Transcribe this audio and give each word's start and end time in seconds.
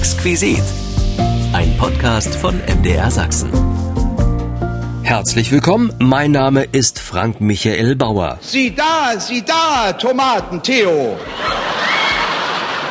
Exquisit. 0.00 0.62
Ein 1.52 1.76
Podcast 1.76 2.34
von 2.34 2.58
MDR 2.66 3.10
Sachsen. 3.10 3.50
Herzlich 5.02 5.52
willkommen, 5.52 5.92
mein 5.98 6.30
Name 6.30 6.62
ist 6.72 6.98
Frank 6.98 7.42
Michael 7.42 7.96
Bauer. 7.96 8.38
Sieh 8.40 8.74
da, 8.74 9.20
sieh 9.20 9.42
da, 9.42 9.92
Tomaten, 9.92 10.62
Theo. 10.62 11.18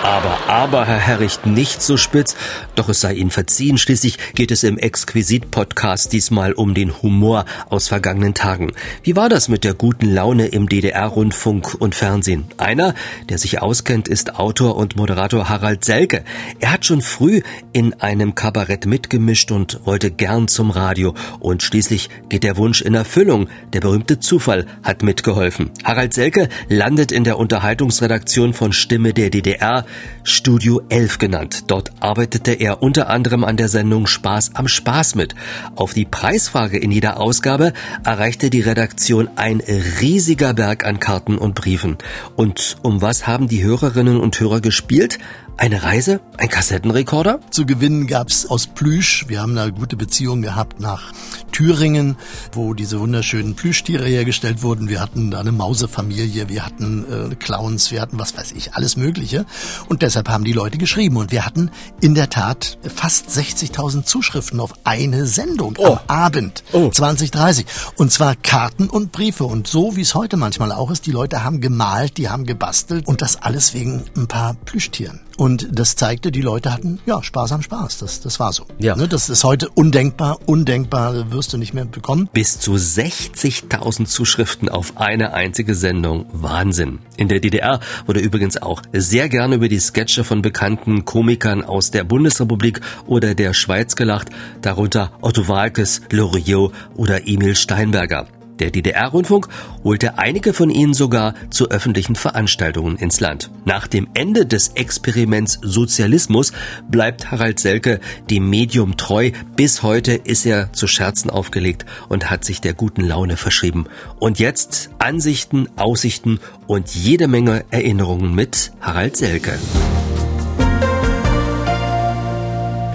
Aber, 0.01 0.37
aber, 0.47 0.85
Herr 0.85 0.97
Herricht, 0.97 1.45
nicht 1.45 1.81
so 1.81 1.97
spitz, 1.97 2.37
doch 2.75 2.87
es 2.87 3.01
sei 3.01 3.15
Ihnen 3.15 3.31
verziehen. 3.31 3.77
Schließlich 3.77 4.17
geht 4.33 4.49
es 4.49 4.63
im 4.63 4.77
Exquisit-Podcast 4.77 6.13
diesmal 6.13 6.53
um 6.53 6.73
den 6.73 7.01
Humor 7.01 7.43
aus 7.69 7.89
vergangenen 7.89 8.33
Tagen. 8.33 8.71
Wie 9.03 9.17
war 9.17 9.27
das 9.27 9.49
mit 9.49 9.65
der 9.65 9.73
guten 9.73 10.09
Laune 10.13 10.47
im 10.47 10.69
DDR-Rundfunk 10.69 11.75
und 11.79 11.95
Fernsehen? 11.95 12.45
Einer, 12.55 12.95
der 13.27 13.37
sich 13.37 13.61
auskennt, 13.61 14.07
ist 14.07 14.35
Autor 14.39 14.77
und 14.77 14.95
Moderator 14.95 15.49
Harald 15.49 15.83
Selke. 15.83 16.23
Er 16.61 16.71
hat 16.71 16.85
schon 16.85 17.01
früh 17.01 17.41
in 17.73 17.93
einem 17.95 18.35
Kabarett 18.35 18.85
mitgemischt 18.85 19.51
und 19.51 19.85
wollte 19.85 20.11
gern 20.11 20.47
zum 20.47 20.71
Radio. 20.71 21.13
Und 21.41 21.61
schließlich 21.61 22.09
geht 22.29 22.45
der 22.45 22.55
Wunsch 22.55 22.81
in 22.81 22.93
Erfüllung. 22.93 23.49
Der 23.73 23.81
berühmte 23.81 24.19
Zufall 24.19 24.65
hat 24.81 25.03
mitgeholfen. 25.03 25.71
Harald 25.83 26.13
Selke 26.13 26.47
landet 26.69 27.11
in 27.11 27.25
der 27.25 27.37
Unterhaltungsredaktion 27.37 28.53
von 28.53 28.71
Stimme 28.71 29.13
der 29.13 29.29
DDR 29.29 29.85
Studio 30.23 30.81
11 30.89 31.17
genannt. 31.17 31.63
Dort 31.67 31.91
arbeitete 31.99 32.53
er 32.53 32.81
unter 32.81 33.09
anderem 33.09 33.43
an 33.43 33.57
der 33.57 33.67
Sendung 33.67 34.07
Spaß 34.07 34.51
am 34.55 34.67
Spaß 34.67 35.15
mit. 35.15 35.35
Auf 35.75 35.93
die 35.93 36.05
Preisfrage 36.05 36.77
in 36.77 36.91
jeder 36.91 37.19
Ausgabe 37.19 37.73
erreichte 38.03 38.49
die 38.49 38.61
Redaktion 38.61 39.29
ein 39.35 39.61
riesiger 40.01 40.53
Berg 40.53 40.85
an 40.85 40.99
Karten 40.99 41.37
und 41.37 41.55
Briefen. 41.55 41.97
Und 42.35 42.77
um 42.81 43.01
was 43.01 43.27
haben 43.27 43.47
die 43.47 43.63
Hörerinnen 43.63 44.19
und 44.19 44.39
Hörer 44.39 44.61
gespielt? 44.61 45.19
Eine 45.59 45.83
Reise? 45.83 46.21
Ein 46.37 46.47
Kassettenrekorder? 46.47 47.41
Zu 47.51 47.65
gewinnen 47.65 48.07
gab's 48.07 48.45
aus 48.45 48.65
Plüsch. 48.65 49.25
Wir 49.27 49.41
haben 49.41 49.57
eine 49.57 49.73
gute 49.73 49.97
Beziehung 49.97 50.41
gehabt 50.41 50.79
nach 50.79 51.11
Thüringen, 51.51 52.15
wo 52.53 52.73
diese 52.73 53.01
wunderschönen 53.01 53.55
Plüschtiere 53.55 54.05
hergestellt 54.05 54.63
wurden. 54.63 54.87
Wir 54.87 55.01
hatten 55.01 55.31
da 55.31 55.41
eine 55.41 55.51
Mausefamilie, 55.51 56.47
wir 56.47 56.65
hatten 56.65 57.31
äh, 57.33 57.35
Clowns, 57.35 57.91
wir 57.91 57.99
hatten 57.99 58.17
was 58.17 58.37
weiß 58.37 58.53
ich, 58.53 58.73
alles 58.75 58.95
Mögliche. 58.95 59.45
Und 59.89 60.01
deshalb 60.01 60.29
haben 60.29 60.45
die 60.45 60.53
Leute 60.53 60.77
geschrieben. 60.77 61.17
Und 61.17 61.33
wir 61.33 61.45
hatten 61.45 61.71
in 61.99 62.15
der 62.15 62.29
Tat 62.29 62.77
fast 62.95 63.27
60.000 63.27 64.05
Zuschriften 64.05 64.61
auf 64.61 64.71
eine 64.85 65.25
Sendung 65.25 65.75
oh. 65.77 65.87
am 65.87 65.99
Abend 66.07 66.63
oh. 66.71 66.89
2030. 66.89 67.65
Und 67.97 68.13
zwar 68.13 68.37
Karten 68.37 68.89
und 68.89 69.11
Briefe. 69.11 69.43
Und 69.43 69.67
so 69.67 69.97
wie 69.97 70.01
es 70.03 70.15
heute 70.15 70.37
manchmal 70.37 70.71
auch 70.71 70.89
ist, 70.89 71.05
die 71.05 71.11
Leute 71.11 71.43
haben 71.43 71.59
gemalt, 71.59 72.15
die 72.15 72.29
haben 72.29 72.45
gebastelt 72.45 73.09
und 73.09 73.21
das 73.21 73.41
alles 73.41 73.73
wegen 73.73 74.05
ein 74.15 74.29
paar 74.29 74.53
Plüschtieren. 74.53 75.19
Und 75.39 75.69
das 75.71 75.95
zeigte, 75.95 76.33
die 76.33 76.41
Leute 76.41 76.73
hatten 76.73 76.99
ja 77.05 77.23
Spaß 77.23 77.53
am 77.53 77.61
Spaß. 77.61 77.99
Das, 77.99 78.19
das 78.19 78.41
war 78.41 78.51
so. 78.51 78.65
Ja. 78.77 78.97
Ne, 78.97 79.07
das 79.07 79.29
ist 79.29 79.45
heute 79.45 79.69
undenkbar, 79.69 80.37
undenkbar, 80.45 81.31
wirst 81.31 81.53
du 81.53 81.57
nicht 81.57 81.73
mehr 81.73 81.85
bekommen. 81.85 82.27
Bis 82.33 82.59
zu 82.59 82.73
60.000 82.73 84.05
Zuschriften 84.05 84.67
auf 84.67 84.97
eine 84.97 85.33
einzige 85.33 85.75
Sendung. 85.75 86.25
Wahnsinn. 86.33 86.99
In 87.15 87.29
der 87.29 87.39
DDR 87.39 87.79
wurde 88.05 88.19
übrigens 88.19 88.61
auch 88.61 88.81
sehr 88.91 89.29
gerne 89.29 89.55
über 89.55 89.69
die 89.69 89.79
Sketche 89.79 90.25
von 90.25 90.41
bekannten 90.41 91.05
Komikern 91.05 91.63
aus 91.63 91.89
der 91.89 92.03
Bundesrepublik 92.03 92.81
oder 93.07 93.33
der 93.33 93.53
Schweiz 93.53 93.95
gelacht, 93.95 94.27
darunter 94.61 95.13
Otto 95.21 95.47
Walkes, 95.47 96.01
Loriot 96.11 96.73
oder 96.97 97.29
Emil 97.29 97.55
Steinberger. 97.55 98.27
Der 98.59 98.71
DDR-Rundfunk 98.71 99.47
holte 99.83 100.17
einige 100.17 100.53
von 100.53 100.69
ihnen 100.69 100.93
sogar 100.93 101.33
zu 101.49 101.69
öffentlichen 101.69 102.15
Veranstaltungen 102.15 102.97
ins 102.97 103.19
Land. 103.19 103.49
Nach 103.65 103.87
dem 103.87 104.07
Ende 104.13 104.45
des 104.45 104.69
Experiments 104.69 105.59
Sozialismus 105.61 106.51
bleibt 106.89 107.31
Harald 107.31 107.59
Selke 107.59 107.99
dem 108.29 108.49
Medium 108.49 108.97
treu. 108.97 109.31
Bis 109.55 109.83
heute 109.83 110.13
ist 110.13 110.45
er 110.45 110.73
zu 110.73 110.87
Scherzen 110.87 111.29
aufgelegt 111.29 111.85
und 112.09 112.29
hat 112.29 112.43
sich 112.43 112.61
der 112.61 112.73
guten 112.73 113.01
Laune 113.01 113.37
verschrieben. 113.37 113.85
Und 114.19 114.39
jetzt 114.39 114.89
Ansichten, 114.99 115.67
Aussichten 115.77 116.39
und 116.67 116.93
jede 116.93 117.27
Menge 117.27 117.65
Erinnerungen 117.71 118.35
mit 118.35 118.71
Harald 118.81 119.15
Selke. 119.15 119.57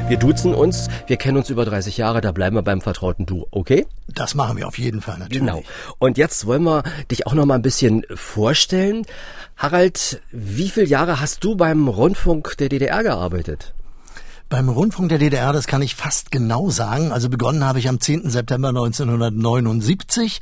Wir 0.07 0.19
duzen 0.19 0.53
uns, 0.53 0.89
wir 1.07 1.17
kennen 1.17 1.39
uns 1.39 1.49
über 1.49 1.65
30 1.65 1.97
Jahre, 1.97 2.21
da 2.21 2.31
bleiben 2.31 2.57
wir 2.57 2.63
beim 2.63 2.83
vertrauten 2.83 3.25
Du, 3.25 3.47
okay? 3.51 3.87
Das 4.07 4.35
machen 4.35 4.59
wir 4.59 4.69
auf 4.69 4.79
jeden 4.79 5.01
Fall 5.01 5.19
natürlich. 5.19 5.41
Genau. 5.41 5.63
Und 5.99 6.19
jetzt 6.19 6.45
wollen 6.47 6.63
wir 6.63 6.83
dich 7.11 7.27
auch 7.27 7.33
noch 7.33 7.47
mal 7.47 7.55
ein 7.55 7.63
bisschen 7.63 8.05
vorstellen. 8.15 9.07
Harald, 9.57 10.21
wie 10.31 10.69
viele 10.69 10.87
Jahre 10.87 11.21
hast 11.21 11.43
du 11.43 11.57
beim 11.57 11.89
Rundfunk 11.89 12.55
der 12.59 12.69
DDR 12.69 13.03
gearbeitet? 13.03 13.73
Beim 14.51 14.69
Rundfunk 14.69 15.09
der 15.09 15.19
DDR, 15.19 15.53
das 15.53 15.67
kann 15.67 15.83
ich 15.83 15.95
fast 15.95 16.31
genau 16.31 16.69
sagen. 16.71 17.13
Also 17.13 17.29
begonnen 17.29 17.65
habe 17.65 17.79
ich 17.79 17.89
am 17.89 17.99
10. 17.99 18.31
September 18.31 18.69
1979 18.69 20.41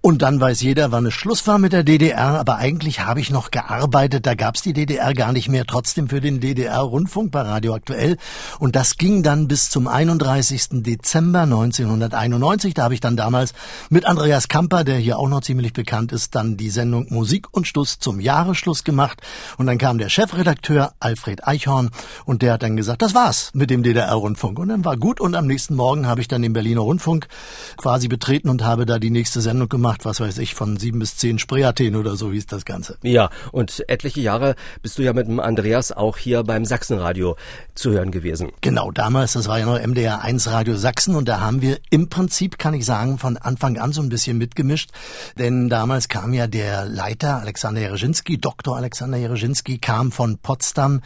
und 0.00 0.22
dann 0.22 0.40
weiß 0.40 0.62
jeder, 0.62 0.90
wann 0.90 1.06
es 1.06 1.14
Schluss 1.14 1.46
war 1.46 1.58
mit 1.58 1.72
der 1.72 1.84
DDR. 1.84 2.40
Aber 2.40 2.56
eigentlich 2.56 3.00
habe 3.00 3.20
ich 3.20 3.30
noch 3.30 3.52
gearbeitet. 3.52 4.26
Da 4.26 4.34
gab 4.34 4.56
es 4.56 4.62
die 4.62 4.72
DDR 4.72 5.14
gar 5.14 5.32
nicht 5.32 5.48
mehr. 5.48 5.64
Trotzdem 5.64 6.08
für 6.08 6.20
den 6.20 6.40
DDR-Rundfunk 6.40 7.30
bei 7.30 7.42
Radio 7.42 7.74
Aktuell. 7.74 8.16
Und 8.58 8.74
das 8.74 8.96
ging 8.96 9.22
dann 9.22 9.46
bis 9.46 9.70
zum 9.70 9.86
31. 9.86 10.82
Dezember 10.82 11.42
1991. 11.42 12.74
Da 12.74 12.82
habe 12.82 12.94
ich 12.94 13.00
dann 13.00 13.16
damals 13.16 13.52
mit 13.90 14.06
Andreas 14.06 14.48
Kamper, 14.48 14.82
der 14.82 14.96
hier 14.96 15.20
auch 15.20 15.28
noch 15.28 15.42
ziemlich 15.42 15.72
bekannt 15.72 16.10
ist, 16.10 16.34
dann 16.34 16.56
die 16.56 16.70
Sendung 16.70 17.06
Musik 17.10 17.46
und 17.52 17.68
Schluss 17.68 18.00
zum 18.00 18.18
Jahresschluss 18.18 18.82
gemacht. 18.82 19.20
Und 19.56 19.66
dann 19.66 19.78
kam 19.78 19.98
der 19.98 20.08
Chefredakteur 20.08 20.94
Alfred 20.98 21.46
Eichhorn 21.46 21.90
und 22.24 22.42
der 22.42 22.54
hat 22.54 22.64
dann 22.64 22.76
gesagt, 22.76 23.02
das 23.02 23.14
war's 23.14 23.51
mit 23.52 23.70
dem 23.70 23.82
DDR-Rundfunk. 23.82 24.58
Und 24.58 24.68
dann 24.68 24.84
war 24.84 24.96
gut 24.96 25.20
und 25.20 25.34
am 25.34 25.46
nächsten 25.46 25.74
Morgen 25.74 26.06
habe 26.06 26.20
ich 26.20 26.28
dann 26.28 26.42
den 26.42 26.52
Berliner 26.52 26.80
Rundfunk 26.80 27.28
quasi 27.76 28.08
betreten 28.08 28.48
und 28.48 28.64
habe 28.64 28.86
da 28.86 28.98
die 28.98 29.10
nächste 29.10 29.40
Sendung 29.40 29.68
gemacht, 29.68 30.04
was 30.04 30.20
weiß 30.20 30.38
ich, 30.38 30.54
von 30.54 30.76
sieben 30.76 30.98
bis 30.98 31.16
zehn 31.16 31.38
Spreeathen 31.38 31.96
oder 31.96 32.16
so 32.16 32.32
hieß 32.32 32.46
das 32.46 32.64
Ganze. 32.64 32.96
Ja, 33.02 33.30
und 33.52 33.84
etliche 33.88 34.20
Jahre 34.20 34.54
bist 34.82 34.98
du 34.98 35.02
ja 35.02 35.12
mit 35.12 35.26
dem 35.26 35.40
Andreas 35.40 35.92
auch 35.92 36.16
hier 36.16 36.42
beim 36.42 36.64
Sachsenradio 36.64 37.36
zu 37.74 37.90
hören 37.90 38.10
gewesen. 38.10 38.52
Genau, 38.60 38.90
damals, 38.90 39.32
das 39.32 39.48
war 39.48 39.58
ja 39.58 39.66
noch 39.66 39.80
MDR 39.80 40.22
1 40.22 40.48
Radio 40.48 40.76
Sachsen 40.76 41.14
und 41.14 41.28
da 41.28 41.40
haben 41.40 41.62
wir 41.62 41.78
im 41.90 42.08
Prinzip, 42.08 42.58
kann 42.58 42.74
ich 42.74 42.84
sagen, 42.84 43.18
von 43.18 43.36
Anfang 43.36 43.78
an 43.78 43.92
so 43.92 44.02
ein 44.02 44.08
bisschen 44.08 44.38
mitgemischt, 44.38 44.90
denn 45.38 45.68
damals 45.68 46.08
kam 46.08 46.32
ja 46.32 46.46
der 46.46 46.84
Leiter 46.84 47.40
Alexander 47.40 47.80
Jereschinski, 47.80 48.38
Dr. 48.38 48.76
Alexander 48.76 49.18
Jereschinski, 49.18 49.78
kam 49.78 50.12
von 50.12 50.38
Potsdam 50.38 51.00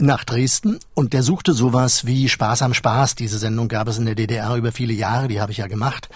nach 0.00 0.24
Dresden 0.24 0.78
und 0.94 1.12
der 1.12 1.22
suchte 1.22 1.52
sowas 1.52 2.06
wie 2.06 2.28
Spaß 2.28 2.62
am 2.62 2.72
Spaß. 2.72 3.16
Diese 3.16 3.38
Sendung 3.38 3.68
gab 3.68 3.88
es 3.88 3.98
in 3.98 4.06
der 4.06 4.14
DDR 4.14 4.54
über 4.54 4.70
viele 4.70 4.92
Jahre, 4.92 5.26
die 5.26 5.40
habe 5.40 5.50
ich 5.50 5.58
ja 5.58 5.66
gemacht. 5.66 6.08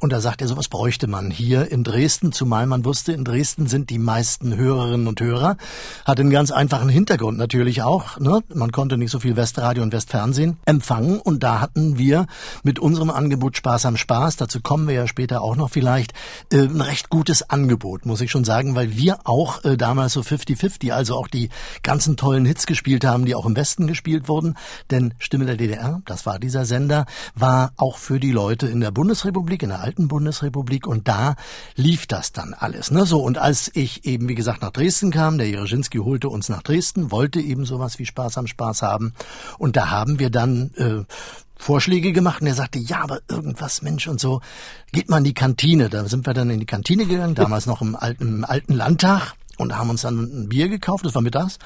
Und 0.00 0.12
da 0.12 0.20
sagte 0.20 0.44
er, 0.44 0.48
sowas 0.48 0.68
bräuchte 0.68 1.06
man 1.06 1.30
hier 1.30 1.70
in 1.70 1.84
Dresden, 1.84 2.32
zumal 2.32 2.66
man 2.66 2.84
wusste, 2.84 3.12
in 3.12 3.24
Dresden 3.24 3.68
sind 3.68 3.90
die 3.90 3.98
meisten 3.98 4.56
Hörerinnen 4.56 5.06
und 5.06 5.20
Hörer. 5.20 5.56
Hat 6.04 6.18
einen 6.18 6.30
ganz 6.30 6.50
einfachen 6.50 6.88
Hintergrund 6.88 7.38
natürlich 7.38 7.82
auch. 7.82 8.18
Ne? 8.18 8.40
Man 8.52 8.72
konnte 8.72 8.98
nicht 8.98 9.10
so 9.10 9.20
viel 9.20 9.36
Westradio 9.36 9.84
und 9.84 9.92
Westfernsehen 9.92 10.56
empfangen 10.64 11.20
und 11.20 11.42
da 11.42 11.60
hatten 11.60 11.96
wir 11.96 12.26
mit 12.64 12.80
unserem 12.80 13.10
Angebot 13.10 13.56
Spaß 13.56 13.86
am 13.86 13.96
Spaß, 13.96 14.36
dazu 14.36 14.60
kommen 14.60 14.88
wir 14.88 14.94
ja 14.94 15.06
später 15.06 15.42
auch 15.42 15.54
noch 15.54 15.70
vielleicht, 15.70 16.12
äh, 16.52 16.62
ein 16.62 16.80
recht 16.80 17.08
gutes 17.08 17.48
Angebot, 17.48 18.04
muss 18.04 18.20
ich 18.20 18.30
schon 18.30 18.44
sagen, 18.44 18.74
weil 18.74 18.96
wir 18.96 19.20
auch 19.24 19.64
äh, 19.64 19.76
damals 19.76 20.14
so 20.14 20.20
50-50, 20.20 20.90
also 20.90 21.14
auch 21.14 21.28
die 21.28 21.50
ganzen 21.82 22.16
tollen 22.16 22.44
Hits 22.44 22.66
gespielt 22.66 23.04
haben, 23.04 23.27
die 23.28 23.34
auch 23.34 23.46
im 23.46 23.56
Westen 23.56 23.86
gespielt 23.86 24.26
wurden. 24.26 24.56
Denn 24.90 25.14
Stimme 25.18 25.44
der 25.44 25.56
DDR, 25.56 26.00
das 26.06 26.26
war 26.26 26.38
dieser 26.38 26.64
Sender, 26.64 27.06
war 27.34 27.72
auch 27.76 27.98
für 27.98 28.18
die 28.18 28.32
Leute 28.32 28.66
in 28.66 28.80
der 28.80 28.90
Bundesrepublik, 28.90 29.62
in 29.62 29.68
der 29.68 29.80
alten 29.80 30.08
Bundesrepublik. 30.08 30.86
Und 30.86 31.08
da 31.08 31.36
lief 31.76 32.06
das 32.06 32.32
dann 32.32 32.54
alles. 32.54 32.90
Ne? 32.90 33.04
So, 33.04 33.20
und 33.20 33.38
als 33.38 33.70
ich 33.74 34.06
eben, 34.06 34.28
wie 34.28 34.34
gesagt, 34.34 34.62
nach 34.62 34.70
Dresden 34.70 35.10
kam, 35.10 35.38
der 35.38 35.48
Jereschinski 35.48 35.98
holte 35.98 36.28
uns 36.28 36.48
nach 36.48 36.62
Dresden, 36.62 37.10
wollte 37.10 37.40
eben 37.40 37.66
sowas 37.66 37.98
wie 37.98 38.06
Spaß 38.06 38.38
am 38.38 38.46
Spaß 38.46 38.82
haben. 38.82 39.12
Und 39.58 39.76
da 39.76 39.90
haben 39.90 40.18
wir 40.18 40.30
dann 40.30 40.70
äh, 40.76 41.04
Vorschläge 41.56 42.12
gemacht 42.12 42.40
und 42.40 42.46
er 42.46 42.54
sagte, 42.54 42.78
ja, 42.78 43.02
aber 43.02 43.20
irgendwas, 43.28 43.82
Mensch 43.82 44.06
und 44.08 44.20
so, 44.20 44.40
geht 44.92 45.10
mal 45.10 45.18
in 45.18 45.24
die 45.24 45.34
Kantine. 45.34 45.90
Da 45.90 46.08
sind 46.08 46.26
wir 46.26 46.32
dann 46.32 46.50
in 46.50 46.60
die 46.60 46.66
Kantine 46.66 47.04
gegangen, 47.04 47.34
damals 47.34 47.66
noch 47.66 47.82
im 47.82 47.96
alten, 47.96 48.28
im 48.28 48.44
alten 48.44 48.72
Landtag 48.72 49.34
und 49.58 49.76
haben 49.76 49.90
uns 49.90 50.02
dann 50.02 50.18
ein 50.18 50.48
Bier 50.48 50.68
gekauft, 50.68 51.04
das 51.04 51.14
war 51.14 51.22
mittags. 51.22 51.58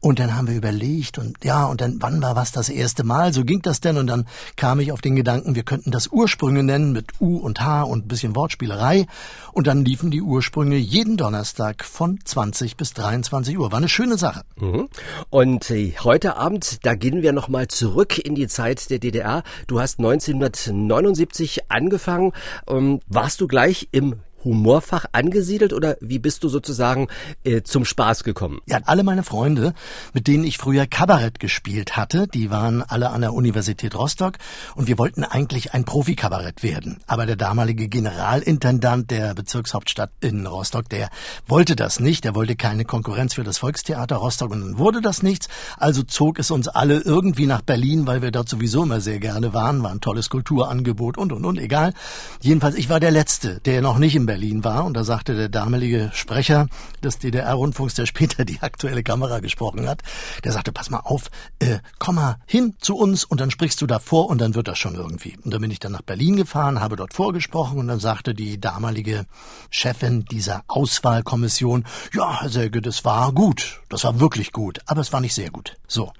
Und 0.00 0.20
dann 0.20 0.36
haben 0.36 0.46
wir 0.46 0.54
überlegt 0.54 1.18
und 1.18 1.44
ja, 1.44 1.64
und 1.64 1.80
dann, 1.80 1.96
wann 2.00 2.22
war 2.22 2.36
was 2.36 2.52
das 2.52 2.68
erste 2.68 3.04
Mal? 3.04 3.32
So 3.32 3.44
ging 3.44 3.62
das 3.62 3.80
denn 3.80 3.96
und 3.96 4.06
dann 4.06 4.26
kam 4.56 4.78
ich 4.80 4.92
auf 4.92 5.00
den 5.00 5.16
Gedanken, 5.16 5.54
wir 5.54 5.64
könnten 5.64 5.90
das 5.90 6.08
Ursprünge 6.08 6.62
nennen 6.62 6.92
mit 6.92 7.20
U 7.20 7.38
und 7.38 7.60
H 7.60 7.82
und 7.82 8.04
ein 8.04 8.08
bisschen 8.08 8.36
Wortspielerei. 8.36 9.06
Und 9.52 9.66
dann 9.66 9.84
liefen 9.84 10.10
die 10.10 10.22
Ursprünge 10.22 10.76
jeden 10.76 11.16
Donnerstag 11.16 11.84
von 11.84 12.18
20 12.24 12.76
bis 12.76 12.92
23 12.94 13.58
Uhr. 13.58 13.72
War 13.72 13.78
eine 13.78 13.88
schöne 13.88 14.18
Sache. 14.18 14.42
Mhm. 14.56 14.88
Und 15.30 15.70
äh, 15.70 15.94
heute 16.04 16.36
Abend, 16.36 16.84
da 16.84 16.94
gehen 16.94 17.22
wir 17.22 17.32
nochmal 17.32 17.68
zurück 17.68 18.18
in 18.18 18.34
die 18.34 18.46
Zeit 18.46 18.90
der 18.90 18.98
DDR. 18.98 19.42
Du 19.66 19.80
hast 19.80 19.98
1979 19.98 21.70
angefangen. 21.70 22.32
Ähm, 22.68 23.00
warst 23.08 23.40
du 23.40 23.48
gleich 23.48 23.88
im 23.90 24.16
Humorfach 24.44 25.06
angesiedelt 25.12 25.72
oder 25.72 25.96
wie 26.00 26.18
bist 26.18 26.44
du 26.44 26.48
sozusagen 26.48 27.08
äh, 27.44 27.62
zum 27.62 27.84
Spaß 27.84 28.24
gekommen? 28.24 28.60
Ja, 28.66 28.78
alle 28.84 29.02
meine 29.02 29.22
Freunde, 29.22 29.74
mit 30.14 30.26
denen 30.26 30.44
ich 30.44 30.58
früher 30.58 30.86
Kabarett 30.86 31.40
gespielt 31.40 31.96
hatte, 31.96 32.26
die 32.28 32.50
waren 32.50 32.82
alle 32.82 33.10
an 33.10 33.20
der 33.20 33.32
Universität 33.32 33.94
Rostock 33.94 34.34
und 34.74 34.86
wir 34.86 34.98
wollten 34.98 35.24
eigentlich 35.24 35.74
ein 35.74 35.84
Profikabarett 35.84 36.62
werden. 36.62 37.00
Aber 37.06 37.26
der 37.26 37.36
damalige 37.36 37.88
Generalintendant 37.88 39.10
der 39.10 39.34
Bezirkshauptstadt 39.34 40.10
in 40.20 40.46
Rostock, 40.46 40.88
der 40.88 41.10
wollte 41.46 41.76
das 41.76 42.00
nicht. 42.00 42.24
Der 42.24 42.34
wollte 42.34 42.56
keine 42.56 42.84
Konkurrenz 42.84 43.34
für 43.34 43.44
das 43.44 43.58
Volkstheater 43.58 44.16
Rostock 44.16 44.50
und 44.50 44.60
dann 44.60 44.78
wurde 44.78 45.00
das 45.00 45.22
nichts. 45.22 45.48
Also 45.76 46.02
zog 46.02 46.38
es 46.38 46.50
uns 46.50 46.68
alle 46.68 47.00
irgendwie 47.00 47.46
nach 47.46 47.62
Berlin, 47.62 48.06
weil 48.06 48.22
wir 48.22 48.30
dort 48.30 48.48
sowieso 48.48 48.84
immer 48.84 49.00
sehr 49.00 49.18
gerne 49.18 49.52
waren. 49.54 49.82
War 49.82 49.90
ein 49.90 50.00
tolles 50.00 50.30
Kulturangebot 50.30 51.18
und 51.18 51.32
und 51.32 51.44
und, 51.44 51.58
egal. 51.58 51.94
Jedenfalls, 52.40 52.76
ich 52.76 52.88
war 52.88 53.00
der 53.00 53.10
Letzte, 53.10 53.60
der 53.60 53.82
noch 53.82 53.98
nicht 53.98 54.14
im 54.14 54.27
Berlin 54.28 54.62
war 54.62 54.84
und 54.84 54.94
da 54.94 55.04
sagte 55.04 55.34
der 55.34 55.48
damalige 55.48 56.10
Sprecher 56.12 56.68
des 57.02 57.18
DDR-Rundfunks, 57.18 57.94
der 57.94 58.04
später 58.04 58.44
die 58.44 58.60
aktuelle 58.60 59.02
Kamera 59.02 59.40
gesprochen 59.40 59.88
hat, 59.88 60.02
der 60.44 60.52
sagte, 60.52 60.70
pass 60.70 60.90
mal 60.90 61.00
auf, 61.00 61.30
äh, 61.58 61.78
komm 61.98 62.16
mal 62.16 62.36
hin 62.46 62.74
zu 62.78 62.94
uns 62.94 63.24
und 63.24 63.40
dann 63.40 63.50
sprichst 63.50 63.80
du 63.80 63.86
da 63.86 63.98
vor 63.98 64.28
und 64.28 64.38
dann 64.38 64.54
wird 64.54 64.68
das 64.68 64.78
schon 64.78 64.94
irgendwie. 64.94 65.38
Und 65.42 65.54
dann 65.54 65.62
bin 65.62 65.70
ich 65.70 65.78
dann 65.78 65.92
nach 65.92 66.02
Berlin 66.02 66.36
gefahren, 66.36 66.80
habe 66.80 66.96
dort 66.96 67.14
vorgesprochen 67.14 67.78
und 67.78 67.88
dann 67.88 68.00
sagte 68.00 68.34
die 68.34 68.60
damalige 68.60 69.24
Chefin 69.70 70.26
dieser 70.26 70.62
Auswahlkommission, 70.68 71.86
ja, 72.12 72.42
Herr 72.42 72.50
Selge, 72.50 72.82
das 72.82 73.06
war 73.06 73.32
gut, 73.32 73.80
das 73.88 74.04
war 74.04 74.20
wirklich 74.20 74.52
gut, 74.52 74.80
aber 74.84 75.00
es 75.00 75.12
war 75.12 75.22
nicht 75.22 75.34
sehr 75.34 75.50
gut. 75.50 75.76
So. 75.86 76.12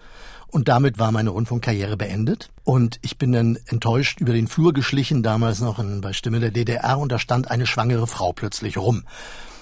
Und 0.51 0.69
damit 0.69 0.99
war 0.99 1.13
meine 1.13 1.31
Rundfunkkarriere 1.31 1.97
beendet. 1.97 2.51
Und 2.65 2.99
ich 3.03 3.19
bin 3.19 3.33
dann 3.33 3.59
enttäuscht 3.67 4.21
über 4.21 4.33
den 4.33 4.49
Flur 4.49 4.73
geschlichen, 4.73 5.23
damals 5.23 5.61
noch 5.61 5.79
in, 5.79 6.01
bei 6.01 6.13
Stimme 6.13 6.41
der 6.41 6.51
DDR, 6.51 6.99
und 6.99 7.13
da 7.13 7.19
stand 7.19 7.51
eine 7.51 7.67
schwangere 7.67 8.07
Frau 8.07 8.33
plötzlich 8.33 8.79
rum. 8.79 9.05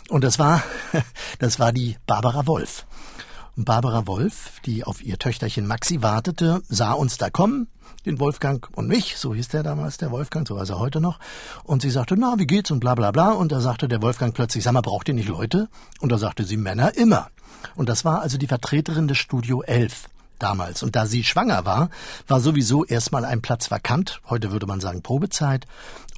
Und 0.08 0.22
das 0.22 0.38
war, 0.38 0.62
das 1.40 1.58
war 1.58 1.72
die 1.72 1.96
Barbara 2.06 2.46
Wolf. 2.46 2.86
Und 3.56 3.64
Barbara 3.64 4.06
Wolf, 4.06 4.60
die 4.64 4.84
auf 4.84 5.02
ihr 5.02 5.18
Töchterchen 5.18 5.66
Maxi 5.66 6.02
wartete, 6.02 6.62
sah 6.68 6.92
uns 6.92 7.16
da 7.16 7.30
kommen, 7.30 7.68
den 8.04 8.20
Wolfgang 8.20 8.68
und 8.76 8.86
mich, 8.86 9.16
so 9.16 9.34
hieß 9.34 9.48
der 9.48 9.64
damals, 9.64 9.96
der 9.96 10.12
Wolfgang, 10.12 10.46
so 10.46 10.56
weiß 10.56 10.70
er 10.70 10.78
heute 10.78 11.00
noch. 11.00 11.18
Und 11.64 11.82
sie 11.82 11.90
sagte, 11.90 12.16
na, 12.16 12.34
wie 12.38 12.46
geht's 12.46 12.70
und 12.70 12.78
bla 12.80 12.94
bla 12.94 13.10
bla. 13.10 13.30
Und 13.30 13.50
da 13.50 13.60
sagte 13.60 13.88
der 13.88 14.02
Wolfgang 14.02 14.34
plötzlich, 14.34 14.62
sag 14.62 14.72
mal, 14.72 14.82
braucht 14.82 15.08
ihr 15.08 15.14
nicht 15.14 15.28
Leute? 15.28 15.68
Und 16.00 16.12
da 16.12 16.18
sagte 16.18 16.44
sie, 16.44 16.56
Männer 16.56 16.96
immer. 16.96 17.30
Und 17.74 17.88
das 17.88 18.04
war 18.04 18.20
also 18.20 18.38
die 18.38 18.46
Vertreterin 18.46 19.08
des 19.08 19.18
Studio 19.18 19.62
11 19.62 20.04
damals. 20.38 20.82
Und 20.82 20.96
da 20.96 21.06
sie 21.06 21.24
schwanger 21.24 21.64
war, 21.64 21.90
war 22.26 22.40
sowieso 22.40 22.84
erstmal 22.84 23.24
ein 23.24 23.42
Platz 23.42 23.70
vakant. 23.70 24.20
Heute 24.28 24.52
würde 24.52 24.66
man 24.66 24.80
sagen 24.80 25.02
Probezeit. 25.02 25.66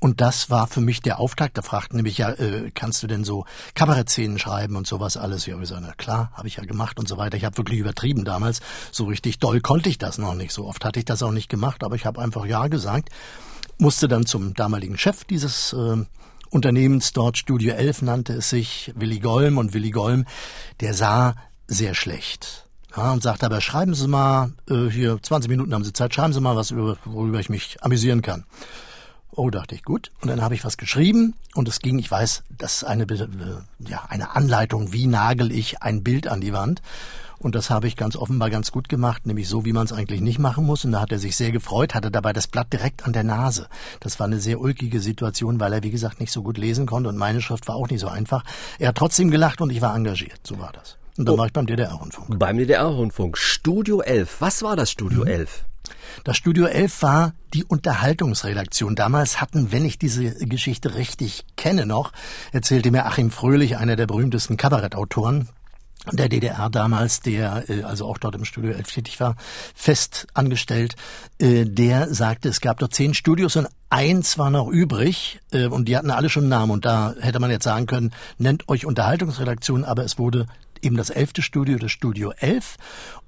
Und 0.01 0.21
das 0.21 0.49
war 0.49 0.67
für 0.67 0.81
mich 0.81 1.01
der 1.03 1.19
Auftakt. 1.19 1.59
Da 1.59 1.63
fragten 1.63 1.97
nämlich 1.97 2.19
ja, 2.19 2.31
äh, 2.31 2.71
kannst 2.73 3.03
du 3.03 3.07
denn 3.07 3.25
so 3.25 3.45
Kabarettszenen 3.75 4.39
schreiben 4.39 4.77
und 4.77 4.87
sowas 4.87 5.17
alles? 5.17 5.47
Ja, 5.47 5.59
wir 5.59 5.67
sagen, 5.67 5.87
na 5.87 5.95
klar, 5.95 6.31
habe 6.35 6.47
ich 6.47 6.57
ja 6.57 6.65
gemacht 6.65 6.99
und 6.99 7.09
so 7.09 7.17
weiter. 7.17 7.37
Ich 7.37 7.45
habe 7.45 7.57
wirklich 7.57 7.81
übertrieben 7.81 8.25
damals. 8.25 8.61
So 8.93 9.05
richtig 9.05 9.39
doll 9.39 9.61
konnte 9.61 9.89
ich 9.89 9.99
das 9.99 10.19
noch 10.19 10.35
nicht. 10.35 10.53
So 10.53 10.67
oft 10.67 10.85
hatte 10.85 11.01
ich 11.01 11.05
das 11.05 11.23
auch 11.23 11.33
nicht 11.33 11.49
gemacht, 11.49 11.83
aber 11.83 11.97
ich 11.97 12.07
habe 12.07 12.21
einfach 12.21 12.47
ja 12.47 12.69
gesagt. 12.69 13.11
Musste 13.79 14.09
dann 14.09 14.27
zum 14.27 14.55
damaligen 14.55 14.99
Chef 14.99 15.25
dieses 15.25 15.73
äh, 15.73 16.05
Unternehmens 16.51 17.13
dort, 17.13 17.37
Studio 17.37 17.75
11 17.75 18.03
nannte 18.03 18.33
es 18.35 18.51
sich, 18.51 18.93
Willi 18.95 19.19
Golm. 19.19 19.59
Und 19.59 19.75
Willi 19.75 19.91
Golm, 19.91 20.27
der 20.81 20.95
sah 20.95 21.35
sehr 21.67 21.95
schlecht 21.95 22.68
ja, 22.97 23.13
und 23.13 23.23
sagte 23.23 23.47
aber, 23.47 23.61
schreiben 23.61 23.95
Sie 23.95 24.09
mal, 24.09 24.53
äh, 24.69 24.89
hier 24.91 25.19
20 25.23 25.51
Minuten 25.51 25.75
haben 25.75 25.85
Sie 25.85 25.93
Zeit, 25.93 26.15
schreiben 26.15 26.33
Sie 26.33 26.41
mal 26.41 26.57
was, 26.57 26.71
über, 26.71 26.97
worüber 27.05 27.41
ich 27.41 27.49
mich 27.51 27.83
amüsieren 27.83 28.23
kann. 28.23 28.45
Oh, 29.31 29.51
dachte 29.51 29.75
ich, 29.75 29.85
gut. 29.85 30.11
Und 30.21 30.29
dann 30.29 30.43
habe 30.43 30.55
ich 30.55 30.65
was 30.65 30.79
geschrieben 30.79 31.35
und 31.55 31.69
es 31.69 31.79
ging, 31.79 31.99
ich 31.99 32.11
weiß, 32.11 32.43
das 32.51 32.79
ist 32.79 32.85
eine, 32.85 33.05
äh, 33.05 33.89
ja, 33.89 34.05
eine 34.09 34.35
Anleitung, 34.35 34.93
wie 34.93 35.07
nagel 35.07 35.53
ich 35.53 35.83
ein 35.83 36.03
Bild 36.03 36.27
an 36.27 36.41
die 36.41 36.53
Wand. 36.53 36.83
Und 37.39 37.55
das 37.55 37.71
habe 37.71 37.87
ich 37.87 37.95
ganz 37.95 38.17
offenbar 38.17 38.51
ganz 38.51 38.73
gut 38.73 38.89
gemacht, 38.89 39.27
nämlich 39.27 39.49
so, 39.49 39.65
wie 39.65 39.73
man 39.73 39.85
es 39.85 39.93
eigentlich 39.93 40.21
nicht 40.21 40.41
machen 40.41 40.67
muss. 40.67 40.85
Und 40.85 40.93
da 40.93 41.01
hat 41.01 41.13
er 41.13 41.21
sich 41.21 41.37
sehr 41.37 41.53
gefreut, 41.53 41.95
hatte 41.95 42.11
dabei 42.11 42.33
das 42.33 42.49
Blatt 42.49 42.73
direkt 42.73 43.07
an 43.07 43.13
der 43.13 43.23
Nase. 43.23 43.69
Das 44.01 44.19
war 44.19 44.27
eine 44.27 44.41
sehr 44.41 44.61
ulkige 44.61 44.99
Situation, 44.99 45.61
weil 45.61 45.73
er, 45.73 45.85
wie 45.85 45.93
gesagt, 45.93 46.19
nicht 46.19 46.33
so 46.33 46.43
gut 46.43 46.59
lesen 46.59 46.87
konnte 46.87 47.09
und 47.09 47.17
meine 47.17 47.41
Schrift 47.41 47.69
war 47.69 47.77
auch 47.77 47.89
nicht 47.91 48.01
so 48.01 48.09
einfach. 48.09 48.43
Er 48.81 48.89
hat 48.89 48.97
trotzdem 48.97 49.31
gelacht 49.31 49.61
und 49.61 49.71
ich 49.71 49.81
war 49.81 49.95
engagiert. 49.95 50.41
So 50.43 50.59
war 50.59 50.73
das. 50.73 50.97
Und 51.19 51.27
dann 51.27 51.35
oh. 51.35 51.39
war 51.39 51.47
ich 51.47 51.53
beim 51.53 51.67
DDR-Rundfunk. 51.67 52.39
Beim 52.39 52.57
DDR-Rundfunk. 52.57 53.37
Studio 53.37 54.01
11. 54.01 54.41
Was 54.41 54.63
war 54.63 54.77
das 54.77 54.91
Studio 54.91 55.23
mhm. 55.23 55.27
11? 55.27 55.65
Das 56.23 56.37
Studio 56.37 56.67
11 56.67 57.03
war 57.03 57.33
die 57.55 57.65
Unterhaltungsredaktion. 57.65 58.95
Damals 58.95 59.41
hatten, 59.41 59.73
wenn 59.73 59.85
ich 59.85 59.99
diese 59.99 60.35
Geschichte 60.47 60.95
richtig 60.95 61.45
kenne 61.57 61.87
noch, 61.87 62.13
erzählte 62.53 62.91
mir 62.91 63.07
Achim 63.07 63.31
Fröhlich, 63.31 63.77
einer 63.79 63.97
der 63.97 64.07
berühmtesten 64.07 64.57
Kabarettautoren, 64.57 65.49
der 66.13 66.29
DDR 66.29 66.71
damals, 66.71 67.21
der 67.21 67.69
äh, 67.69 67.83
also 67.83 68.07
auch 68.07 68.19
dort 68.19 68.35
im 68.35 68.45
Studio 68.45 68.73
11 68.73 68.93
tätig 68.93 69.21
war, 69.21 69.37
fest 69.75 70.27
angestellt, 70.35 70.95
äh, 71.39 71.65
der 71.65 72.13
sagte, 72.15 72.49
es 72.49 72.61
gab 72.61 72.79
dort 72.79 72.95
zehn 72.95 73.15
Studios 73.15 73.57
und 73.57 73.69
eins 73.91 74.39
war 74.39 74.51
noch 74.51 74.69
übrig 74.69 75.41
äh, 75.53 75.67
und 75.67 75.87
die 75.87 75.97
hatten 75.97 76.11
alle 76.11 76.31
schon 76.31 76.45
einen 76.45 76.51
Namen 76.51 76.73
und 76.73 76.85
da 76.85 77.15
hätte 77.21 77.41
man 77.41 77.51
jetzt 77.51 77.65
sagen 77.65 77.87
können, 77.87 78.13
nennt 78.39 78.69
euch 78.69 78.87
Unterhaltungsredaktion, 78.87 79.85
aber 79.85 80.05
es 80.05 80.19
wurde 80.19 80.47
eben 80.83 80.97
das 80.97 81.11
elfte 81.11 81.43
Studio, 81.43 81.79
das 81.79 81.93
Studio 81.93 82.33
11. 82.39 82.77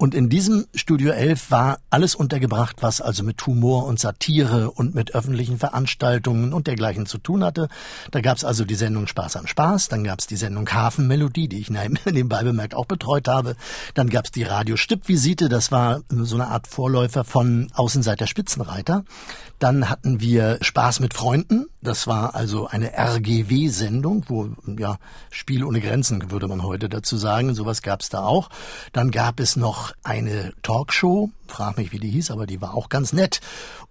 Und 0.00 0.14
in 0.14 0.30
diesem 0.30 0.64
Studio 0.74 1.12
11 1.12 1.50
war 1.50 1.80
alles 1.90 2.14
untergebracht, 2.14 2.76
was 2.80 3.02
also 3.02 3.22
mit 3.22 3.46
Humor 3.46 3.84
und 3.84 4.00
Satire 4.00 4.70
und 4.70 4.94
mit 4.94 5.14
öffentlichen 5.14 5.58
Veranstaltungen 5.58 6.54
und 6.54 6.68
dergleichen 6.68 7.04
zu 7.04 7.18
tun 7.18 7.44
hatte. 7.44 7.68
Da 8.10 8.22
gab 8.22 8.38
es 8.38 8.44
also 8.46 8.64
die 8.64 8.76
Sendung 8.76 9.06
Spaß 9.06 9.36
am 9.36 9.46
Spaß, 9.46 9.88
dann 9.88 10.02
gab 10.02 10.20
es 10.20 10.26
die 10.26 10.36
Sendung 10.36 10.66
Hafenmelodie, 10.72 11.48
die 11.48 11.58
ich 11.58 11.68
nebenbei 12.06 12.42
bemerkt 12.42 12.74
auch 12.74 12.86
betreut 12.86 13.28
habe. 13.28 13.56
Dann 13.92 14.08
gab 14.08 14.24
es 14.24 14.30
die 14.30 14.42
Radio 14.42 14.78
Stippvisite, 14.78 15.50
das 15.50 15.70
war 15.70 16.00
so 16.08 16.36
eine 16.36 16.46
Art 16.46 16.66
Vorläufer 16.66 17.24
von 17.24 17.70
Außenseiter 17.74 18.26
Spitzenreiter. 18.26 19.04
Dann 19.58 19.90
hatten 19.90 20.20
wir 20.20 20.56
Spaß 20.62 21.00
mit 21.00 21.12
Freunden. 21.12 21.66
Das 21.82 22.06
war 22.06 22.34
also 22.34 22.66
eine 22.66 22.92
RGW-Sendung, 22.96 24.24
wo 24.28 24.48
ja 24.78 24.96
Spiel 25.30 25.64
ohne 25.64 25.82
Grenzen 25.82 26.30
würde 26.30 26.48
man 26.48 26.62
heute 26.62 26.88
dazu 26.88 27.18
sagen. 27.18 27.54
Sowas 27.54 27.82
gab 27.82 28.00
es 28.00 28.08
da 28.08 28.22
auch. 28.22 28.48
Dann 28.94 29.10
gab 29.10 29.38
es 29.38 29.56
noch 29.56 29.89
eine 30.02 30.52
Talkshow 30.62 31.30
frag 31.50 31.76
mich, 31.76 31.92
wie 31.92 31.98
die 31.98 32.10
hieß, 32.10 32.30
aber 32.30 32.46
die 32.46 32.60
war 32.60 32.74
auch 32.74 32.88
ganz 32.88 33.12
nett. 33.12 33.40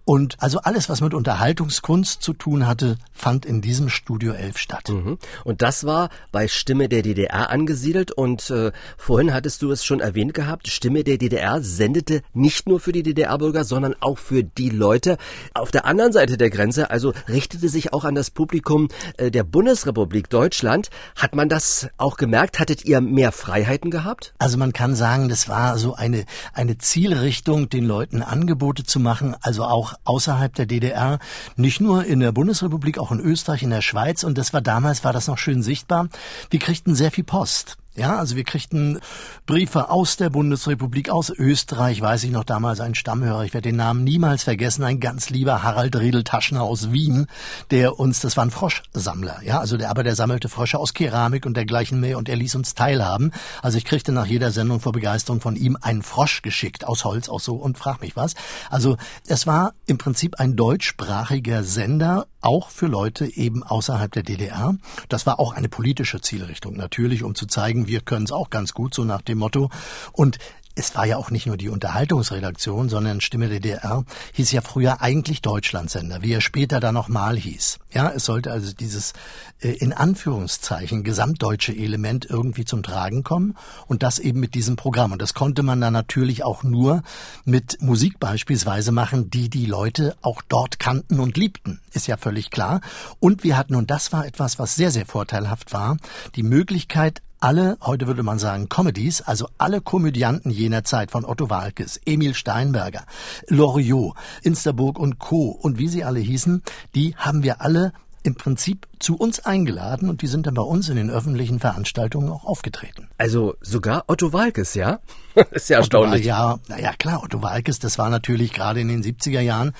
Und 0.04 0.36
also 0.40 0.58
alles, 0.60 0.88
was 0.88 1.00
mit 1.00 1.14
Unterhaltungskunst 1.14 2.22
zu 2.22 2.32
tun 2.32 2.66
hatte, 2.66 2.96
fand 3.12 3.46
in 3.46 3.60
diesem 3.60 3.88
Studio 3.88 4.32
11 4.32 4.58
statt. 4.58 4.88
Mhm. 4.88 5.18
Und 5.44 5.62
das 5.62 5.84
war 5.84 6.08
bei 6.32 6.48
Stimme 6.48 6.88
der 6.88 7.02
DDR 7.02 7.50
angesiedelt. 7.50 8.10
Und 8.10 8.50
äh, 8.50 8.72
vorhin 8.96 9.32
hattest 9.32 9.62
du 9.62 9.70
es 9.70 9.84
schon 9.84 10.00
erwähnt 10.00 10.34
gehabt, 10.34 10.68
Stimme 10.68 11.04
der 11.04 11.18
DDR 11.18 11.62
sendete 11.62 12.22
nicht 12.32 12.68
nur 12.68 12.80
für 12.80 12.92
die 12.92 13.02
DDR-Bürger, 13.02 13.64
sondern 13.64 13.94
auch 14.00 14.18
für 14.18 14.42
die 14.42 14.70
Leute 14.70 15.18
auf 15.54 15.70
der 15.70 15.84
anderen 15.84 16.12
Seite 16.12 16.36
der 16.36 16.50
Grenze, 16.50 16.90
also 16.90 17.12
richtete 17.28 17.68
sich 17.68 17.92
auch 17.92 18.04
an 18.04 18.14
das 18.14 18.30
Publikum 18.30 18.88
äh, 19.16 19.30
der 19.30 19.44
Bundesrepublik 19.44 20.30
Deutschland. 20.30 20.90
Hat 21.14 21.34
man 21.34 21.48
das 21.48 21.88
auch 21.98 22.16
gemerkt? 22.16 22.58
Hattet 22.58 22.84
ihr 22.84 23.00
mehr 23.00 23.32
Freiheiten 23.32 23.90
gehabt? 23.90 24.34
Also 24.38 24.58
man 24.58 24.72
kann 24.72 24.94
sagen, 24.94 25.28
das 25.28 25.48
war 25.48 25.78
so 25.78 25.94
eine, 25.94 26.24
eine 26.52 26.78
Zielrichtung, 26.78 27.30
Richtung, 27.30 27.68
den 27.68 27.84
Leuten 27.84 28.22
Angebote 28.22 28.84
zu 28.84 29.00
machen, 29.00 29.34
also 29.40 29.64
auch 29.64 29.89
außerhalb 30.04 30.54
der 30.54 30.66
DDR, 30.66 31.18
nicht 31.56 31.80
nur 31.80 32.04
in 32.04 32.20
der 32.20 32.32
Bundesrepublik, 32.32 32.98
auch 32.98 33.12
in 33.12 33.20
Österreich, 33.20 33.62
in 33.62 33.70
der 33.70 33.82
Schweiz. 33.82 34.24
Und 34.24 34.38
das 34.38 34.52
war 34.52 34.60
damals, 34.60 35.04
war 35.04 35.12
das 35.12 35.26
noch 35.26 35.38
schön 35.38 35.62
sichtbar. 35.62 36.08
Wir 36.50 36.60
kriegten 36.60 36.94
sehr 36.94 37.10
viel 37.10 37.24
Post. 37.24 37.76
Ja, 38.00 38.16
also 38.16 38.34
wir 38.34 38.44
kriegten 38.44 38.98
Briefe 39.44 39.90
aus 39.90 40.16
der 40.16 40.30
Bundesrepublik, 40.30 41.10
aus 41.10 41.28
Österreich, 41.28 42.00
weiß 42.00 42.24
ich 42.24 42.30
noch 42.30 42.44
damals, 42.44 42.80
ein 42.80 42.94
Stammhörer, 42.94 43.44
ich 43.44 43.52
werde 43.52 43.68
den 43.68 43.76
Namen 43.76 44.04
niemals 44.04 44.42
vergessen, 44.42 44.84
ein 44.84 45.00
ganz 45.00 45.28
lieber 45.28 45.62
Harald 45.62 45.94
Riedel 45.96 46.24
Taschner 46.24 46.62
aus 46.62 46.92
Wien, 46.92 47.26
der 47.70 48.00
uns, 48.00 48.20
das 48.20 48.38
war 48.38 48.46
ein 48.46 48.50
Froschsammler, 48.50 49.42
ja, 49.44 49.60
also 49.60 49.76
der, 49.76 49.90
aber 49.90 50.02
der 50.02 50.14
sammelte 50.14 50.48
Frösche 50.48 50.78
aus 50.78 50.94
Keramik 50.94 51.44
und 51.44 51.58
dergleichen 51.58 52.00
mehr 52.00 52.16
und 52.16 52.30
er 52.30 52.36
ließ 52.36 52.54
uns 52.54 52.74
teilhaben. 52.74 53.32
Also 53.60 53.76
ich 53.76 53.84
kriegte 53.84 54.12
nach 54.12 54.24
jeder 54.24 54.50
Sendung 54.50 54.80
vor 54.80 54.92
Begeisterung 54.92 55.42
von 55.42 55.54
ihm 55.54 55.76
einen 55.78 56.02
Frosch 56.02 56.40
geschickt, 56.40 56.86
aus 56.86 57.04
Holz 57.04 57.28
auch 57.28 57.40
so 57.40 57.56
und 57.56 57.76
frag 57.76 58.00
mich 58.00 58.16
was. 58.16 58.32
Also 58.70 58.96
es 59.26 59.46
war 59.46 59.74
im 59.84 59.98
Prinzip 59.98 60.40
ein 60.40 60.56
deutschsprachiger 60.56 61.64
Sender, 61.64 62.28
auch 62.40 62.70
für 62.70 62.86
Leute 62.86 63.26
eben 63.26 63.62
außerhalb 63.62 64.10
der 64.10 64.22
DDR. 64.22 64.74
Das 65.10 65.26
war 65.26 65.38
auch 65.38 65.52
eine 65.52 65.68
politische 65.68 66.22
Zielrichtung, 66.22 66.76
natürlich, 66.76 67.22
um 67.22 67.34
zu 67.34 67.44
zeigen, 67.46 67.86
wir 67.90 68.00
können 68.00 68.24
es 68.24 68.32
auch 68.32 68.50
ganz 68.50 68.72
gut, 68.72 68.94
so 68.94 69.04
nach 69.04 69.20
dem 69.20 69.38
Motto. 69.38 69.68
Und 70.12 70.38
es 70.76 70.94
war 70.94 71.04
ja 71.04 71.16
auch 71.16 71.30
nicht 71.30 71.46
nur 71.46 71.56
die 71.56 71.68
Unterhaltungsredaktion, 71.68 72.88
sondern 72.88 73.20
Stimme 73.20 73.48
DDR 73.48 74.04
hieß 74.34 74.52
ja 74.52 74.60
früher 74.60 75.02
eigentlich 75.02 75.42
Deutschlandsender, 75.42 76.22
wie 76.22 76.32
er 76.32 76.40
später 76.40 76.78
dann 76.78 76.94
nochmal 76.94 77.36
hieß. 77.36 77.80
Ja, 77.92 78.10
es 78.14 78.24
sollte 78.24 78.52
also 78.52 78.72
dieses 78.72 79.12
äh, 79.60 79.70
in 79.70 79.92
Anführungszeichen 79.92 81.02
gesamtdeutsche 81.02 81.76
Element 81.76 82.24
irgendwie 82.24 82.64
zum 82.64 82.82
Tragen 82.84 83.24
kommen 83.24 83.56
und 83.88 84.04
das 84.04 84.20
eben 84.20 84.38
mit 84.38 84.54
diesem 84.54 84.76
Programm. 84.76 85.10
Und 85.12 85.20
das 85.20 85.34
konnte 85.34 85.64
man 85.64 85.80
dann 85.80 85.92
natürlich 85.92 86.44
auch 86.44 86.62
nur 86.62 87.02
mit 87.44 87.82
Musik 87.82 88.20
beispielsweise 88.20 88.92
machen, 88.92 89.28
die 89.28 89.50
die 89.50 89.66
Leute 89.66 90.16
auch 90.22 90.40
dort 90.48 90.78
kannten 90.78 91.18
und 91.18 91.36
liebten. 91.36 91.80
Ist 91.92 92.06
ja 92.06 92.16
völlig 92.16 92.50
klar. 92.50 92.80
Und 93.18 93.42
wir 93.42 93.56
hatten, 93.56 93.74
und 93.74 93.90
das 93.90 94.12
war 94.12 94.24
etwas, 94.24 94.58
was 94.60 94.76
sehr, 94.76 94.92
sehr 94.92 95.04
vorteilhaft 95.04 95.72
war, 95.72 95.96
die 96.36 96.44
Möglichkeit, 96.44 97.22
alle, 97.40 97.78
heute 97.80 98.06
würde 98.06 98.22
man 98.22 98.38
sagen 98.38 98.68
Comedies, 98.68 99.22
also 99.22 99.48
alle 99.56 99.80
Komödianten 99.80 100.50
jener 100.50 100.84
Zeit 100.84 101.10
von 101.10 101.24
Otto 101.24 101.48
Walkes, 101.48 101.98
Emil 102.04 102.34
Steinberger, 102.34 103.04
Loriot, 103.48 104.14
Insterburg 104.42 104.98
und 104.98 105.18
Co. 105.18 105.48
und 105.48 105.78
wie 105.78 105.88
sie 105.88 106.04
alle 106.04 106.20
hießen, 106.20 106.62
die 106.94 107.16
haben 107.16 107.42
wir 107.42 107.62
alle 107.62 107.92
im 108.22 108.34
Prinzip 108.34 108.86
zu 109.00 109.16
uns 109.16 109.40
eingeladen 109.40 110.10
und 110.10 110.22
die 110.22 110.26
sind 110.26 110.46
dann 110.46 110.54
bei 110.54 110.62
uns 110.62 110.88
in 110.88 110.96
den 110.96 111.10
öffentlichen 111.10 111.58
Veranstaltungen 111.58 112.30
auch 112.30 112.44
aufgetreten. 112.44 113.08
Also 113.16 113.54
sogar 113.62 114.04
Otto 114.06 114.32
Walkes, 114.32 114.74
ja? 114.74 115.00
ist 115.52 115.70
ja 115.70 115.78
erstaunlich. 115.78 116.24
ja, 116.24 116.58
naja, 116.68 116.92
klar, 116.98 117.22
Otto 117.22 117.42
Walkes, 117.42 117.78
das 117.78 117.98
war 117.98 118.10
natürlich 118.10 118.52
gerade 118.52 118.80
in 118.80 118.88
den 118.88 119.02
70er 119.02 119.40
Jahren, 119.40 119.72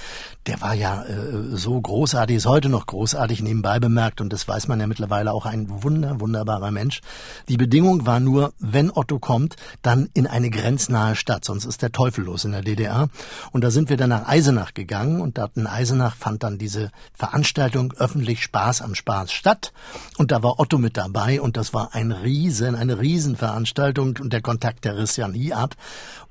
der 0.47 0.61
war 0.63 0.75
ja 0.75 1.05
äh, 1.05 1.17
so 1.53 1.79
großartig, 1.79 2.37
ist 2.37 2.47
heute 2.47 2.71
noch 2.71 2.87
großartig 2.87 3.43
nebenbei 3.43 3.79
bemerkt 3.79 4.21
und 4.21 4.33
das 4.33 4.49
weiß 4.49 4.69
man 4.69 4.81
ja 4.81 4.87
mittlerweile 4.87 5.33
auch 5.33 5.45
ein 5.45 5.83
wunder, 5.83 6.19
wunderbarer 6.21 6.71
Mensch. 6.71 7.03
Die 7.49 7.59
Bedingung 7.59 8.07
war 8.07 8.21
nur, 8.21 8.55
wenn 8.59 8.91
Otto 8.91 9.19
kommt, 9.19 9.57
dann 9.83 10.09
in 10.15 10.27
eine 10.27 10.51
grenznahe 10.51 11.15
Stadt, 11.15 11.45
sonst 11.45 11.67
ist 11.67 11.83
der 11.83 11.93
Teufel 11.93 12.25
los 12.25 12.45
in 12.45 12.53
der 12.53 12.63
DDR. 12.63 13.09
Und 13.53 13.63
da 13.63 13.71
sind 13.71 13.91
wir 13.91 13.99
dann 13.99 14.11
nach 14.11 14.27
Eisenach 14.27 14.73
gegangen 14.73 15.21
und 15.21 15.37
dort 15.37 15.57
in 15.57 15.67
Eisenach 15.67 16.17
fand 16.17 16.43
dann 16.43 16.57
diese 16.57 16.91
Veranstaltung 17.13 17.93
öffentlich 17.99 18.43
Spaß 18.43 18.81
am 18.81 18.95
Spaß 18.95 19.10
Spaß 19.11 19.33
statt. 19.33 19.73
Und 20.19 20.31
da 20.31 20.43
war 20.43 20.61
Otto 20.61 20.79
mit 20.79 20.97
dabei 20.97 21.41
und 21.41 21.57
das 21.57 21.75
war 21.75 21.95
ein 21.95 22.13
Riesen, 22.13 22.77
eine 22.77 23.01
Riesenveranstaltung 23.01 24.17
und 24.21 24.33
der 24.33 24.41
Kontakt, 24.41 24.85
der 24.85 24.97
riss 24.97 25.17
ja 25.17 25.27
nie 25.27 25.53
ab. 25.53 25.75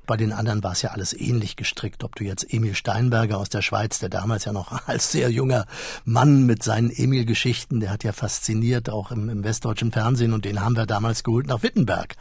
Bei 0.06 0.16
den 0.16 0.32
anderen 0.32 0.64
war 0.64 0.72
es 0.72 0.82
ja 0.82 0.90
alles 0.90 1.12
ähnlich 1.12 1.56
gestrickt. 1.56 2.02
Ob 2.04 2.16
du 2.16 2.24
jetzt 2.24 2.52
Emil 2.52 2.74
Steinberger 2.74 3.36
aus 3.36 3.50
der 3.50 3.60
Schweiz, 3.60 3.98
der 3.98 4.08
damals 4.08 4.46
ja 4.46 4.52
noch 4.52 4.72
als 4.88 5.12
sehr 5.12 5.30
junger 5.30 5.66
Mann 6.06 6.46
mit 6.46 6.62
seinen 6.62 6.90
Emil-Geschichten, 6.90 7.80
der 7.80 7.90
hat 7.90 8.02
ja 8.02 8.12
fasziniert, 8.12 8.88
auch 8.88 9.10
im, 9.10 9.28
im 9.28 9.44
westdeutschen 9.44 9.92
Fernsehen 9.92 10.32
und 10.32 10.46
den 10.46 10.62
haben 10.62 10.76
wir 10.76 10.86
damals 10.86 11.22
geholt 11.22 11.46
nach 11.46 11.62
Wittenberg 11.62 12.16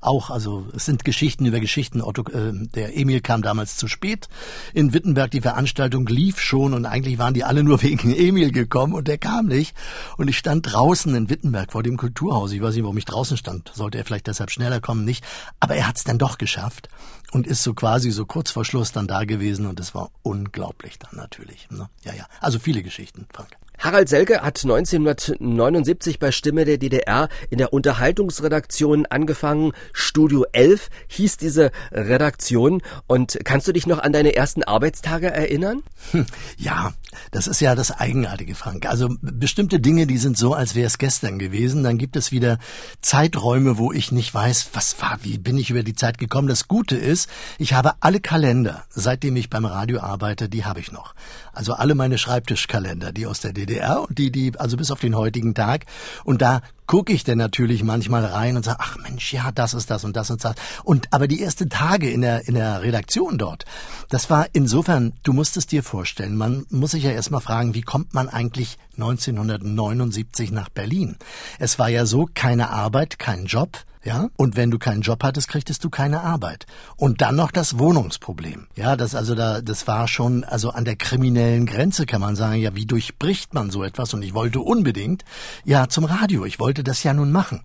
auch, 0.00 0.30
also 0.30 0.66
es 0.74 0.84
sind 0.84 1.04
Geschichten 1.04 1.46
über 1.46 1.60
Geschichten. 1.60 2.02
Otto, 2.02 2.22
äh, 2.30 2.52
der 2.52 2.96
Emil 2.96 3.20
kam 3.20 3.42
damals 3.42 3.76
zu 3.76 3.88
spät 3.88 4.28
in 4.74 4.92
Wittenberg. 4.92 5.30
Die 5.30 5.40
Veranstaltung 5.40 6.06
lief 6.06 6.40
schon 6.40 6.74
und 6.74 6.86
eigentlich 6.86 7.18
waren 7.18 7.34
die 7.34 7.44
alle 7.44 7.64
nur 7.64 7.82
wegen 7.82 8.14
Emil 8.14 8.52
gekommen 8.52 8.94
und 8.94 9.08
der 9.08 9.18
kam 9.18 9.46
nicht. 9.46 9.74
Und 10.16 10.28
ich 10.28 10.38
stand 10.38 10.72
draußen 10.72 11.14
in 11.14 11.30
Wittenberg 11.30 11.72
vor 11.72 11.82
dem 11.82 11.96
Kulturhaus. 11.96 12.52
Ich 12.52 12.62
weiß 12.62 12.74
nicht, 12.74 12.84
warum 12.84 12.98
ich 12.98 13.04
draußen 13.04 13.36
stand. 13.36 13.70
Sollte 13.74 13.98
er 13.98 14.04
vielleicht 14.04 14.26
deshalb 14.26 14.50
schneller 14.50 14.80
kommen, 14.80 15.04
nicht. 15.04 15.24
Aber 15.60 15.74
er 15.76 15.88
hat 15.88 15.96
es 15.96 16.04
dann 16.04 16.18
doch 16.18 16.38
geschafft 16.38 16.88
und 17.32 17.46
ist 17.46 17.62
so 17.62 17.74
quasi 17.74 18.10
so 18.10 18.24
kurz 18.24 18.50
vor 18.50 18.64
Schluss 18.64 18.92
dann 18.92 19.06
da 19.06 19.24
gewesen 19.24 19.66
und 19.66 19.80
es 19.80 19.94
war 19.94 20.10
unglaublich 20.22 20.98
dann 20.98 21.16
natürlich. 21.16 21.68
Ne? 21.70 21.88
Ja, 22.04 22.14
ja. 22.14 22.26
Also 22.40 22.58
viele 22.58 22.82
Geschichten, 22.82 23.26
Frank. 23.32 23.50
Harald 23.78 24.08
Selke 24.08 24.40
hat 24.40 24.62
1979 24.64 26.18
bei 26.18 26.32
Stimme 26.32 26.64
der 26.64 26.78
DDR 26.78 27.28
in 27.50 27.58
der 27.58 27.72
Unterhaltungsredaktion 27.72 29.06
angefangen. 29.06 29.72
Studio 29.92 30.46
11 30.52 30.88
hieß 31.08 31.36
diese 31.36 31.70
Redaktion. 31.92 32.82
Und 33.06 33.38
kannst 33.44 33.68
du 33.68 33.72
dich 33.72 33.86
noch 33.86 33.98
an 33.98 34.12
deine 34.12 34.34
ersten 34.34 34.62
Arbeitstage 34.62 35.30
erinnern? 35.30 35.82
Hm, 36.12 36.26
ja, 36.56 36.94
das 37.30 37.46
ist 37.46 37.60
ja 37.60 37.74
das 37.74 37.90
Eigenartige, 37.90 38.54
Frank. 38.54 38.86
Also 38.86 39.08
bestimmte 39.20 39.78
Dinge, 39.78 40.06
die 40.06 40.18
sind 40.18 40.38
so, 40.38 40.54
als 40.54 40.74
wäre 40.74 40.86
es 40.86 40.98
gestern 40.98 41.38
gewesen. 41.38 41.84
Dann 41.84 41.98
gibt 41.98 42.16
es 42.16 42.32
wieder 42.32 42.58
Zeiträume, 43.02 43.76
wo 43.76 43.92
ich 43.92 44.10
nicht 44.10 44.32
weiß, 44.32 44.70
was 44.72 45.00
war, 45.02 45.18
wie 45.22 45.38
bin 45.38 45.58
ich 45.58 45.70
über 45.70 45.82
die 45.82 45.94
Zeit 45.94 46.18
gekommen. 46.18 46.48
Das 46.48 46.66
Gute 46.66 46.96
ist, 46.96 47.28
ich 47.58 47.74
habe 47.74 47.92
alle 48.00 48.20
Kalender, 48.20 48.84
seitdem 48.88 49.36
ich 49.36 49.50
beim 49.50 49.66
Radio 49.66 50.00
arbeite, 50.00 50.48
die 50.48 50.64
habe 50.64 50.80
ich 50.80 50.92
noch. 50.92 51.14
Also 51.52 51.74
alle 51.74 51.94
meine 51.94 52.18
Schreibtischkalender, 52.18 53.12
die 53.12 53.26
aus 53.26 53.40
der 53.40 53.52
DDR 53.52 53.65
und 53.66 54.18
die, 54.18 54.30
die, 54.30 54.52
also 54.58 54.76
bis 54.76 54.90
auf 54.90 55.00
den 55.00 55.16
heutigen 55.16 55.54
Tag. 55.54 55.84
Und 56.24 56.42
da 56.42 56.62
gucke 56.86 57.12
ich 57.12 57.24
denn 57.24 57.38
natürlich 57.38 57.82
manchmal 57.82 58.24
rein 58.24 58.56
und 58.56 58.64
sage, 58.64 58.78
ach 58.80 58.96
Mensch, 58.98 59.32
ja, 59.32 59.50
das 59.52 59.74
ist 59.74 59.90
das 59.90 60.04
und 60.04 60.16
das 60.16 60.30
und 60.30 60.44
das. 60.44 60.54
Und 60.84 61.12
aber 61.12 61.26
die 61.26 61.42
ersten 61.42 61.68
Tage 61.68 62.10
in 62.10 62.20
der 62.20 62.46
in 62.46 62.54
der 62.54 62.82
Redaktion 62.82 63.38
dort, 63.38 63.64
das 64.08 64.30
war 64.30 64.46
insofern, 64.52 65.12
du 65.22 65.32
musst 65.32 65.56
es 65.56 65.66
dir 65.66 65.82
vorstellen, 65.82 66.36
man 66.36 66.66
muss 66.70 66.92
sich 66.92 67.04
ja 67.04 67.10
erstmal 67.10 67.40
fragen, 67.40 67.74
wie 67.74 67.82
kommt 67.82 68.14
man 68.14 68.28
eigentlich 68.28 68.78
1979 68.94 70.52
nach 70.52 70.68
Berlin? 70.68 71.16
Es 71.58 71.78
war 71.78 71.88
ja 71.88 72.06
so, 72.06 72.28
keine 72.32 72.70
Arbeit, 72.70 73.18
kein 73.18 73.46
Job, 73.46 73.78
ja, 74.06 74.28
und 74.36 74.54
wenn 74.54 74.70
du 74.70 74.78
keinen 74.78 75.00
Job 75.00 75.24
hattest, 75.24 75.48
kriegtest 75.48 75.82
du 75.82 75.90
keine 75.90 76.20
Arbeit. 76.20 76.66
Und 76.96 77.22
dann 77.22 77.34
noch 77.34 77.50
das 77.50 77.76
Wohnungsproblem. 77.76 78.68
Ja, 78.76 78.94
das 78.94 79.16
also 79.16 79.34
da, 79.34 79.60
das 79.60 79.88
war 79.88 80.06
schon 80.06 80.44
also 80.44 80.70
an 80.70 80.84
der 80.84 80.94
kriminellen 80.94 81.66
Grenze 81.66 82.06
kann 82.06 82.20
man 82.20 82.36
sagen, 82.36 82.60
ja, 82.60 82.76
wie 82.76 82.86
durchbricht 82.86 83.52
man 83.52 83.70
so 83.70 83.82
etwas? 83.82 84.14
Und 84.14 84.22
ich 84.22 84.32
wollte 84.32 84.60
unbedingt, 84.60 85.24
ja, 85.64 85.88
zum 85.88 86.04
Radio. 86.04 86.44
Ich 86.44 86.60
wollte 86.60 86.84
das 86.84 87.02
ja 87.02 87.14
nun 87.14 87.32
machen. 87.32 87.62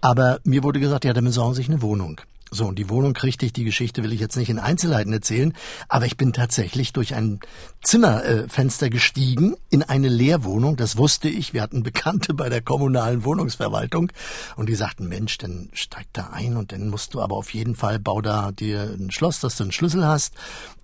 Aber 0.00 0.40
mir 0.44 0.62
wurde 0.62 0.80
gesagt, 0.80 1.04
ja, 1.04 1.12
dann 1.12 1.24
besorgen 1.24 1.52
Sie 1.52 1.58
sich 1.58 1.68
eine 1.68 1.82
Wohnung. 1.82 2.22
So, 2.54 2.66
und 2.66 2.78
die 2.78 2.90
Wohnung 2.90 3.14
kriegte 3.14 3.46
ich, 3.46 3.54
die 3.54 3.64
Geschichte 3.64 4.02
will 4.02 4.12
ich 4.12 4.20
jetzt 4.20 4.36
nicht 4.36 4.50
in 4.50 4.58
Einzelheiten 4.58 5.10
erzählen, 5.10 5.54
aber 5.88 6.04
ich 6.04 6.18
bin 6.18 6.34
tatsächlich 6.34 6.92
durch 6.92 7.14
ein 7.14 7.40
Zimmerfenster 7.82 8.86
äh, 8.86 8.90
gestiegen 8.90 9.56
in 9.70 9.82
eine 9.82 10.10
Leerwohnung, 10.10 10.76
das 10.76 10.98
wusste 10.98 11.30
ich, 11.30 11.54
wir 11.54 11.62
hatten 11.62 11.82
Bekannte 11.82 12.34
bei 12.34 12.50
der 12.50 12.60
kommunalen 12.60 13.24
Wohnungsverwaltung 13.24 14.12
und 14.56 14.68
die 14.68 14.74
sagten, 14.74 15.08
Mensch, 15.08 15.38
dann 15.38 15.70
steig 15.72 16.04
da 16.12 16.26
ein 16.26 16.58
und 16.58 16.72
dann 16.72 16.90
musst 16.90 17.14
du 17.14 17.22
aber 17.22 17.36
auf 17.36 17.54
jeden 17.54 17.74
Fall, 17.74 17.98
bau 17.98 18.20
da 18.20 18.52
dir 18.52 18.82
ein 18.82 19.10
Schloss, 19.10 19.40
dass 19.40 19.56
du 19.56 19.62
einen 19.62 19.72
Schlüssel 19.72 20.04
hast 20.06 20.34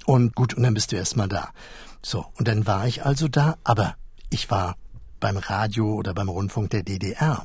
und 0.07 0.35
gut, 0.35 0.55
und 0.55 0.63
dann 0.63 0.73
bist 0.73 0.93
du 0.93 0.97
erstmal 0.97 1.29
da. 1.29 1.51
So, 2.01 2.25
und 2.39 2.49
dann 2.49 2.67
war 2.67 2.87
ich 2.87 3.05
also 3.05 3.29
da, 3.29 3.59
aber 3.63 3.95
ich 4.31 4.51
war 4.51 4.79
beim 5.21 5.37
Radio 5.37 5.93
oder 5.93 6.15
beim 6.15 6.31
Rundfunk 6.31 6.71
der 6.71 6.83
DDR. 6.83 7.45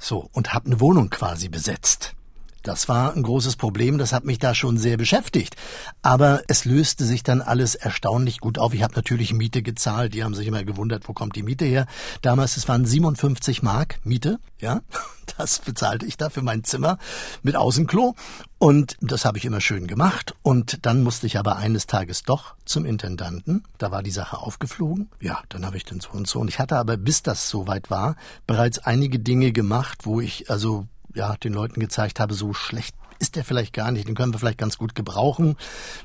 So, 0.00 0.28
und 0.32 0.52
habe 0.52 0.66
eine 0.66 0.80
Wohnung 0.80 1.10
quasi 1.10 1.48
besetzt. 1.48 2.16
Das 2.62 2.88
war 2.88 3.14
ein 3.14 3.22
großes 3.22 3.56
Problem, 3.56 3.98
das 3.98 4.12
hat 4.12 4.24
mich 4.24 4.38
da 4.38 4.54
schon 4.54 4.78
sehr 4.78 4.96
beschäftigt. 4.96 5.56
Aber 6.00 6.42
es 6.48 6.64
löste 6.64 7.04
sich 7.04 7.22
dann 7.22 7.40
alles 7.40 7.74
erstaunlich 7.74 8.38
gut 8.38 8.58
auf. 8.58 8.74
Ich 8.74 8.82
habe 8.82 8.94
natürlich 8.94 9.32
Miete 9.32 9.62
gezahlt, 9.62 10.14
die 10.14 10.22
haben 10.22 10.34
sich 10.34 10.46
immer 10.46 10.64
gewundert, 10.64 11.08
wo 11.08 11.12
kommt 11.12 11.36
die 11.36 11.42
Miete 11.42 11.64
her. 11.64 11.86
Damals, 12.22 12.56
es 12.56 12.68
waren 12.68 12.84
57 12.84 13.62
Mark 13.62 13.98
Miete, 14.04 14.38
ja. 14.60 14.80
Das 15.38 15.60
bezahlte 15.60 16.04
ich 16.04 16.16
da 16.16 16.30
für 16.30 16.42
mein 16.42 16.64
Zimmer 16.64 16.98
mit 17.42 17.56
Außenklo. 17.56 18.16
Und 18.58 18.96
das 19.00 19.24
habe 19.24 19.38
ich 19.38 19.44
immer 19.44 19.60
schön 19.60 19.86
gemacht. 19.86 20.34
Und 20.42 20.84
dann 20.84 21.02
musste 21.02 21.26
ich 21.26 21.38
aber 21.38 21.56
eines 21.56 21.86
Tages 21.86 22.24
doch 22.24 22.54
zum 22.64 22.84
Intendanten. 22.84 23.64
Da 23.78 23.90
war 23.92 24.02
die 24.02 24.10
Sache 24.10 24.38
aufgeflogen. 24.38 25.10
Ja, 25.20 25.40
dann 25.48 25.64
habe 25.64 25.76
ich 25.76 25.84
den 25.84 26.00
so 26.00 26.10
und 26.10 26.26
so. 26.26 26.40
Und 26.40 26.48
ich 26.48 26.58
hatte 26.58 26.76
aber, 26.76 26.96
bis 26.96 27.22
das 27.22 27.48
soweit 27.48 27.88
war, 27.88 28.16
bereits 28.46 28.80
einige 28.80 29.20
Dinge 29.20 29.52
gemacht, 29.52 30.06
wo 30.06 30.20
ich 30.20 30.50
also 30.50 30.86
ja, 31.14 31.36
den 31.36 31.52
Leuten 31.52 31.80
gezeigt 31.80 32.20
habe, 32.20 32.34
so 32.34 32.52
schlecht 32.52 32.94
ist 33.22 33.36
der 33.36 33.44
vielleicht 33.44 33.72
gar 33.72 33.92
nicht, 33.92 34.08
den 34.08 34.16
können 34.16 34.34
wir 34.34 34.40
vielleicht 34.40 34.58
ganz 34.58 34.76
gut 34.76 34.96
gebrauchen. 34.96 35.56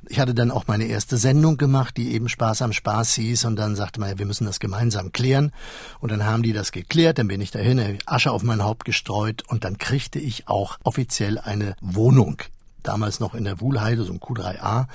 Ich 0.08 0.20
hatte 0.20 0.36
dann 0.36 0.52
auch 0.52 0.68
meine 0.68 0.86
erste 0.86 1.18
Sendung 1.18 1.58
gemacht, 1.58 1.98
die 1.98 2.14
eben 2.14 2.30
Spaß 2.30 2.62
am 2.62 2.74
Spaß 2.74 3.16
hieß 3.16 3.46
und 3.46 3.56
dann 3.56 3.76
sagte 3.76 4.00
man, 4.00 4.10
ja, 4.10 4.20
wir 4.20 4.28
müssen 4.28 4.46
das 4.46 4.60
gemeinsam 4.60 5.12
klären 5.12 5.52
und 6.00 6.12
dann 6.12 6.26
haben 6.26 6.44
die 6.44 6.54
das 6.54 6.72
geklärt, 6.72 7.18
dann 7.18 7.28
bin 7.28 7.42
ich 7.42 7.50
dahin, 7.50 7.98
Asche 8.06 8.32
auf 8.32 8.44
mein 8.44 8.64
Haupt 8.64 8.86
gestreut 8.86 9.44
und 9.48 9.64
dann 9.64 9.80
kriegte 9.80 10.20
ich 10.20 10.48
auch 10.48 10.78
offiziell 10.84 11.40
eine 11.40 11.76
Wohnung 11.82 12.44
damals 12.88 13.20
noch 13.20 13.34
in 13.34 13.44
der 13.44 13.60
Wuhlheide, 13.62 14.04
so 14.04 14.14
ein 14.14 14.20
Q3A 14.20 14.88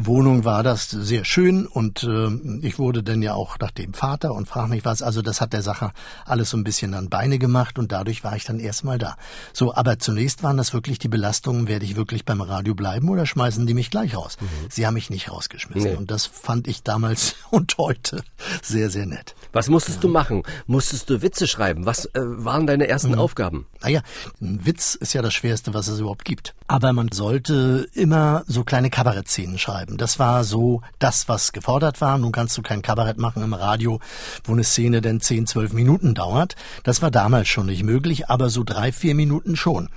Wohnung 0.00 0.44
war 0.44 0.62
das 0.62 0.88
sehr 0.90 1.24
schön 1.24 1.66
und 1.66 2.04
äh, 2.04 2.28
ich 2.64 2.78
wurde 2.78 3.02
dann 3.02 3.20
ja 3.20 3.34
auch 3.34 3.58
nach 3.58 3.72
dem 3.72 3.94
Vater 3.94 4.32
und 4.32 4.46
frag 4.46 4.68
mich 4.68 4.84
was. 4.84 5.02
Also 5.02 5.22
das 5.22 5.40
hat 5.40 5.52
der 5.52 5.62
Sache 5.62 5.90
alles 6.24 6.50
so 6.50 6.56
ein 6.56 6.62
bisschen 6.62 6.94
an 6.94 7.08
Beine 7.08 7.40
gemacht 7.40 7.80
und 7.80 7.90
dadurch 7.90 8.22
war 8.22 8.36
ich 8.36 8.44
dann 8.44 8.60
erstmal 8.60 8.98
da. 8.98 9.16
So, 9.52 9.74
aber 9.74 9.98
zunächst 9.98 10.44
waren 10.44 10.56
das 10.56 10.72
wirklich 10.72 11.00
die 11.00 11.08
Belastungen, 11.08 11.66
werde 11.66 11.84
ich 11.84 11.96
wirklich 11.96 12.24
beim 12.24 12.40
Radio 12.40 12.76
bleiben 12.76 13.08
oder 13.08 13.26
schmeißen 13.26 13.66
die 13.66 13.74
mich 13.74 13.90
gleich 13.90 14.16
raus? 14.16 14.36
Mhm. 14.40 14.46
Sie 14.70 14.86
haben 14.86 14.94
mich 14.94 15.10
nicht 15.10 15.32
rausgeschmissen 15.32 15.90
nee. 15.90 15.96
und 15.96 16.12
das 16.12 16.26
fand 16.26 16.68
ich 16.68 16.84
damals 16.84 17.34
und 17.50 17.76
heute 17.76 18.22
sehr, 18.62 18.90
sehr 18.90 19.06
nett. 19.06 19.34
Was 19.52 19.68
musstest 19.68 19.96
ja. 19.96 20.02
du 20.02 20.08
machen? 20.10 20.44
Musstest 20.68 21.10
du 21.10 21.22
Witze 21.22 21.48
schreiben? 21.48 21.86
Was 21.86 22.04
äh, 22.04 22.20
waren 22.22 22.68
deine 22.68 22.86
ersten 22.86 23.12
mhm. 23.12 23.18
Aufgaben? 23.18 23.66
Naja, 23.82 24.02
ein 24.40 24.64
Witz 24.64 24.94
ist 24.94 25.12
ja 25.12 25.22
das 25.22 25.34
Schwerste, 25.34 25.74
was 25.74 25.88
es 25.88 25.98
überhaupt 25.98 26.24
gibt. 26.24 26.54
Aber 26.68 26.92
man 26.92 27.10
sollte 27.28 27.86
immer 27.92 28.42
so 28.46 28.64
kleine 28.64 28.88
Kabarettszenen 28.88 29.58
schreiben. 29.58 29.98
Das 29.98 30.18
war 30.18 30.44
so 30.44 30.80
das, 30.98 31.28
was 31.28 31.52
gefordert 31.52 32.00
war. 32.00 32.16
Nun 32.16 32.32
kannst 32.32 32.56
du 32.56 32.62
kein 32.62 32.80
Kabarett 32.80 33.18
machen 33.18 33.42
im 33.42 33.52
Radio, 33.52 34.00
wo 34.44 34.52
eine 34.52 34.64
Szene 34.64 35.02
denn 35.02 35.20
10, 35.20 35.46
12 35.46 35.74
Minuten 35.74 36.14
dauert. 36.14 36.56
Das 36.84 37.02
war 37.02 37.10
damals 37.10 37.48
schon 37.48 37.66
nicht 37.66 37.82
möglich, 37.82 38.30
aber 38.30 38.48
so 38.48 38.64
drei, 38.64 38.92
vier 38.92 39.14
Minuten 39.14 39.56
schon. 39.56 39.90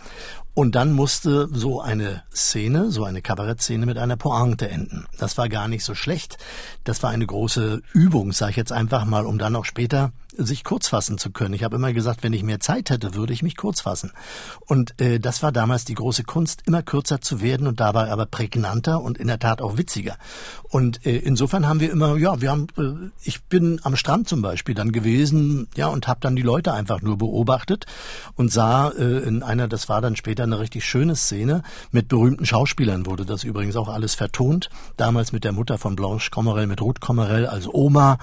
Und 0.54 0.76
dann 0.76 0.92
musste 0.92 1.48
so 1.54 1.80
eine 1.80 2.24
Szene, 2.36 2.92
so 2.92 3.06
eine 3.06 3.22
Kabarettszene 3.22 3.86
mit 3.86 3.98
einer 3.98 4.18
Pointe 4.18 4.70
enden. 4.70 5.06
Das 5.18 5.38
war 5.38 5.48
gar 5.48 5.70
nicht 5.70 5.86
so 5.86 5.96
schlecht. 5.96 6.38
Das 6.84 7.02
war 7.02 7.12
eine 7.12 7.26
große 7.26 7.82
Übung, 7.94 8.34
sage 8.34 8.52
ich 8.52 8.58
jetzt 8.58 8.74
einfach 8.74 9.06
mal, 9.06 9.26
um 9.26 9.38
dann 9.38 9.56
auch 9.56 9.64
später 9.64 10.12
sich 10.38 10.64
kurz 10.64 10.88
fassen 10.88 11.18
zu 11.18 11.32
können. 11.32 11.54
Ich 11.54 11.64
habe 11.64 11.76
immer 11.76 11.94
gesagt, 11.94 12.24
wenn 12.24 12.34
ich 12.34 12.44
mehr 12.44 12.60
Zeit 12.60 12.90
hätte, 12.90 13.16
würde 13.16 13.34
ich 13.34 13.44
mich 13.44 13.58
kurz 13.58 13.82
fassen. 13.82 14.12
Und 14.66 15.00
äh, 15.00 15.20
das 15.20 15.44
war 15.44 15.52
damals 15.52 15.86
die 15.86 15.94
große 15.94 16.24
Kunst, 16.24 16.64
immer 16.66 16.84
kürzer 16.84 17.22
zu 17.22 17.42
werden 17.42 17.68
und 17.68 17.80
dabei 17.80 18.12
aber 18.12 18.26
prägnanter 18.26 19.02
und 19.02 19.18
in 19.18 19.28
der 19.28 19.40
Tat 19.40 19.62
auch 19.62 19.78
witziger. 19.78 20.18
Und 20.70 21.06
äh, 21.06 21.18
insofern 21.18 21.68
haben 21.68 21.80
wir 21.80 21.92
immer, 21.92 22.18
ja, 22.18 22.42
wir 22.42 22.52
haben, 22.52 22.68
äh, 22.78 23.12
ich 23.24 23.44
bin 23.44 23.80
am 23.84 23.96
Strand 23.96 24.28
zum 24.28 24.42
Beispiel 24.42 24.76
dann 24.76 24.92
gewesen, 24.92 25.68
ja, 25.76 25.88
und 25.88 26.08
habe 26.08 26.20
dann 26.22 26.36
die 26.36 26.42
Leute 26.42 26.74
einfach 26.74 27.02
nur 27.02 27.18
beobachtet 27.18 27.86
und 28.36 28.52
sah 28.52 28.90
äh, 28.90 29.20
in 29.20 29.44
einer, 29.44 29.68
das 29.68 29.90
war 29.90 30.02
dann 30.02 30.16
später 30.16 30.44
eine 30.44 30.60
richtig 30.60 30.86
schöne 30.86 31.16
Szene 31.16 31.64
mit 31.92 32.08
berühmten 32.08 32.46
Schauspielern 32.46 33.06
wurde 33.06 33.26
das 33.26 33.44
übrigens 33.44 33.76
auch 33.76 33.90
alles 33.90 34.16
vertont. 34.16 34.70
Damals 34.98 35.32
mit 35.32 35.44
der 35.44 35.52
Mutter 35.52 35.78
von 35.78 35.96
Blanche 35.96 36.30
Kommerell, 36.32 36.68
mit 36.68 36.82
Ruth 36.82 37.02
Kommerell 37.02 37.46
als 37.46 37.68
Oma 37.68 38.18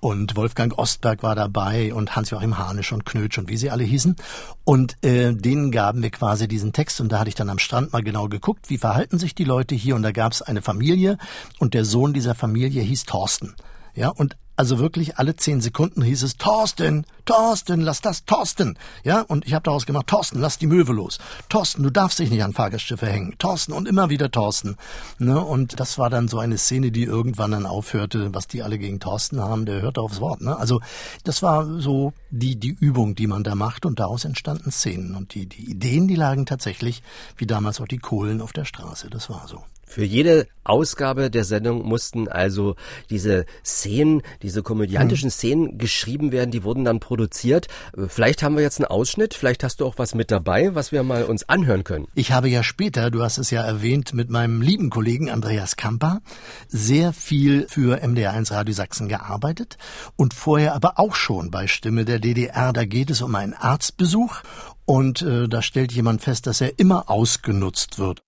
und 0.00 0.36
Wolfgang 0.36 0.76
Ostberg 0.78 1.22
war 1.22 1.34
dabei 1.52 1.94
und 1.94 2.16
Hans-Joachim 2.16 2.58
Hanisch 2.58 2.92
und 2.92 3.04
Knötsch 3.04 3.38
und 3.38 3.48
wie 3.48 3.56
sie 3.56 3.70
alle 3.70 3.84
hießen. 3.84 4.16
Und 4.64 4.96
äh, 5.04 5.32
denen 5.32 5.70
gaben 5.70 6.02
wir 6.02 6.10
quasi 6.10 6.48
diesen 6.48 6.72
Text 6.72 7.00
und 7.00 7.12
da 7.12 7.18
hatte 7.18 7.28
ich 7.28 7.34
dann 7.34 7.50
am 7.50 7.58
Strand 7.58 7.92
mal 7.92 8.02
genau 8.02 8.28
geguckt, 8.28 8.70
wie 8.70 8.78
verhalten 8.78 9.18
sich 9.18 9.34
die 9.34 9.44
Leute 9.44 9.74
hier 9.74 9.94
und 9.94 10.02
da 10.02 10.12
gab 10.12 10.32
es 10.32 10.42
eine 10.42 10.62
Familie 10.62 11.18
und 11.58 11.74
der 11.74 11.84
Sohn 11.84 12.12
dieser 12.12 12.34
Familie 12.34 12.82
hieß 12.82 13.04
Thorsten. 13.04 13.54
Ja, 13.94 14.08
und 14.08 14.36
also 14.56 14.78
wirklich 14.78 15.18
alle 15.18 15.34
zehn 15.36 15.60
Sekunden 15.60 16.02
hieß 16.02 16.22
es, 16.22 16.36
Thorsten, 16.36 17.06
Thorsten, 17.24 17.80
lass 17.80 18.00
das, 18.00 18.24
Thorsten. 18.24 18.78
Ja, 19.02 19.22
und 19.22 19.46
ich 19.46 19.54
habe 19.54 19.62
daraus 19.62 19.86
gemacht, 19.86 20.08
Thorsten, 20.08 20.40
lass 20.40 20.58
die 20.58 20.66
Möwe 20.66 20.92
los. 20.92 21.18
Thorsten, 21.48 21.82
du 21.82 21.90
darfst 21.90 22.18
dich 22.18 22.30
nicht 22.30 22.44
an 22.44 22.52
Fahrgastschiffe 22.52 23.06
hängen. 23.06 23.34
Thorsten 23.38 23.72
und 23.72 23.88
immer 23.88 24.10
wieder 24.10 24.30
Thorsten. 24.30 24.76
Ne? 25.18 25.40
Und 25.40 25.80
das 25.80 25.98
war 25.98 26.10
dann 26.10 26.28
so 26.28 26.38
eine 26.38 26.58
Szene, 26.58 26.90
die 26.90 27.04
irgendwann 27.04 27.52
dann 27.52 27.66
aufhörte, 27.66 28.34
was 28.34 28.46
die 28.46 28.62
alle 28.62 28.78
gegen 28.78 29.00
Thorsten 29.00 29.40
haben, 29.40 29.64
der 29.64 29.80
hörte 29.80 30.00
aufs 30.00 30.20
Wort. 30.20 30.42
Ne? 30.42 30.56
Also 30.56 30.80
das 31.24 31.42
war 31.42 31.80
so 31.80 32.12
die, 32.30 32.56
die 32.56 32.76
Übung, 32.78 33.14
die 33.14 33.26
man 33.26 33.44
da 33.44 33.54
macht 33.54 33.86
und 33.86 34.00
daraus 34.00 34.24
entstanden 34.24 34.70
Szenen. 34.70 35.14
Und 35.14 35.34
die, 35.34 35.46
die 35.46 35.70
Ideen, 35.70 36.08
die 36.08 36.16
lagen 36.16 36.46
tatsächlich, 36.46 37.02
wie 37.36 37.46
damals 37.46 37.80
auch 37.80 37.88
die 37.88 37.98
Kohlen 37.98 38.40
auf 38.40 38.52
der 38.52 38.64
Straße. 38.64 39.08
Das 39.08 39.30
war 39.30 39.48
so. 39.48 39.64
Für 39.84 40.04
jede 40.04 40.46
Ausgabe 40.64 41.30
der 41.30 41.44
Sendung 41.44 41.84
mussten 41.84 42.28
also 42.28 42.76
diese 43.10 43.44
Szenen, 43.64 44.22
diese 44.42 44.62
komödiantischen 44.62 45.26
hm. 45.26 45.30
Szenen 45.30 45.78
geschrieben 45.78 46.32
werden, 46.32 46.50
die 46.50 46.62
wurden 46.62 46.84
dann 46.84 47.00
produziert. 47.00 47.66
Vielleicht 48.08 48.42
haben 48.42 48.56
wir 48.56 48.62
jetzt 48.62 48.78
einen 48.78 48.86
Ausschnitt, 48.86 49.34
vielleicht 49.34 49.64
hast 49.64 49.80
du 49.80 49.86
auch 49.86 49.98
was 49.98 50.14
mit 50.14 50.30
dabei, 50.30 50.74
was 50.74 50.92
wir 50.92 51.02
mal 51.02 51.24
uns 51.24 51.48
anhören 51.48 51.84
können. 51.84 52.06
Ich 52.14 52.32
habe 52.32 52.48
ja 52.48 52.62
später, 52.62 53.10
du 53.10 53.22
hast 53.22 53.38
es 53.38 53.50
ja 53.50 53.62
erwähnt, 53.62 54.14
mit 54.14 54.30
meinem 54.30 54.62
lieben 54.62 54.88
Kollegen 54.88 55.30
Andreas 55.30 55.76
Kamper 55.76 56.22
sehr 56.68 57.12
viel 57.12 57.66
für 57.68 58.02
MDR1 58.02 58.52
Radio 58.52 58.74
Sachsen 58.74 59.08
gearbeitet 59.08 59.78
und 60.16 60.32
vorher 60.32 60.74
aber 60.74 60.98
auch 60.98 61.16
schon 61.16 61.50
bei 61.50 61.66
Stimme 61.66 62.04
der 62.04 62.18
DDR. 62.18 62.72
Da 62.72 62.84
geht 62.84 63.10
es 63.10 63.20
um 63.20 63.34
einen 63.34 63.54
Arztbesuch 63.54 64.42
und 64.84 65.22
äh, 65.22 65.48
da 65.48 65.60
stellt 65.60 65.92
jemand 65.92 66.22
fest, 66.22 66.46
dass 66.46 66.60
er 66.60 66.78
immer 66.78 67.10
ausgenutzt 67.10 67.98
wird. 67.98 68.22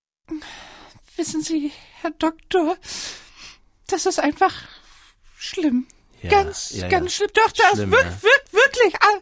Wissen 1.17 1.41
Sie, 1.41 1.71
Herr 2.01 2.11
Doktor, 2.11 2.77
das 3.87 4.05
ist 4.05 4.19
einfach 4.19 4.53
schlimm. 5.37 5.87
Ja, 6.21 6.29
ganz, 6.29 6.71
ja, 6.71 6.87
ganz 6.87 7.13
schlimm. 7.13 7.29
Doch, 7.33 7.51
das 7.51 7.73
schlimm, 7.73 7.91
wird, 7.91 8.03
ja. 8.03 8.23
wird 8.23 8.53
wirklich. 8.53 9.01
All, 9.01 9.21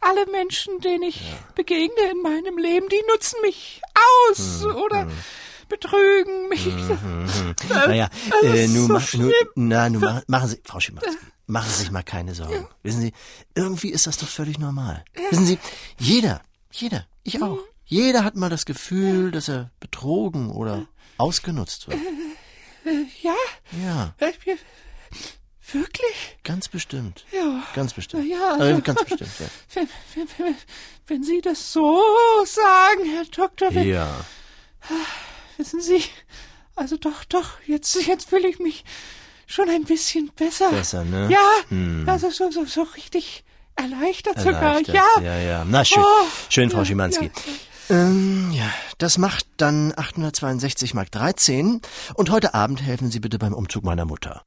alle 0.00 0.26
Menschen, 0.30 0.80
denen 0.80 1.04
ich 1.04 1.20
begegne 1.54 2.10
in 2.10 2.22
meinem 2.22 2.58
Leben, 2.58 2.88
die 2.88 3.02
nutzen 3.08 3.40
mich 3.42 3.80
aus 4.28 4.62
hm, 4.62 4.76
oder 4.76 5.02
hm. 5.02 5.12
betrügen 5.68 6.48
mich. 6.48 6.64
Hm, 6.64 6.88
hm, 6.88 7.28
hm. 7.28 7.54
naja, 7.68 8.10
äh, 8.42 8.66
nun, 8.66 8.86
so 8.88 8.92
mach, 8.92 9.14
nun, 9.14 9.32
na, 9.54 9.88
nun 9.88 10.00
mach, 10.00 10.22
machen 10.26 10.48
Sie, 10.48 10.60
Frau 10.64 10.80
Schimmers, 10.80 11.04
machen 11.46 11.70
Sie 11.70 11.80
sich 11.80 11.90
mal 11.90 12.02
keine 12.02 12.34
Sorgen. 12.34 12.68
Wissen 12.82 13.00
Sie, 13.00 13.12
irgendwie 13.54 13.90
ist 13.90 14.06
das 14.06 14.16
doch 14.16 14.28
völlig 14.28 14.58
normal. 14.58 15.04
Wissen 15.30 15.46
Sie, 15.46 15.58
jeder, 15.98 16.42
jeder, 16.70 17.06
ich 17.22 17.42
auch. 17.42 17.58
Jeder 17.84 18.24
hat 18.24 18.36
mal 18.36 18.48
das 18.48 18.64
Gefühl, 18.64 19.30
dass 19.30 19.48
er 19.48 19.70
betrogen 19.78 20.50
oder 20.50 20.86
ausgenutzt 21.18 21.88
wird. 21.88 21.98
Äh, 22.84 23.04
ja? 23.22 23.34
Ja. 23.82 24.14
Wirklich? 25.72 26.36
Ganz 26.42 26.68
bestimmt. 26.68 27.24
Ja. 27.32 27.62
Ganz 27.74 27.94
bestimmt. 27.94 28.28
Ja, 28.28 28.54
also, 28.54 28.64
äh, 28.64 28.80
ganz 28.80 29.04
bestimmt, 29.04 29.30
ja. 29.38 29.46
Wenn, 29.74 29.88
wenn, 30.14 30.28
wenn, 30.38 30.56
wenn 31.06 31.22
Sie 31.22 31.40
das 31.40 31.72
so 31.72 32.02
sagen, 32.44 33.10
Herr 33.10 33.24
Doktor. 33.24 33.74
Wenn, 33.74 33.88
ja. 33.88 34.24
Wissen 35.56 35.80
Sie, 35.80 36.02
also 36.74 36.96
doch, 36.96 37.24
doch, 37.24 37.60
jetzt, 37.66 37.94
jetzt 38.06 38.28
fühle 38.28 38.48
ich 38.48 38.58
mich 38.58 38.84
schon 39.46 39.70
ein 39.70 39.84
bisschen 39.84 40.30
besser. 40.34 40.70
Besser, 40.70 41.04
ne? 41.04 41.28
Ja, 41.30 41.48
hm. 41.68 42.08
also 42.08 42.30
so, 42.30 42.50
so, 42.50 42.64
so 42.64 42.82
richtig 42.82 43.44
erleichtert, 43.76 44.36
erleichtert 44.38 44.86
sogar, 44.86 45.22
ja. 45.22 45.22
Ja, 45.22 45.38
ja. 45.38 45.64
Na 45.64 45.84
schön, 45.84 46.02
oh, 46.02 46.26
schön, 46.48 46.70
Frau 46.70 46.80
ja, 46.80 46.84
Schimanski. 46.84 47.26
Ja, 47.26 47.52
ähm, 47.90 48.50
ja, 48.52 48.70
das 48.98 49.18
macht 49.18 49.46
dann 49.56 49.92
862 49.96 50.94
Mark 50.94 51.10
13 51.10 51.80
und 52.14 52.30
heute 52.30 52.54
Abend 52.54 52.82
helfen 52.82 53.10
Sie 53.10 53.20
bitte 53.20 53.38
beim 53.38 53.54
Umzug 53.54 53.84
meiner 53.84 54.04
Mutter. 54.04 54.42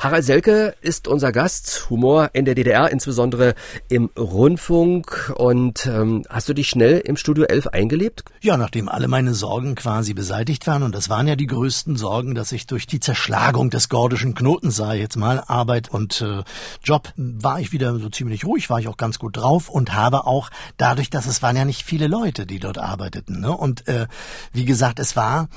Harald 0.00 0.24
Selke 0.24 0.76
ist 0.80 1.08
unser 1.08 1.32
Gast, 1.32 1.90
Humor 1.90 2.30
in 2.32 2.44
der 2.44 2.54
DDR, 2.54 2.88
insbesondere 2.92 3.56
im 3.88 4.10
Rundfunk. 4.16 5.34
Und 5.36 5.86
ähm, 5.86 6.24
hast 6.30 6.48
du 6.48 6.54
dich 6.54 6.68
schnell 6.68 6.98
im 6.98 7.16
Studio 7.16 7.42
11 7.46 7.66
eingelebt? 7.66 8.22
Ja, 8.40 8.56
nachdem 8.56 8.88
alle 8.88 9.08
meine 9.08 9.34
Sorgen 9.34 9.74
quasi 9.74 10.14
beseitigt 10.14 10.68
waren, 10.68 10.84
und 10.84 10.94
das 10.94 11.08
waren 11.08 11.26
ja 11.26 11.34
die 11.34 11.48
größten 11.48 11.96
Sorgen, 11.96 12.36
dass 12.36 12.52
ich 12.52 12.68
durch 12.68 12.86
die 12.86 13.00
Zerschlagung 13.00 13.70
des 13.70 13.88
gordischen 13.88 14.36
Knotens 14.36 14.76
sah, 14.76 14.94
jetzt 14.94 15.16
mal 15.16 15.42
Arbeit 15.44 15.90
und 15.90 16.20
äh, 16.20 16.44
Job, 16.84 17.12
war 17.16 17.58
ich 17.58 17.72
wieder 17.72 17.98
so 17.98 18.08
ziemlich 18.08 18.44
ruhig, 18.44 18.70
war 18.70 18.78
ich 18.78 18.86
auch 18.86 18.98
ganz 18.98 19.18
gut 19.18 19.36
drauf 19.36 19.68
und 19.68 19.94
habe 19.94 20.28
auch 20.28 20.50
dadurch, 20.76 21.10
dass 21.10 21.26
es 21.26 21.42
waren 21.42 21.56
ja 21.56 21.64
nicht 21.64 21.82
viele 21.82 22.06
Leute, 22.06 22.46
die 22.46 22.60
dort 22.60 22.78
arbeiteten. 22.78 23.40
Ne? 23.40 23.50
Und 23.50 23.88
äh, 23.88 24.06
wie 24.52 24.64
gesagt, 24.64 25.00
es 25.00 25.16
war 25.16 25.48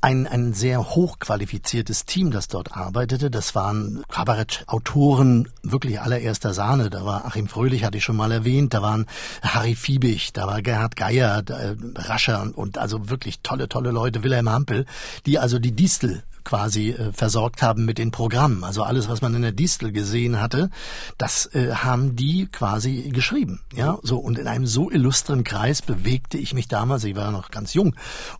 ein, 0.00 0.26
ein 0.26 0.54
sehr 0.54 0.90
hochqualifiziertes 0.90 2.06
Team, 2.06 2.30
das 2.30 2.48
dort 2.48 2.76
arbeitete. 2.76 3.30
Das 3.30 3.54
waren 3.54 4.02
Kabarettautoren 4.08 5.48
wirklich 5.62 6.00
allererster 6.00 6.54
Sahne. 6.54 6.90
Da 6.90 7.04
war 7.04 7.26
Achim 7.26 7.48
Fröhlich, 7.48 7.84
hatte 7.84 7.98
ich 7.98 8.04
schon 8.04 8.16
mal 8.16 8.32
erwähnt. 8.32 8.72
Da 8.72 8.82
waren 8.82 9.06
Harry 9.42 9.74
Fiebig, 9.74 10.32
da 10.32 10.46
war 10.46 10.62
Gerhard 10.62 10.96
Geier, 10.96 11.42
äh, 11.48 11.76
Rascher 11.96 12.42
und, 12.42 12.56
und 12.56 12.78
also 12.78 13.10
wirklich 13.10 13.40
tolle, 13.42 13.68
tolle 13.68 13.90
Leute. 13.90 14.22
Wilhelm 14.22 14.48
Hampel, 14.48 14.86
die 15.26 15.38
also 15.38 15.58
die 15.58 15.72
Distel 15.72 16.22
quasi 16.44 16.90
äh, 16.90 17.12
versorgt 17.12 17.62
haben 17.62 17.84
mit 17.84 17.98
den 17.98 18.10
Programmen. 18.10 18.64
Also 18.64 18.82
alles, 18.82 19.08
was 19.08 19.22
man 19.22 19.34
in 19.34 19.42
der 19.42 19.52
Distel 19.52 19.92
gesehen 19.92 20.40
hatte, 20.40 20.70
das 21.18 21.46
äh, 21.54 21.72
haben 21.72 22.16
die 22.16 22.46
quasi 22.46 23.10
geschrieben. 23.10 23.60
Ja, 23.74 23.98
so 24.02 24.18
und 24.18 24.38
in 24.38 24.46
einem 24.46 24.66
so 24.66 24.90
illustren 24.90 25.44
Kreis 25.44 25.82
bewegte 25.82 26.38
ich 26.38 26.54
mich 26.54 26.68
damals. 26.68 27.04
Ich 27.04 27.16
war 27.16 27.30
noch 27.30 27.50
ganz 27.50 27.74
jung, 27.74 27.94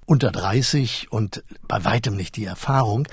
unter 0.06 0.30
30 0.30 1.08
und 1.10 1.42
bei 1.66 1.84
weitem 1.84 2.16
nicht 2.16 2.36
die 2.36 2.44
Erfahrung. 2.44 3.06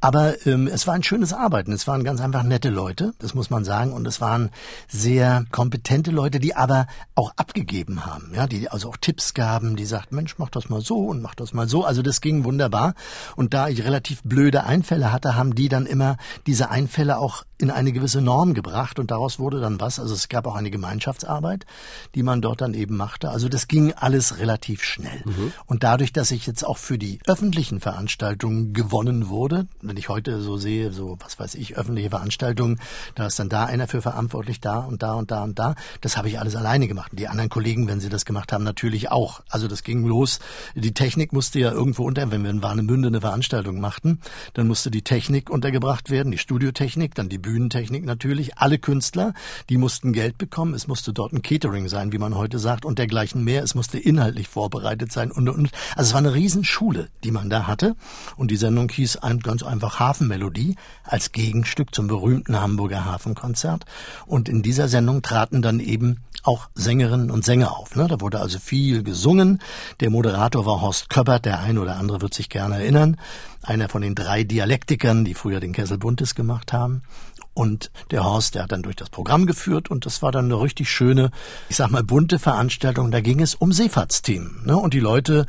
Aber 0.00 0.46
ähm, 0.46 0.66
es 0.66 0.86
war 0.86 0.94
ein 0.94 1.02
schönes 1.02 1.32
Arbeiten. 1.32 1.72
Es 1.72 1.86
waren 1.86 2.02
ganz 2.02 2.20
einfach 2.20 2.42
nette 2.42 2.70
Leute, 2.70 3.14
das 3.18 3.34
muss 3.34 3.50
man 3.50 3.64
sagen, 3.64 3.92
und 3.92 4.06
es 4.06 4.20
waren 4.20 4.50
sehr 4.88 5.44
kompetente 5.52 6.10
Leute, 6.10 6.40
die 6.40 6.56
aber 6.56 6.86
auch 7.14 7.32
abgegeben 7.36 8.04
haben. 8.04 8.32
Ja, 8.34 8.46
die 8.46 8.68
also 8.68 8.88
auch 8.88 8.96
Tipps 8.96 9.34
gaben, 9.34 9.76
die 9.76 9.84
sagten, 9.84 10.16
Mensch, 10.16 10.38
mach 10.38 10.50
das 10.50 10.68
mal 10.68 10.80
so 10.80 11.06
und 11.06 11.22
mach 11.22 11.34
das 11.34 11.52
mal 11.52 11.68
so. 11.68 11.84
Also 11.84 12.02
das 12.02 12.20
ging 12.20 12.44
wunderbar. 12.44 12.94
Und 13.36 13.54
da 13.54 13.68
ich 13.68 13.84
relativ 13.84 14.22
blöde 14.32 14.64
Einfälle 14.64 15.12
hatte, 15.12 15.36
haben 15.36 15.54
die 15.54 15.68
dann 15.68 15.84
immer 15.84 16.16
diese 16.46 16.70
Einfälle 16.70 17.18
auch 17.18 17.44
in 17.58 17.70
eine 17.70 17.92
gewisse 17.92 18.22
Norm 18.22 18.54
gebracht 18.54 18.98
und 18.98 19.10
daraus 19.10 19.38
wurde 19.38 19.60
dann 19.60 19.78
was. 19.78 20.00
Also 20.00 20.14
es 20.14 20.28
gab 20.28 20.46
auch 20.46 20.56
eine 20.56 20.70
Gemeinschaftsarbeit, 20.70 21.66
die 22.14 22.22
man 22.22 22.40
dort 22.40 22.62
dann 22.62 22.72
eben 22.72 22.96
machte. 22.96 23.30
Also 23.30 23.48
das 23.48 23.68
ging 23.68 23.92
alles 23.92 24.38
relativ 24.38 24.82
schnell. 24.82 25.22
Mhm. 25.24 25.52
Und 25.66 25.84
dadurch, 25.84 26.12
dass 26.12 26.30
ich 26.30 26.46
jetzt 26.46 26.64
auch 26.64 26.78
für 26.78 26.98
die 26.98 27.20
öffentlichen 27.26 27.78
Veranstaltungen 27.78 28.72
gewonnen 28.72 29.28
wurde, 29.28 29.68
wenn 29.82 29.98
ich 29.98 30.08
heute 30.08 30.40
so 30.40 30.56
sehe, 30.56 30.92
so 30.92 31.18
was 31.20 31.38
weiß 31.38 31.54
ich, 31.54 31.76
öffentliche 31.76 32.10
Veranstaltungen, 32.10 32.80
da 33.14 33.26
ist 33.26 33.38
dann 33.38 33.50
da 33.50 33.66
einer 33.66 33.86
für 33.86 34.02
verantwortlich, 34.02 34.60
da 34.60 34.78
und 34.78 35.02
da 35.02 35.14
und 35.14 35.30
da 35.30 35.44
und 35.44 35.58
da. 35.58 35.74
Das 36.00 36.16
habe 36.16 36.28
ich 36.28 36.40
alles 36.40 36.56
alleine 36.56 36.88
gemacht. 36.88 37.12
Und 37.12 37.20
die 37.20 37.28
anderen 37.28 37.50
Kollegen, 37.50 37.86
wenn 37.86 38.00
sie 38.00 38.08
das 38.08 38.24
gemacht 38.24 38.52
haben, 38.52 38.64
natürlich 38.64 39.12
auch. 39.12 39.42
Also 39.50 39.68
das 39.68 39.82
ging 39.82 40.04
los. 40.04 40.40
Die 40.74 40.94
Technik 40.94 41.32
musste 41.32 41.60
ja 41.60 41.70
irgendwo 41.70 42.04
unter, 42.04 42.30
wenn 42.30 42.42
wir 42.42 42.50
in 42.50 42.62
Warnemünde 42.62 43.08
eine 43.08 43.20
Veranstaltung 43.20 43.78
machten, 43.78 44.18
Dann 44.54 44.66
musste 44.66 44.90
die 44.90 45.02
Technik 45.02 45.50
untergebracht 45.50 46.10
werden, 46.10 46.32
die 46.32 46.38
Studiotechnik, 46.38 47.14
dann 47.14 47.28
die 47.28 47.38
Bühnentechnik 47.38 48.04
natürlich. 48.04 48.58
Alle 48.58 48.78
Künstler, 48.78 49.34
die 49.68 49.76
mussten 49.76 50.12
Geld 50.12 50.38
bekommen. 50.38 50.74
Es 50.74 50.86
musste 50.86 51.12
dort 51.12 51.32
ein 51.32 51.42
Catering 51.42 51.88
sein, 51.88 52.12
wie 52.12 52.18
man 52.18 52.34
heute 52.34 52.58
sagt, 52.58 52.84
und 52.84 52.98
dergleichen 52.98 53.44
mehr. 53.44 53.62
Es 53.62 53.74
musste 53.74 53.98
inhaltlich 53.98 54.48
vorbereitet 54.48 55.12
sein 55.12 55.30
und, 55.30 55.48
und. 55.48 55.70
Also 55.96 56.08
es 56.08 56.12
war 56.12 56.20
eine 56.20 56.34
Riesenschule, 56.34 57.08
die 57.24 57.30
man 57.30 57.50
da 57.50 57.66
hatte. 57.66 57.96
Und 58.36 58.50
die 58.50 58.56
Sendung 58.56 58.88
hieß 58.88 59.18
ganz 59.42 59.62
einfach 59.62 59.98
Hafenmelodie 59.98 60.76
als 61.04 61.32
Gegenstück 61.32 61.94
zum 61.94 62.06
berühmten 62.06 62.60
Hamburger 62.60 63.04
Hafenkonzert. 63.04 63.84
Und 64.26 64.48
in 64.48 64.62
dieser 64.62 64.88
Sendung 64.88 65.22
traten 65.22 65.62
dann 65.62 65.80
eben 65.80 66.18
auch 66.42 66.68
Sängerinnen 66.74 67.30
und 67.30 67.44
Sänger 67.44 67.76
auf. 67.76 67.94
Ne? 67.94 68.06
Da 68.08 68.20
wurde 68.20 68.40
also 68.40 68.58
viel 68.58 69.02
gesungen. 69.02 69.60
Der 70.00 70.10
Moderator 70.10 70.66
war 70.66 70.80
Horst 70.80 71.08
Köppert, 71.08 71.44
der 71.44 71.60
ein 71.60 71.78
oder 71.78 71.96
andere 71.96 72.20
wird 72.20 72.34
sich 72.34 72.48
gerne 72.48 72.76
erinnern. 72.76 73.16
Einer 73.62 73.88
von 73.88 74.02
den 74.02 74.14
drei 74.14 74.44
Dialektikern, 74.44 75.24
die 75.24 75.34
früher 75.34 75.60
den 75.60 75.72
Kessel 75.72 75.98
Buntes 75.98 76.34
gemacht 76.34 76.72
haben. 76.72 77.02
Und 77.54 77.90
der 78.10 78.24
Horst, 78.24 78.54
der 78.54 78.62
hat 78.62 78.72
dann 78.72 78.82
durch 78.82 78.96
das 78.96 79.10
Programm 79.10 79.44
geführt 79.44 79.90
und 79.90 80.06
das 80.06 80.22
war 80.22 80.32
dann 80.32 80.46
eine 80.46 80.60
richtig 80.60 80.90
schöne, 80.90 81.30
ich 81.68 81.76
sag 81.76 81.90
mal, 81.90 82.02
bunte 82.02 82.38
Veranstaltung. 82.38 83.10
Da 83.10 83.20
ging 83.20 83.40
es 83.40 83.54
um 83.54 83.72
Seefahrtsteam. 83.72 84.62
Ne? 84.64 84.76
Und 84.76 84.94
die 84.94 85.00
Leute 85.00 85.46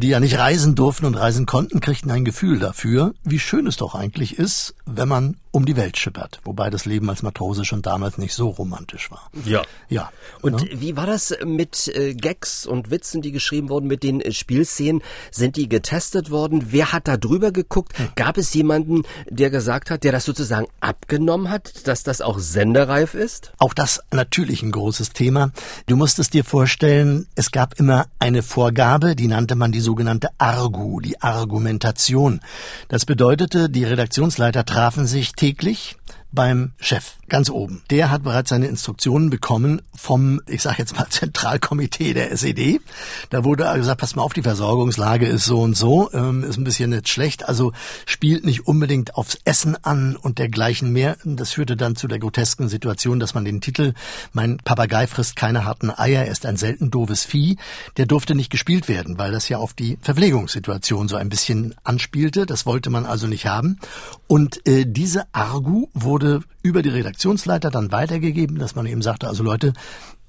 die 0.00 0.08
ja 0.08 0.20
nicht 0.20 0.38
reisen 0.38 0.74
durften 0.74 1.06
und 1.06 1.14
reisen 1.14 1.46
konnten, 1.46 1.80
kriegten 1.80 2.10
ein 2.10 2.24
Gefühl 2.24 2.58
dafür, 2.58 3.14
wie 3.22 3.38
schön 3.38 3.66
es 3.66 3.76
doch 3.76 3.94
eigentlich 3.94 4.38
ist, 4.38 4.74
wenn 4.86 5.08
man 5.08 5.36
um 5.54 5.64
die 5.64 5.76
Welt 5.76 5.96
schippert. 5.96 6.40
Wobei 6.42 6.68
das 6.68 6.84
Leben 6.84 7.08
als 7.08 7.22
Matrose 7.22 7.64
schon 7.64 7.80
damals 7.80 8.18
nicht 8.18 8.34
so 8.34 8.48
romantisch 8.48 9.12
war. 9.12 9.30
Ja. 9.44 9.62
Ja. 9.88 10.10
Und 10.42 10.62
ne? 10.62 10.80
wie 10.80 10.96
war 10.96 11.06
das 11.06 11.32
mit 11.44 11.86
äh, 11.94 12.14
Gags 12.14 12.66
und 12.66 12.90
Witzen, 12.90 13.22
die 13.22 13.30
geschrieben 13.30 13.68
wurden, 13.68 13.86
mit 13.86 14.02
den 14.02 14.20
äh, 14.20 14.32
Spielszenen? 14.32 15.00
Sind 15.30 15.54
die 15.54 15.68
getestet 15.68 16.30
worden? 16.30 16.72
Wer 16.72 16.92
hat 16.92 17.06
da 17.06 17.16
drüber 17.16 17.52
geguckt? 17.52 17.96
Hm. 17.96 18.08
Gab 18.16 18.36
es 18.36 18.52
jemanden, 18.52 19.02
der 19.30 19.50
gesagt 19.50 19.90
hat, 19.90 20.02
der 20.02 20.10
das 20.10 20.24
sozusagen 20.24 20.66
abgenommen 20.80 21.48
hat, 21.48 21.86
dass 21.86 22.02
das 22.02 22.20
auch 22.20 22.40
sendereif 22.40 23.14
ist? 23.14 23.52
Auch 23.58 23.74
das 23.74 24.00
natürlich 24.10 24.64
ein 24.64 24.72
großes 24.72 25.10
Thema. 25.10 25.52
Du 25.86 25.94
musst 25.94 26.18
es 26.18 26.30
dir 26.30 26.42
vorstellen, 26.42 27.28
es 27.36 27.52
gab 27.52 27.78
immer 27.78 28.06
eine 28.18 28.42
Vorgabe, 28.42 29.14
die 29.14 29.28
nannte 29.28 29.54
man 29.54 29.70
die 29.70 29.80
sogenannte 29.84 30.30
Argu, 30.38 31.00
die 31.00 31.22
Argumentation. 31.22 32.40
Das 32.88 33.06
bedeutete, 33.06 33.70
die 33.70 33.84
Redaktionsleiter 33.84 34.64
trafen 34.64 35.06
sich 35.06 35.32
täglich 35.34 35.96
beim 36.32 36.72
Chef 36.80 37.14
ganz 37.28 37.50
oben. 37.50 37.82
Der 37.90 38.10
hat 38.10 38.22
bereits 38.22 38.50
seine 38.50 38.66
Instruktionen 38.66 39.30
bekommen 39.30 39.82
vom, 39.94 40.40
ich 40.46 40.62
sage 40.62 40.76
jetzt 40.78 40.96
mal, 40.96 41.06
Zentralkomitee 41.10 42.14
der 42.14 42.32
SED. 42.32 42.80
Da 43.30 43.44
wurde 43.44 43.72
gesagt, 43.74 44.00
pass 44.00 44.16
mal 44.16 44.22
auf, 44.22 44.32
die 44.32 44.42
Versorgungslage 44.42 45.26
ist 45.26 45.44
so 45.44 45.60
und 45.60 45.76
so, 45.76 46.10
ähm, 46.12 46.44
ist 46.44 46.56
ein 46.56 46.64
bisschen 46.64 46.90
nicht 46.90 47.08
schlecht, 47.08 47.48
also 47.48 47.72
spielt 48.06 48.44
nicht 48.44 48.66
unbedingt 48.66 49.16
aufs 49.16 49.38
Essen 49.44 49.76
an 49.84 50.16
und 50.16 50.38
dergleichen 50.38 50.92
mehr. 50.92 51.16
Das 51.24 51.52
führte 51.52 51.76
dann 51.76 51.96
zu 51.96 52.08
der 52.08 52.18
grotesken 52.18 52.68
Situation, 52.68 53.20
dass 53.20 53.34
man 53.34 53.44
den 53.44 53.60
Titel 53.60 53.94
Mein 54.32 54.58
Papagei 54.58 55.06
frisst 55.06 55.36
keine 55.36 55.64
harten 55.64 55.90
Eier, 55.90 56.24
er 56.24 56.30
ist 56.30 56.46
ein 56.46 56.56
selten 56.56 56.90
doofes 56.90 57.24
Vieh, 57.24 57.56
der 57.96 58.06
durfte 58.06 58.34
nicht 58.34 58.50
gespielt 58.50 58.88
werden, 58.88 59.18
weil 59.18 59.32
das 59.32 59.48
ja 59.48 59.58
auf 59.58 59.74
die 59.74 59.98
Verpflegungssituation 60.00 61.08
so 61.08 61.16
ein 61.16 61.28
bisschen 61.28 61.74
anspielte. 61.84 62.46
Das 62.46 62.66
wollte 62.66 62.90
man 62.90 63.06
also 63.06 63.26
nicht 63.26 63.46
haben. 63.46 63.78
Und 64.26 64.66
äh, 64.66 64.84
diese 64.86 65.24
Argu 65.32 65.88
wurde 65.94 66.40
über 66.62 66.82
die 66.82 66.88
Redaktionsleiter 67.14 67.70
dann 67.70 67.92
weitergegeben, 67.92 68.58
dass 68.58 68.74
man 68.74 68.86
eben 68.86 69.00
sagte, 69.00 69.28
also 69.28 69.44
Leute, 69.44 69.72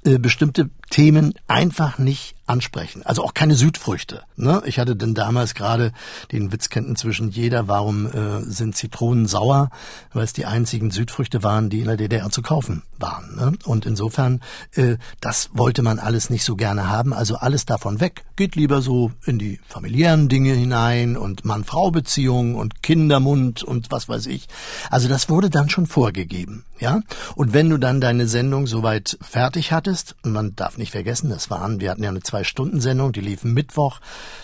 äh, 0.06 0.20
bestimmte 0.20 0.70
Themen 0.89 1.34
einfach 1.48 1.98
nicht 1.98 2.36
ansprechen. 2.48 3.02
Also 3.04 3.24
auch 3.24 3.34
keine 3.34 3.56
Südfrüchte. 3.56 4.22
Ne? 4.36 4.62
Ich 4.65 4.78
hatte 4.78 4.96
denn 4.96 5.15
damals 5.15 5.56
gerade 5.56 5.94
den 6.32 6.52
Witz 6.52 6.70
kennt 6.70 6.88
inzwischen 6.88 7.30
jeder, 7.30 7.68
warum 7.68 8.06
äh, 8.06 8.41
sind 8.41 8.76
Zitronen 8.76 9.26
sauer? 9.26 9.70
Weil 10.13 10.24
es 10.24 10.34
die 10.34 10.46
einzigen 10.46 10.91
Südfrüchte 10.91 11.41
waren, 11.41 11.70
die 11.70 11.80
in 11.80 11.88
der 11.88 11.98
DDR 11.98 12.30
zu 12.30 12.44
kaufen 12.44 12.84
waren. 13.00 13.36
Ne? 13.36 13.54
Und 13.65 13.88
insofern, 13.88 14.41
äh, 14.76 14.98
das 15.22 15.50
wollte 15.54 15.82
man 15.82 15.98
alles 15.98 16.30
nicht 16.30 16.44
so 16.44 16.56
gerne 16.56 16.88
haben. 16.88 17.13
Also 17.13 17.36
alles 17.38 17.65
davon 17.65 18.00
weg. 18.00 18.26
Geht 18.36 18.56
lieber 18.56 18.82
so 18.82 19.12
in 19.26 19.39
die 19.39 19.60
familiären 19.68 20.30
Dinge 20.30 20.54
hinein 20.54 21.18
und 21.18 21.46
Mann-Frau-Beziehungen 21.46 22.56
und 22.56 22.84
Kindermund 22.84 23.63
und 23.63 23.91
was 23.91 24.08
weiß 24.08 24.28
ich. 24.28 24.48
Also 24.91 25.08
das 25.08 25.30
wurde 25.30 25.50
dann 25.50 25.70
schon 25.70 25.88
vorgegeben. 25.88 26.63
Ja? 26.80 27.02
Und 27.36 27.54
wenn 27.54 27.70
du 27.70 27.78
dann 27.78 28.02
deine 28.02 28.28
Sendung 28.28 28.68
soweit 28.68 29.18
fertig 29.22 29.72
hattest, 29.72 29.95
und 30.24 30.32
man 30.32 30.56
darf 30.56 30.78
nicht 30.78 30.92
vergessen, 30.92 31.30
das 31.30 31.50
waren, 31.50 31.80
wir 31.80 31.92
hatten 31.92 32.04
ja 32.04 32.10
eine 32.10 32.22
Zwei-Stunden-Sendung, 32.22 33.14
die 33.14 33.22
liefen 33.22 33.54
Mittwoch 33.54 34.00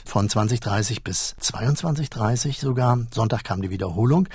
von 0.05 0.29
20.30 0.29 1.03
bis 1.03 1.35
22.30 1.41 2.59
sogar. 2.59 2.99
Sonntag 3.13 3.43
kam 3.43 3.61
die 3.61 3.69
Wiederholung. 3.69 4.27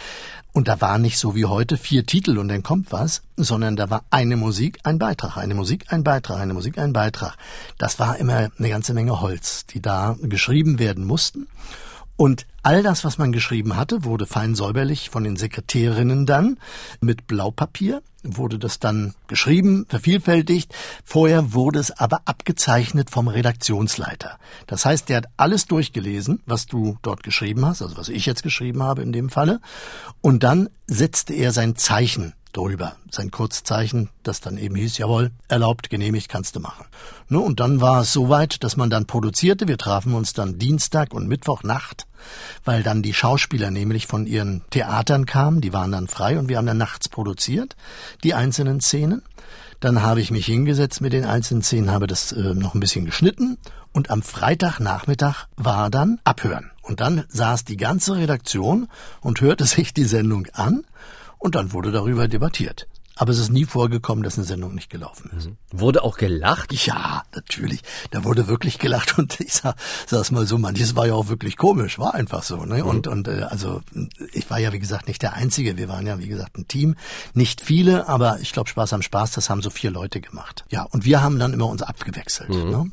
Und 0.52 0.68
da 0.68 0.80
war 0.80 0.98
nicht 0.98 1.18
so 1.18 1.34
wie 1.34 1.44
heute 1.44 1.76
vier 1.76 2.06
Titel 2.06 2.38
und 2.38 2.48
dann 2.48 2.62
kommt 2.62 2.92
was, 2.92 3.22
sondern 3.36 3.76
da 3.76 3.90
war 3.90 4.04
eine 4.10 4.36
Musik, 4.36 4.78
ein 4.84 4.98
Beitrag, 4.98 5.36
eine 5.36 5.54
Musik, 5.54 5.86
ein 5.92 6.04
Beitrag, 6.04 6.38
eine 6.38 6.54
Musik, 6.54 6.78
ein 6.78 6.92
Beitrag. 6.92 7.36
Das 7.78 7.98
war 7.98 8.16
immer 8.16 8.48
eine 8.58 8.68
ganze 8.68 8.94
Menge 8.94 9.20
Holz, 9.20 9.66
die 9.66 9.82
da 9.82 10.16
geschrieben 10.22 10.78
werden 10.78 11.04
mussten. 11.04 11.46
Und 12.16 12.46
all 12.62 12.82
das, 12.82 13.04
was 13.04 13.18
man 13.18 13.32
geschrieben 13.32 13.76
hatte, 13.76 14.04
wurde 14.04 14.26
fein 14.26 14.54
säuberlich 14.54 15.10
von 15.10 15.24
den 15.24 15.36
Sekretärinnen 15.36 16.26
dann 16.26 16.58
mit 17.00 17.26
Blaupapier, 17.26 18.02
wurde 18.22 18.58
das 18.58 18.78
dann 18.80 19.14
geschrieben, 19.28 19.86
vervielfältigt. 19.88 20.74
Vorher 21.04 21.52
wurde 21.52 21.78
es 21.78 21.90
aber 21.90 22.22
abgezeichnet 22.24 23.10
vom 23.10 23.28
Redaktionsleiter. 23.28 24.38
Das 24.66 24.84
heißt, 24.84 25.08
der 25.08 25.18
hat 25.18 25.26
alles 25.36 25.66
durchgelesen, 25.66 26.42
was 26.46 26.66
du 26.66 26.98
dort 27.02 27.22
geschrieben 27.22 27.64
hast, 27.66 27.82
also 27.82 27.96
was 27.96 28.08
ich 28.08 28.26
jetzt 28.26 28.42
geschrieben 28.42 28.82
habe 28.82 29.02
in 29.02 29.12
dem 29.12 29.28
Falle. 29.28 29.60
Und 30.22 30.42
dann 30.42 30.68
setzte 30.86 31.34
er 31.34 31.52
sein 31.52 31.76
Zeichen 31.76 32.32
drüber. 32.56 32.96
Sein 33.10 33.30
Kurzzeichen, 33.30 34.08
das 34.22 34.40
dann 34.40 34.58
eben 34.58 34.76
hieß, 34.76 34.98
jawohl, 34.98 35.30
erlaubt, 35.48 35.90
genehmigt, 35.90 36.28
kannst 36.28 36.56
du 36.56 36.60
machen. 36.60 36.86
Ne, 37.28 37.38
und 37.38 37.60
dann 37.60 37.80
war 37.80 38.00
es 38.02 38.12
soweit, 38.12 38.62
dass 38.64 38.76
man 38.76 38.90
dann 38.90 39.06
produzierte. 39.06 39.68
Wir 39.68 39.78
trafen 39.78 40.14
uns 40.14 40.32
dann 40.32 40.58
Dienstag 40.58 41.12
und 41.12 41.28
Mittwochnacht, 41.28 42.06
weil 42.64 42.82
dann 42.82 43.02
die 43.02 43.14
Schauspieler 43.14 43.70
nämlich 43.70 44.06
von 44.06 44.26
ihren 44.26 44.62
Theatern 44.70 45.26
kamen, 45.26 45.60
die 45.60 45.72
waren 45.72 45.92
dann 45.92 46.08
frei 46.08 46.38
und 46.38 46.48
wir 46.48 46.58
haben 46.58 46.66
dann 46.66 46.78
nachts 46.78 47.08
produziert, 47.08 47.76
die 48.24 48.34
einzelnen 48.34 48.80
Szenen. 48.80 49.22
Dann 49.80 50.02
habe 50.02 50.22
ich 50.22 50.30
mich 50.30 50.46
hingesetzt 50.46 51.02
mit 51.02 51.12
den 51.12 51.26
einzelnen 51.26 51.62
Szenen, 51.62 51.90
habe 51.90 52.06
das 52.06 52.32
äh, 52.32 52.54
noch 52.54 52.74
ein 52.74 52.80
bisschen 52.80 53.04
geschnitten 53.04 53.58
und 53.92 54.10
am 54.10 54.22
Freitagnachmittag 54.22 55.46
war 55.56 55.90
dann 55.90 56.20
Abhören. 56.24 56.70
Und 56.82 57.00
dann 57.00 57.24
saß 57.28 57.64
die 57.64 57.76
ganze 57.76 58.16
Redaktion 58.16 58.88
und 59.20 59.40
hörte 59.40 59.64
sich 59.66 59.92
die 59.92 60.04
Sendung 60.04 60.46
an 60.54 60.84
und 61.38 61.54
dann 61.54 61.72
wurde 61.72 61.92
darüber 61.92 62.28
debattiert. 62.28 62.86
Aber 63.18 63.32
es 63.32 63.38
ist 63.38 63.50
nie 63.50 63.64
vorgekommen, 63.64 64.22
dass 64.22 64.36
eine 64.36 64.46
Sendung 64.46 64.74
nicht 64.74 64.90
gelaufen 64.90 65.30
ist. 65.38 65.48
Mhm. 65.48 65.56
Wurde 65.72 66.04
auch 66.04 66.18
gelacht? 66.18 66.74
Ja, 66.86 67.22
natürlich. 67.34 67.80
Da 68.10 68.24
wurde 68.24 68.46
wirklich 68.46 68.78
gelacht 68.78 69.18
und 69.18 69.40
ich 69.40 69.54
sag, 69.54 69.74
sag's 70.06 70.30
mal 70.30 70.46
so, 70.46 70.58
manches 70.58 70.96
war 70.96 71.06
ja 71.06 71.14
auch 71.14 71.28
wirklich 71.28 71.56
komisch, 71.56 71.98
war 71.98 72.14
einfach 72.14 72.42
so. 72.42 72.66
Ne? 72.66 72.82
Mhm. 72.82 72.88
Und, 72.88 73.06
und 73.06 73.28
äh, 73.28 73.46
also 73.48 73.80
ich 74.34 74.48
war 74.50 74.58
ja 74.58 74.74
wie 74.74 74.78
gesagt 74.78 75.08
nicht 75.08 75.22
der 75.22 75.32
Einzige. 75.32 75.78
Wir 75.78 75.88
waren 75.88 76.06
ja 76.06 76.18
wie 76.18 76.28
gesagt 76.28 76.58
ein 76.58 76.68
Team. 76.68 76.94
Nicht 77.32 77.62
viele, 77.62 78.06
aber 78.06 78.38
ich 78.40 78.52
glaube 78.52 78.68
Spaß 78.68 78.92
am 78.92 79.00
Spaß, 79.00 79.32
das 79.32 79.48
haben 79.48 79.62
so 79.62 79.70
vier 79.70 79.90
Leute 79.90 80.20
gemacht. 80.20 80.66
Ja, 80.68 80.82
und 80.82 81.06
wir 81.06 81.22
haben 81.22 81.38
dann 81.38 81.54
immer 81.54 81.68
uns 81.68 81.80
abgewechselt. 81.80 82.50
Mhm. 82.50 82.70
Ne? 82.70 82.90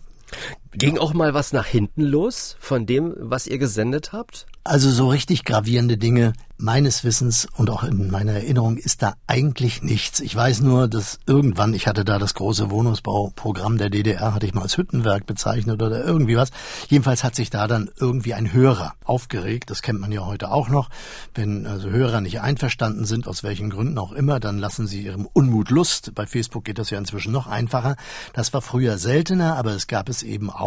Ging 0.76 0.98
auch 0.98 1.14
mal 1.14 1.34
was 1.34 1.54
nach 1.54 1.66
hinten 1.66 2.02
los 2.02 2.56
von 2.60 2.86
dem, 2.86 3.14
was 3.20 3.48
ihr 3.48 3.60
gesendet 3.60 4.12
habt? 4.12 4.48
Also 4.66 4.90
so 4.90 5.10
richtig 5.10 5.44
gravierende 5.44 5.98
Dinge 5.98 6.34
meines 6.58 7.04
Wissens 7.04 7.46
und 7.58 7.70
auch 7.70 7.84
in 7.84 8.10
meiner 8.10 8.32
Erinnerung 8.32 8.78
ist 8.78 9.04
da 9.04 9.16
eigentlich 9.28 9.82
nichts. 9.82 10.22
Ich 10.22 10.34
weiß 10.34 10.62
nur, 10.62 10.88
dass 10.88 11.20
irgendwann, 11.28 11.74
ich 11.74 11.88
hatte 11.88 12.06
da 12.06 12.18
das 12.18 12.36
große 12.36 12.72
Wohnungsbauprogramm 12.72 13.78
der 13.78 13.90
DDR, 13.90 14.34
hatte 14.34 14.46
ich 14.46 14.54
mal 14.54 14.62
als 14.62 14.78
Hüttenwerk 14.78 15.26
bezeichnet 15.26 15.82
oder 15.82 16.06
irgendwie 16.06 16.38
was. 16.38 16.52
Jedenfalls 16.88 17.26
hat 17.26 17.36
sich 17.36 17.50
da 17.50 17.68
dann 17.68 17.90
irgendwie 18.00 18.34
ein 18.34 18.54
Hörer 18.54 18.94
aufgeregt. 19.04 19.70
Das 19.70 19.82
kennt 19.82 20.00
man 20.00 20.14
ja 20.14 20.26
heute 20.26 20.52
auch 20.52 20.70
noch. 20.70 20.90
Wenn 21.36 21.68
also 21.68 21.90
Hörer 21.90 22.22
nicht 22.22 22.40
einverstanden 22.40 23.04
sind, 23.04 23.28
aus 23.28 23.44
welchen 23.44 23.70
Gründen 23.70 23.98
auch 23.98 24.14
immer, 24.14 24.40
dann 24.40 24.60
lassen 24.60 24.88
sie 24.88 25.04
ihrem 25.04 25.28
Unmut 25.34 25.70
Lust. 25.70 26.16
Bei 26.16 26.26
Facebook 26.26 26.64
geht 26.64 26.80
das 26.80 26.92
ja 26.92 26.98
inzwischen 26.98 27.34
noch 27.34 27.48
einfacher. 27.48 27.98
Das 28.32 28.54
war 28.54 28.62
früher 28.62 28.98
seltener, 28.98 29.58
aber 29.58 29.72
es 29.72 29.88
gab 29.88 30.08
es 30.08 30.24
eben 30.24 30.50
auch. 30.50 30.63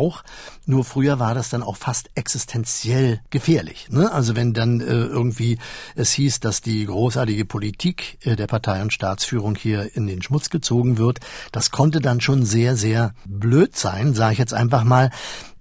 Nur 0.67 0.85
früher 0.85 1.19
war 1.19 1.35
das 1.35 1.51
dann 1.51 1.63
auch 1.63 1.77
fast 1.77 2.11
existenziell 2.15 3.21
gefährlich. 3.31 3.89
Ne? 3.91 4.11
Also 4.13 4.37
wenn 4.37 4.53
dann 4.53 4.81
äh, 4.81 4.85
irgendwie 4.85 5.59
es 5.95 6.13
hieß, 6.13 6.41
dass 6.41 6.61
die 6.61 6.85
großartige 6.87 7.45
Politik 7.45 8.19
äh, 8.23 8.37
der 8.37 8.47
Partei- 8.47 8.83
und 8.83 8.93
Staatsführung 8.93 9.55
hier 9.57 9.97
in 9.97 10.07
den 10.07 10.23
Schmutz 10.23 10.51
gezogen 10.51 10.99
wird. 10.99 11.21
Das 11.53 11.71
konnte 11.71 12.01
dann 12.01 12.21
schon 12.21 12.45
sehr, 12.45 12.77
sehr 12.77 13.15
blöd 13.25 13.77
sein, 13.77 14.15
sage 14.15 14.35
ich 14.35 14.39
jetzt 14.39 14.55
einfach 14.55 14.85
mal. 14.85 15.11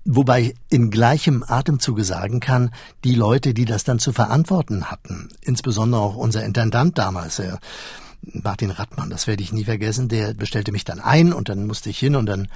Wobei 0.08 0.54
in 0.69 0.91
gleichem 0.91 1.43
Atemzuge 1.48 2.04
sagen 2.04 2.39
kann, 2.39 2.69
die 3.04 3.15
Leute, 3.15 3.56
die 3.56 3.65
das 3.65 3.84
dann 3.84 3.98
zu 3.98 4.13
verantworten 4.13 4.91
hatten, 4.91 5.30
insbesondere 5.41 6.00
auch 6.00 6.15
unser 6.15 6.45
Intendant 6.45 6.98
damals, 7.00 7.38
der 7.38 7.60
Martin 8.21 8.69
Rattmann, 8.69 9.10
das 9.10 9.26
werde 9.26 9.41
ich 9.41 9.52
nie 9.52 9.63
vergessen, 9.63 10.08
der 10.08 10.36
bestellte 10.36 10.71
mich 10.71 10.86
dann 10.86 11.00
ein 11.00 11.34
und 11.34 11.50
dann 11.50 11.65
musste 11.65 11.89
ich 11.89 11.98
hin 11.98 12.15
und 12.15 12.28
dann 12.28 12.48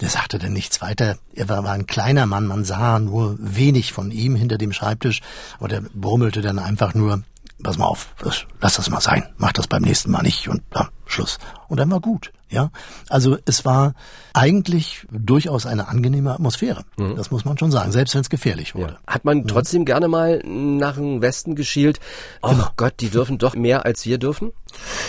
Der 0.00 0.08
sagte 0.08 0.38
dann 0.38 0.52
nichts 0.52 0.80
weiter. 0.80 1.18
Er 1.34 1.48
war, 1.48 1.64
war 1.64 1.72
ein 1.72 1.86
kleiner 1.86 2.26
Mann, 2.26 2.46
man 2.46 2.64
sah 2.64 2.98
nur 2.98 3.36
wenig 3.38 3.92
von 3.92 4.10
ihm 4.10 4.34
hinter 4.34 4.58
dem 4.58 4.72
Schreibtisch, 4.72 5.20
aber 5.58 5.68
der 5.68 5.82
brummelte 5.94 6.40
dann 6.40 6.58
einfach 6.58 6.94
nur, 6.94 7.22
pass 7.62 7.76
mal 7.76 7.86
auf, 7.86 8.14
lass 8.60 8.76
das 8.76 8.88
mal 8.90 9.00
sein, 9.00 9.26
mach 9.36 9.52
das 9.52 9.66
beim 9.66 9.82
nächsten 9.82 10.10
Mal 10.10 10.22
nicht 10.22 10.48
und 10.48 10.62
ja, 10.74 10.88
Schluss. 11.04 11.38
Und 11.68 11.78
dann 11.78 11.90
war 11.90 12.00
gut. 12.00 12.32
Ja, 12.50 12.70
also 13.08 13.38
es 13.44 13.64
war 13.64 13.94
eigentlich 14.32 15.06
durchaus 15.12 15.66
eine 15.66 15.86
angenehme 15.86 16.32
Atmosphäre. 16.32 16.84
Mhm. 16.96 17.14
Das 17.14 17.30
muss 17.30 17.44
man 17.44 17.56
schon 17.56 17.70
sagen, 17.70 17.92
selbst 17.92 18.14
wenn 18.14 18.22
es 18.22 18.30
gefährlich 18.30 18.74
wurde. 18.74 18.94
Ja. 18.94 19.14
Hat 19.14 19.24
man 19.24 19.46
trotzdem 19.46 19.82
ja. 19.82 19.84
gerne 19.84 20.08
mal 20.08 20.42
nach 20.44 20.96
dem 20.96 21.22
Westen 21.22 21.54
geschielt? 21.54 22.00
Oh 22.42 22.50
genau. 22.50 22.66
Gott, 22.76 22.94
die 22.98 23.08
dürfen 23.08 23.38
doch 23.38 23.54
mehr 23.54 23.84
als 23.84 24.04
wir 24.04 24.18
dürfen? 24.18 24.50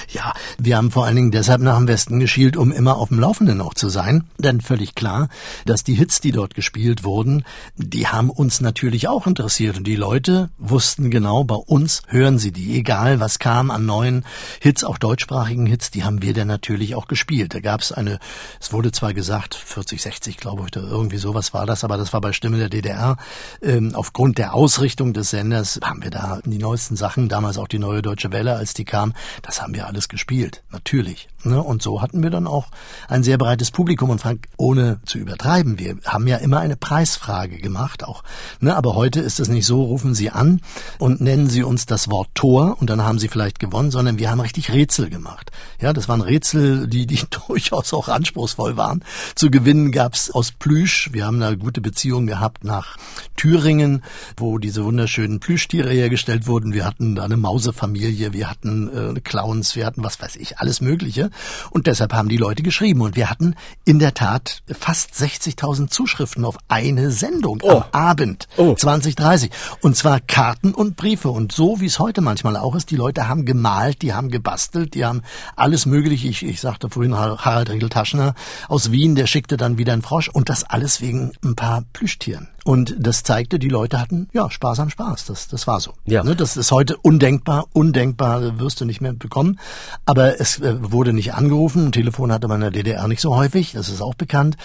Ja, 0.10 0.34
wir 0.58 0.78
haben 0.78 0.91
vor 0.91 1.06
allen 1.06 1.15
Dingen 1.15 1.32
deshalb 1.32 1.62
nach 1.62 1.78
dem 1.78 1.88
Westen 1.88 2.19
geschielt, 2.19 2.58
um 2.58 2.71
immer 2.71 2.97
auf 2.97 3.10
dem 3.10 3.19
Laufenden 3.19 3.62
auch 3.62 3.74
zu 3.74 3.89
sein. 3.89 4.26
Denn 4.38 4.62
völlig 4.62 4.95
klar, 4.95 5.30
dass 5.65 5.84
die 5.84 5.93
Hits, 5.93 6.21
die 6.21 6.32
dort 6.32 6.54
gespielt 6.56 7.04
wurden, 7.04 7.43
die 7.78 8.08
haben 8.08 8.30
uns 8.30 8.62
natürlich 8.62 9.08
auch 9.08 9.28
interessiert. 9.28 9.78
Und 9.78 9.88
die 9.88 9.95
Leute 9.95 10.50
wussten 10.58 11.10
genau, 11.10 11.43
bei 11.43 11.56
uns 11.56 12.02
hören 12.08 12.39
sie 12.39 12.52
die. 12.52 12.78
Egal 12.78 13.19
was 13.19 13.39
kam 13.39 13.71
an 13.71 13.86
neuen 13.86 14.26
Hits, 14.60 14.84
auch 14.84 14.97
deutschsprachigen 14.97 15.65
Hits, 15.65 15.91
die 15.91 16.04
haben 16.04 16.21
wir 16.21 16.34
dann 16.34 16.47
natürlich 16.47 16.95
auch 16.95 17.08
gespielt. 17.08 17.54
Da 17.54 17.60
gab 17.60 17.82
es 17.82 17.91
eine, 17.91 18.19
es 18.60 18.74
wurde 18.74 18.91
zwar 18.91 19.13
gesagt, 19.13 19.56
40, 19.56 20.02
60, 20.02 20.38
glaube 20.38 20.63
ich, 20.63 20.78
oder 20.78 20.88
irgendwie 20.88 21.17
sowas 21.17 21.54
war 21.54 21.65
das, 21.65 21.84
aber 21.84 21.97
das 21.97 22.13
war 22.13 22.21
bei 22.21 22.34
Stimme 22.34 22.58
der 22.58 22.69
DDR. 22.69 23.17
Ähm, 23.62 23.93
aufgrund 23.95 24.38
der 24.38 24.54
Ausrichtung 24.54 25.13
des 25.13 25.30
Senders 25.30 25.80
haben 25.84 26.04
wir 26.04 26.12
da 26.12 26.39
die 26.45 26.58
neuesten 26.58 26.95
Sachen, 26.95 27.30
damals 27.30 27.58
auch 27.58 27.67
die 27.67 27.80
neue 27.80 28.02
Deutsche 28.02 28.32
Welle, 28.32 28.56
als 28.56 28.74
die 28.74 28.86
kam, 28.86 29.13
das 29.52 29.62
haben 29.62 29.76
wir 29.76 29.86
alles 29.86 30.08
gespielt, 30.08 30.64
natürlich. 30.72 31.28
Ne? 31.44 31.62
Und 31.62 31.82
so 31.82 32.02
hatten 32.02 32.24
wir 32.24 32.30
dann 32.30 32.48
auch 32.48 32.68
ein 33.10 33.22
sehr 33.22 33.38
breites 33.38 33.70
Publikum. 33.70 34.10
Und 34.10 34.22
Frank, 34.22 34.48
ohne 34.56 35.02
zu 35.06 35.18
übertreiben, 35.18 35.78
wir 35.78 35.98
haben 36.06 36.26
ja 36.26 36.38
immer 36.38 36.60
eine 36.60 36.78
Preisfrage 36.78 37.58
gemacht 37.58 38.06
auch. 38.06 38.24
Ne? 38.62 38.74
Aber 38.74 38.96
heute 38.96 39.20
ist 39.20 39.42
es 39.42 39.50
nicht 39.50 39.66
so, 39.66 39.84
rufen 39.84 40.14
Sie 40.14 40.30
an 40.30 40.62
und 41.00 41.20
nennen 41.20 41.50
Sie 41.50 41.64
uns 41.64 41.86
das 41.86 42.10
Wort 42.10 42.30
Tor 42.34 42.78
und 42.80 42.90
dann 42.90 43.02
haben 43.02 43.20
Sie 43.20 43.28
vielleicht 43.28 43.60
gewonnen, 43.60 43.92
sondern 43.92 44.20
wir 44.20 44.32
haben 44.32 44.40
richtig 44.40 44.72
Rätsel 44.72 45.10
gemacht. 45.10 45.52
Ja, 45.82 45.92
das 45.92 46.08
waren 46.08 46.22
Rätsel, 46.22 46.88
die, 46.88 47.06
die 47.06 47.20
durchaus 47.48 47.94
auch 47.94 48.08
anspruchsvoll 48.08 48.78
waren. 48.78 49.04
Zu 49.36 49.52
gewinnen 49.52 49.92
gab's 49.92 50.32
aus 50.32 50.54
Plüsch. 50.54 51.10
Wir 51.12 51.26
haben 51.26 51.44
eine 51.44 51.58
gute 51.58 51.82
Beziehung 51.82 52.26
gehabt 52.26 52.64
nach 52.64 52.96
Thüringen, 53.36 54.02
wo 54.38 54.60
diese 54.60 54.86
wunderschönen 54.86 55.42
Plüschtiere 55.42 55.92
hergestellt 55.92 56.48
wurden. 56.48 56.74
Wir 56.74 56.86
hatten 56.86 57.16
da 57.16 57.24
eine 57.24 57.36
Mausefamilie, 57.36 58.32
wir 58.32 58.50
hatten 58.50 59.18
äh, 59.18 59.20
Clowns, 59.41 59.75
wir 59.75 59.86
hatten 59.86 60.04
was 60.04 60.21
weiß 60.21 60.36
ich, 60.36 60.60
alles 60.60 60.82
Mögliche. 60.82 61.32
Und 61.71 61.88
deshalb 61.88 62.13
haben 62.13 62.30
die 62.30 62.38
Leute 62.38 62.62
geschrieben. 62.62 63.01
Und 63.01 63.15
wir 63.15 63.30
hatten 63.30 63.56
in 63.86 63.97
der 63.97 64.13
Tat 64.13 64.62
fast 64.67 65.13
60.000 65.13 65.89
Zuschriften 65.89 66.45
auf 66.45 66.58
eine 66.67 67.12
Sendung 67.12 67.60
oh. 67.63 67.69
am 67.71 67.84
Abend 67.91 68.47
oh. 68.58 68.75
2030. 68.75 69.49
Und 69.82 69.95
zwar 69.97 70.19
Karten 70.19 70.73
und 70.73 70.95
Briefe. 70.95 71.30
Und 71.30 71.51
so 71.51 71.80
wie 71.82 71.88
es 71.88 71.97
heute 71.97 72.21
manchmal 72.21 72.56
auch 72.56 72.75
ist, 72.75 72.91
die 72.91 72.95
Leute 72.95 73.27
haben 73.27 73.45
gemalt, 73.45 74.04
die 74.04 74.13
haben 74.13 74.30
gebastelt, 74.30 74.93
die 74.93 75.06
haben 75.06 75.23
alles 75.56 75.88
Mögliche. 75.88 76.27
Ich, 76.27 76.43
ich 76.43 76.62
sagte 76.62 76.89
vorhin, 76.89 77.17
Harald 77.17 77.71
Riegel-Taschner 77.71 78.36
aus 78.67 78.91
Wien, 78.91 79.15
der 79.15 79.25
schickte 79.25 79.58
dann 79.58 79.80
wieder 79.80 79.93
einen 79.93 80.04
Frosch 80.04 80.30
und 80.30 80.49
das 80.49 80.63
alles 80.63 81.01
wegen 81.01 81.32
ein 81.43 81.56
paar 81.56 81.84
Plüschtieren. 81.93 82.47
Und 82.63 82.95
das 83.00 83.24
zeigte, 83.24 83.58
die 83.58 83.69
Leute 83.69 84.00
hatten 84.00 84.30
ja 84.34 84.52
Spaß 84.52 84.80
am 84.80 84.89
Spaß. 84.89 85.26
Das, 85.26 85.47
das 85.47 85.65
war 85.65 85.80
so. 85.80 85.93
Ja. 86.06 86.24
Ne, 86.24 86.36
das 86.36 86.58
ist 86.58 86.71
heute 86.71 86.95
undenkbar, 86.97 87.65
undenkbar 87.74 88.60
wirst 88.60 88.82
du 88.82 88.86
nicht 88.86 89.02
mehr 89.02 89.13
bekommen. 89.13 89.60
Aber 90.06 90.39
es 90.39 90.60
äh, 90.60 90.76
wurde 90.80 91.12
nicht 91.13 91.34
angerufen. 91.34 91.88
Ein 91.88 91.91
Telefon 91.91 92.32
hatte 92.32 92.47
man 92.47 92.58
in 92.58 92.62
der 92.62 92.71
DDR 92.71 93.08
nicht 93.08 93.21
so 93.21 93.36
häufig. 93.36 93.71
Das 93.74 93.89
ist 93.89 94.02
auch 94.02 94.13
bekannt. 94.13 94.58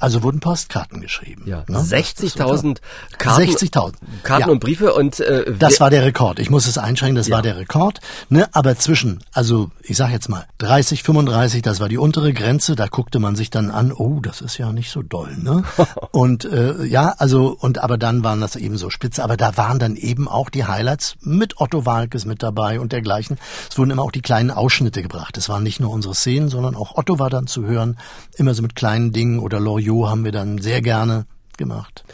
Also 0.00 0.22
wurden 0.22 0.40
Postkarten 0.40 1.00
geschrieben. 1.00 1.42
Ja. 1.46 1.64
Ne? 1.68 1.78
60.000 1.78 2.78
Karten. 3.18 3.42
60.000 3.42 3.92
Karten 4.22 4.40
ja. 4.42 4.48
und 4.48 4.60
Briefe 4.60 4.94
und 4.94 5.20
äh, 5.20 5.52
das 5.58 5.80
war 5.80 5.90
der 5.90 6.04
Rekord. 6.04 6.38
Ich 6.38 6.48
muss 6.48 6.66
es 6.66 6.78
einschränken. 6.78 7.16
Das 7.16 7.28
ja. 7.28 7.36
war 7.36 7.42
der 7.42 7.58
Rekord. 7.58 8.00
Ne? 8.30 8.48
Aber 8.52 8.76
zwischen, 8.76 9.20
also 9.32 9.70
ich 9.82 9.98
sag 9.98 10.10
jetzt 10.10 10.30
mal 10.30 10.46
30, 10.58 11.02
35, 11.02 11.60
das 11.60 11.80
war 11.80 11.90
die 11.90 11.98
untere 11.98 12.32
Grenze. 12.32 12.74
Da 12.74 12.86
guckte 12.86 13.18
man 13.18 13.36
sich 13.36 13.50
dann 13.50 13.70
an. 13.70 13.92
Oh, 13.92 14.20
das 14.20 14.40
ist 14.40 14.56
ja 14.56 14.72
nicht 14.72 14.90
so 14.90 15.02
doll. 15.02 15.36
Ne? 15.36 15.64
und 16.10 16.46
äh, 16.46 16.84
ja, 16.84 17.14
also 17.18 17.33
also, 17.34 17.56
und 17.58 17.82
aber 17.82 17.98
dann 17.98 18.22
waren 18.22 18.40
das 18.40 18.54
eben 18.54 18.76
so 18.76 18.90
spitze, 18.90 19.24
aber 19.24 19.36
da 19.36 19.56
waren 19.56 19.80
dann 19.80 19.96
eben 19.96 20.28
auch 20.28 20.50
die 20.50 20.66
Highlights 20.66 21.16
mit 21.20 21.60
Otto 21.60 21.84
Walkes 21.84 22.26
mit 22.26 22.44
dabei 22.44 22.78
und 22.78 22.92
dergleichen. 22.92 23.38
Es 23.68 23.76
wurden 23.76 23.90
immer 23.90 24.02
auch 24.02 24.12
die 24.12 24.22
kleinen 24.22 24.52
Ausschnitte 24.52 25.02
gebracht. 25.02 25.36
Es 25.36 25.48
waren 25.48 25.64
nicht 25.64 25.80
nur 25.80 25.90
unsere 25.90 26.14
Szenen, 26.14 26.48
sondern 26.48 26.76
auch 26.76 26.94
Otto 26.96 27.18
war 27.18 27.30
dann 27.30 27.48
zu 27.48 27.66
hören. 27.66 27.96
Immer 28.36 28.54
so 28.54 28.62
mit 28.62 28.76
kleinen 28.76 29.10
Dingen 29.10 29.40
oder 29.40 29.58
Loriot 29.58 30.10
haben 30.10 30.24
wir 30.24 30.30
dann 30.30 30.58
sehr 30.58 30.80
gerne 30.80 31.26
gemacht. 31.56 32.04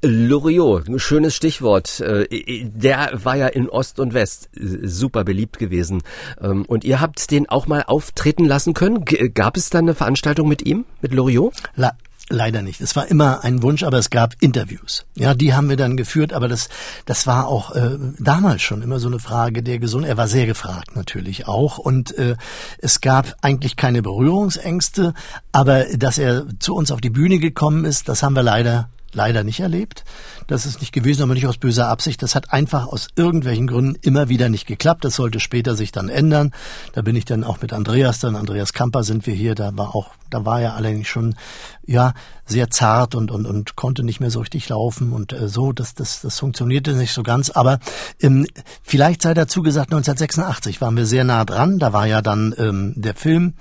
Loriot, 0.00 0.88
ein 0.88 0.98
schönes 0.98 1.34
Stichwort. 1.34 2.00
Äh, 2.00 2.64
der 2.64 3.10
war 3.22 3.36
ja 3.36 3.48
in 3.48 3.68
Ost 3.68 4.00
und 4.00 4.14
West 4.14 4.48
super 4.54 5.24
beliebt 5.24 5.58
gewesen. 5.58 6.00
Ähm, 6.40 6.64
und 6.64 6.84
ihr 6.84 7.02
habt 7.02 7.30
den 7.30 7.50
auch 7.50 7.66
mal 7.66 7.82
auftreten 7.82 8.46
lassen 8.46 8.72
können. 8.72 9.04
Gab 9.34 9.58
es 9.58 9.68
da 9.68 9.80
eine 9.80 9.94
Veranstaltung 9.94 10.48
mit 10.48 10.64
ihm, 10.64 10.86
mit 11.02 11.12
Loriot? 11.12 11.52
Leider 12.30 12.62
nicht. 12.62 12.80
Es 12.80 12.96
war 12.96 13.06
immer 13.08 13.44
ein 13.44 13.62
Wunsch, 13.62 13.82
aber 13.82 13.98
es 13.98 14.08
gab 14.08 14.34
Interviews. 14.40 15.04
Ja, 15.14 15.34
die 15.34 15.52
haben 15.52 15.68
wir 15.68 15.76
dann 15.76 15.96
geführt, 15.98 16.32
aber 16.32 16.48
das, 16.48 16.70
das 17.04 17.26
war 17.26 17.48
auch 17.48 17.72
äh, 17.72 17.98
damals 18.18 18.62
schon 18.62 18.80
immer 18.80 18.98
so 18.98 19.08
eine 19.08 19.18
Frage 19.18 19.62
der 19.62 19.78
Gesundheit. 19.78 20.12
Er 20.12 20.16
war 20.16 20.28
sehr 20.28 20.46
gefragt 20.46 20.96
natürlich 20.96 21.46
auch 21.46 21.76
und 21.76 22.16
äh, 22.16 22.36
es 22.78 23.02
gab 23.02 23.36
eigentlich 23.42 23.76
keine 23.76 24.00
Berührungsängste, 24.00 25.12
aber 25.52 25.84
dass 25.96 26.16
er 26.16 26.46
zu 26.60 26.74
uns 26.74 26.90
auf 26.90 27.02
die 27.02 27.10
Bühne 27.10 27.38
gekommen 27.38 27.84
ist, 27.84 28.08
das 28.08 28.22
haben 28.22 28.34
wir 28.34 28.42
leider 28.42 28.88
leider 29.14 29.44
nicht 29.44 29.60
erlebt. 29.60 30.04
Das 30.46 30.66
ist 30.66 30.80
nicht 30.80 30.92
gewesen, 30.92 31.22
aber 31.22 31.34
nicht 31.34 31.46
aus 31.46 31.56
böser 31.56 31.88
Absicht. 31.88 32.22
Das 32.22 32.34
hat 32.34 32.52
einfach 32.52 32.86
aus 32.86 33.08
irgendwelchen 33.16 33.66
Gründen 33.66 33.98
immer 34.02 34.28
wieder 34.28 34.48
nicht 34.48 34.66
geklappt. 34.66 35.04
Das 35.04 35.16
sollte 35.16 35.40
später 35.40 35.74
sich 35.74 35.92
dann 35.92 36.08
ändern. 36.08 36.52
Da 36.92 37.02
bin 37.02 37.16
ich 37.16 37.24
dann 37.24 37.44
auch 37.44 37.60
mit 37.62 37.72
Andreas, 37.72 38.18
dann 38.18 38.36
Andreas 38.36 38.72
Kamper 38.72 39.04
sind 39.04 39.26
wir 39.26 39.34
hier. 39.34 39.54
Da 39.54 39.76
war 39.76 39.94
auch, 39.94 40.10
da 40.30 40.44
war 40.44 40.60
er 40.60 40.74
allerdings 40.74 41.08
schon, 41.08 41.34
ja, 41.86 42.12
sehr 42.46 42.68
zart 42.68 43.14
und, 43.14 43.30
und, 43.30 43.46
und 43.46 43.74
konnte 43.76 44.02
nicht 44.02 44.20
mehr 44.20 44.30
so 44.30 44.40
richtig 44.40 44.68
laufen 44.68 45.12
und 45.12 45.32
äh, 45.32 45.48
so. 45.48 45.72
Das, 45.72 45.94
das, 45.94 46.20
das 46.20 46.38
funktionierte 46.38 46.92
nicht 46.92 47.12
so 47.12 47.22
ganz. 47.22 47.50
Aber 47.50 47.78
ähm, 48.20 48.46
vielleicht 48.82 49.22
sei 49.22 49.34
dazu 49.34 49.62
gesagt, 49.62 49.92
1986 49.92 50.80
waren 50.80 50.96
wir 50.96 51.06
sehr 51.06 51.24
nah 51.24 51.44
dran. 51.44 51.78
Da 51.78 51.92
war 51.92 52.06
ja 52.06 52.20
dann 52.20 52.54
ähm, 52.58 52.92
der 52.96 53.14
Film, 53.14 53.54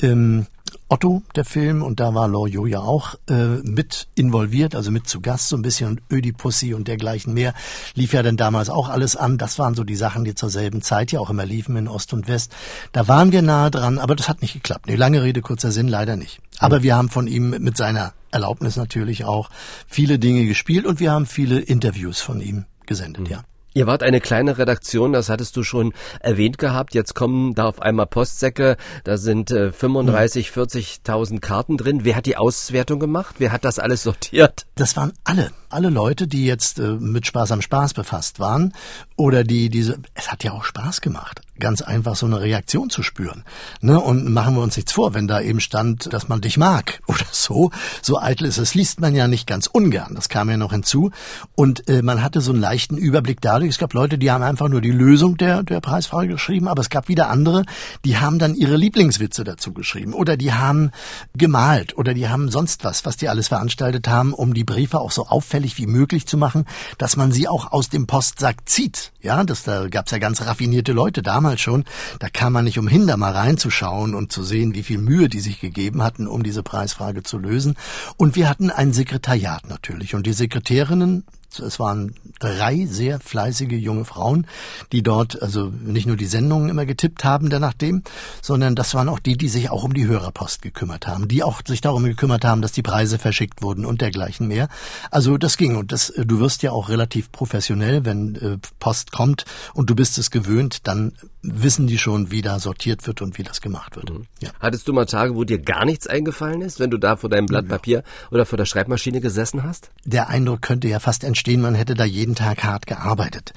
ähm, 0.00 0.46
Otto, 0.92 1.22
der 1.36 1.44
Film, 1.44 1.82
und 1.84 2.00
da 2.00 2.14
war 2.14 2.26
Loriot 2.26 2.68
ja 2.68 2.80
auch 2.80 3.14
äh, 3.28 3.46
mit 3.62 4.08
involviert, 4.16 4.74
also 4.74 4.90
mit 4.90 5.06
zu 5.06 5.20
Gast 5.20 5.48
so 5.48 5.56
ein 5.56 5.62
bisschen 5.62 5.88
und 5.88 6.02
Ödipussy 6.12 6.74
und 6.74 6.88
dergleichen 6.88 7.32
mehr, 7.32 7.54
lief 7.94 8.12
ja 8.12 8.24
dann 8.24 8.36
damals 8.36 8.70
auch 8.70 8.88
alles 8.88 9.14
an. 9.14 9.38
Das 9.38 9.60
waren 9.60 9.74
so 9.74 9.84
die 9.84 9.94
Sachen, 9.94 10.24
die 10.24 10.34
zur 10.34 10.50
selben 10.50 10.82
Zeit 10.82 11.12
ja 11.12 11.20
auch 11.20 11.30
immer 11.30 11.46
liefen 11.46 11.76
in 11.76 11.86
Ost 11.86 12.12
und 12.12 12.26
West. 12.26 12.52
Da 12.90 13.06
waren 13.06 13.30
wir 13.30 13.40
nahe 13.40 13.70
dran, 13.70 13.98
aber 14.00 14.16
das 14.16 14.28
hat 14.28 14.42
nicht 14.42 14.52
geklappt. 14.52 14.88
Nee, 14.88 14.96
lange 14.96 15.22
Rede, 15.22 15.42
kurzer 15.42 15.70
Sinn, 15.70 15.86
leider 15.86 16.16
nicht. 16.16 16.40
Aber 16.58 16.82
wir 16.82 16.96
haben 16.96 17.08
von 17.08 17.28
ihm 17.28 17.50
mit 17.50 17.76
seiner 17.76 18.12
Erlaubnis 18.32 18.76
natürlich 18.76 19.24
auch 19.24 19.48
viele 19.86 20.18
Dinge 20.18 20.44
gespielt 20.44 20.86
und 20.86 20.98
wir 20.98 21.12
haben 21.12 21.26
viele 21.26 21.60
Interviews 21.60 22.20
von 22.20 22.40
ihm 22.40 22.64
gesendet, 22.86 23.24
mhm. 23.24 23.30
ja. 23.30 23.44
Ihr 23.72 23.86
wart 23.86 24.02
eine 24.02 24.20
kleine 24.20 24.58
Redaktion, 24.58 25.12
das 25.12 25.28
hattest 25.28 25.56
du 25.56 25.62
schon 25.62 25.92
erwähnt 26.20 26.58
gehabt. 26.58 26.94
Jetzt 26.94 27.14
kommen 27.14 27.54
da 27.54 27.66
auf 27.66 27.80
einmal 27.80 28.06
Postsäcke, 28.06 28.76
da 29.04 29.16
sind 29.16 29.50
äh, 29.52 29.70
35, 29.72 30.48
40.000 30.48 31.40
Karten 31.40 31.76
drin. 31.76 32.00
Wer 32.04 32.16
hat 32.16 32.26
die 32.26 32.36
Auswertung 32.36 32.98
gemacht? 32.98 33.36
Wer 33.38 33.52
hat 33.52 33.64
das 33.64 33.78
alles 33.78 34.02
sortiert? 34.02 34.66
Das 34.74 34.96
waren 34.96 35.12
alle, 35.22 35.50
alle 35.70 35.90
Leute, 35.90 36.26
die 36.26 36.44
jetzt 36.44 36.78
äh, 36.78 36.92
mit 36.92 37.26
Spaß 37.26 37.52
am 37.52 37.62
Spaß 37.62 37.94
befasst 37.94 38.40
waren 38.40 38.72
oder 39.16 39.44
die 39.44 39.70
diese. 39.70 39.98
Es 40.14 40.30
hat 40.30 40.44
ja 40.44 40.52
auch 40.52 40.64
Spaß 40.64 41.00
gemacht 41.00 41.42
ganz 41.60 41.82
einfach 41.82 42.16
so 42.16 42.26
eine 42.26 42.40
Reaktion 42.40 42.90
zu 42.90 43.02
spüren. 43.02 43.44
Ne? 43.80 44.00
Und 44.00 44.32
machen 44.32 44.56
wir 44.56 44.62
uns 44.62 44.76
nichts 44.76 44.92
vor, 44.92 45.14
wenn 45.14 45.28
da 45.28 45.40
eben 45.40 45.60
stand, 45.60 46.12
dass 46.12 46.28
man 46.28 46.40
dich 46.40 46.56
mag 46.56 47.00
oder 47.06 47.26
so. 47.30 47.70
So 48.02 48.20
eitel 48.20 48.46
ist 48.46 48.58
es, 48.58 48.74
liest 48.74 49.00
man 49.00 49.14
ja 49.14 49.28
nicht 49.28 49.46
ganz 49.46 49.66
ungern. 49.66 50.14
Das 50.14 50.28
kam 50.28 50.50
ja 50.50 50.56
noch 50.56 50.72
hinzu. 50.72 51.12
Und 51.54 51.88
äh, 51.88 52.02
man 52.02 52.22
hatte 52.22 52.40
so 52.40 52.50
einen 52.50 52.60
leichten 52.60 52.96
Überblick 52.96 53.40
dadurch. 53.40 53.70
Es 53.70 53.78
gab 53.78 53.92
Leute, 53.92 54.18
die 54.18 54.30
haben 54.30 54.42
einfach 54.42 54.68
nur 54.68 54.80
die 54.80 54.90
Lösung 54.90 55.36
der, 55.36 55.62
der 55.62 55.80
Preisfrage 55.80 56.28
geschrieben, 56.28 56.66
aber 56.66 56.80
es 56.80 56.90
gab 56.90 57.08
wieder 57.08 57.28
andere, 57.28 57.64
die 58.04 58.16
haben 58.16 58.38
dann 58.38 58.54
ihre 58.54 58.76
Lieblingswitze 58.76 59.44
dazu 59.44 59.72
geschrieben. 59.72 60.14
Oder 60.14 60.36
die 60.36 60.52
haben 60.52 60.90
gemalt 61.36 61.96
oder 61.96 62.14
die 62.14 62.28
haben 62.28 62.50
sonst 62.50 62.82
was, 62.84 63.04
was 63.04 63.18
die 63.18 63.28
alles 63.28 63.48
veranstaltet 63.48 64.08
haben, 64.08 64.32
um 64.32 64.54
die 64.54 64.64
Briefe 64.64 64.98
auch 64.98 65.10
so 65.10 65.26
auffällig 65.60 65.78
wie 65.78 65.86
möglich 65.86 66.26
zu 66.26 66.36
machen, 66.38 66.64
dass 66.98 67.16
man 67.16 67.32
sie 67.32 67.48
auch 67.48 67.72
aus 67.72 67.88
dem 67.88 68.06
Postsack 68.06 68.68
zieht. 68.68 69.12
Ja, 69.20 69.44
das, 69.44 69.62
da 69.64 69.88
gab's 69.88 70.10
ja 70.10 70.18
ganz 70.18 70.42
raffinierte 70.42 70.92
Leute 70.92 71.22
damals 71.22 71.40
damals 71.40 71.60
schon, 71.60 71.84
da 72.18 72.28
kam 72.28 72.52
man 72.52 72.64
nicht 72.64 72.78
umhin, 72.78 73.06
da 73.06 73.16
mal 73.16 73.32
reinzuschauen 73.32 74.14
und 74.14 74.32
zu 74.32 74.42
sehen, 74.42 74.74
wie 74.74 74.82
viel 74.82 74.98
Mühe 74.98 75.28
die 75.28 75.40
sich 75.40 75.60
gegeben 75.60 76.02
hatten, 76.02 76.26
um 76.26 76.42
diese 76.42 76.62
Preisfrage 76.62 77.22
zu 77.22 77.38
lösen. 77.38 77.76
Und 78.16 78.36
wir 78.36 78.48
hatten 78.48 78.70
ein 78.70 78.92
Sekretariat 78.92 79.68
natürlich. 79.68 80.14
Und 80.14 80.26
die 80.26 80.32
Sekretärinnen, 80.32 81.24
Es 81.58 81.80
waren 81.80 82.14
drei 82.38 82.86
sehr 82.86 83.18
fleißige 83.20 83.72
junge 83.72 84.04
Frauen, 84.04 84.46
die 84.92 85.02
dort 85.02 85.42
also 85.42 85.66
nicht 85.66 86.06
nur 86.06 86.16
die 86.16 86.26
Sendungen 86.26 86.68
immer 86.68 86.86
getippt 86.86 87.24
haben, 87.24 87.50
der 87.50 87.60
nachdem, 87.60 88.02
sondern 88.42 88.74
das 88.74 88.94
waren 88.94 89.08
auch 89.08 89.18
die, 89.18 89.36
die 89.36 89.48
sich 89.48 89.70
auch 89.70 89.82
um 89.82 89.94
die 89.94 90.06
Hörerpost 90.06 90.62
gekümmert 90.62 91.06
haben, 91.06 91.28
die 91.28 91.42
auch 91.42 91.62
sich 91.66 91.80
darum 91.80 92.04
gekümmert 92.04 92.44
haben, 92.44 92.62
dass 92.62 92.72
die 92.72 92.82
Preise 92.82 93.18
verschickt 93.18 93.62
wurden 93.62 93.84
und 93.84 94.00
dergleichen 94.00 94.46
mehr. 94.48 94.68
Also 95.10 95.36
das 95.38 95.56
ging 95.56 95.76
und 95.76 95.92
das, 95.92 96.12
du 96.16 96.38
wirst 96.40 96.62
ja 96.62 96.72
auch 96.72 96.88
relativ 96.88 97.32
professionell, 97.32 98.04
wenn 98.04 98.36
äh, 98.36 98.58
Post 98.78 99.12
kommt 99.12 99.44
und 99.74 99.90
du 99.90 99.94
bist 99.94 100.18
es 100.18 100.30
gewöhnt, 100.30 100.86
dann 100.86 101.12
wissen 101.42 101.86
die 101.86 101.98
schon, 101.98 102.30
wie 102.30 102.42
da 102.42 102.58
sortiert 102.58 103.06
wird 103.06 103.22
und 103.22 103.38
wie 103.38 103.42
das 103.42 103.60
gemacht 103.60 103.96
wird. 103.96 104.10
Mhm. 104.10 104.26
Ja. 104.40 104.50
Hattest 104.60 104.86
du 104.88 104.92
mal 104.92 105.06
Tage, 105.06 105.34
wo 105.34 105.44
dir 105.44 105.58
gar 105.58 105.84
nichts 105.84 106.06
eingefallen 106.06 106.60
ist, 106.62 106.80
wenn 106.80 106.90
du 106.90 106.98
da 106.98 107.16
vor 107.16 107.30
deinem 107.30 107.46
Blatt 107.46 107.68
Papier 107.68 108.02
oder 108.30 108.44
vor 108.44 108.56
der 108.56 108.66
Schreibmaschine 108.66 109.20
gesessen 109.20 109.62
hast? 109.62 109.90
Der 110.04 110.28
Eindruck 110.28 110.62
könnte 110.62 110.88
ja 110.88 110.98
fast 110.98 111.24
entstehen, 111.24 111.39
man 111.46 111.74
hätte 111.74 111.94
da 111.94 112.04
jeden 112.04 112.34
Tag 112.34 112.64
hart 112.64 112.86
gearbeitet. 112.86 113.52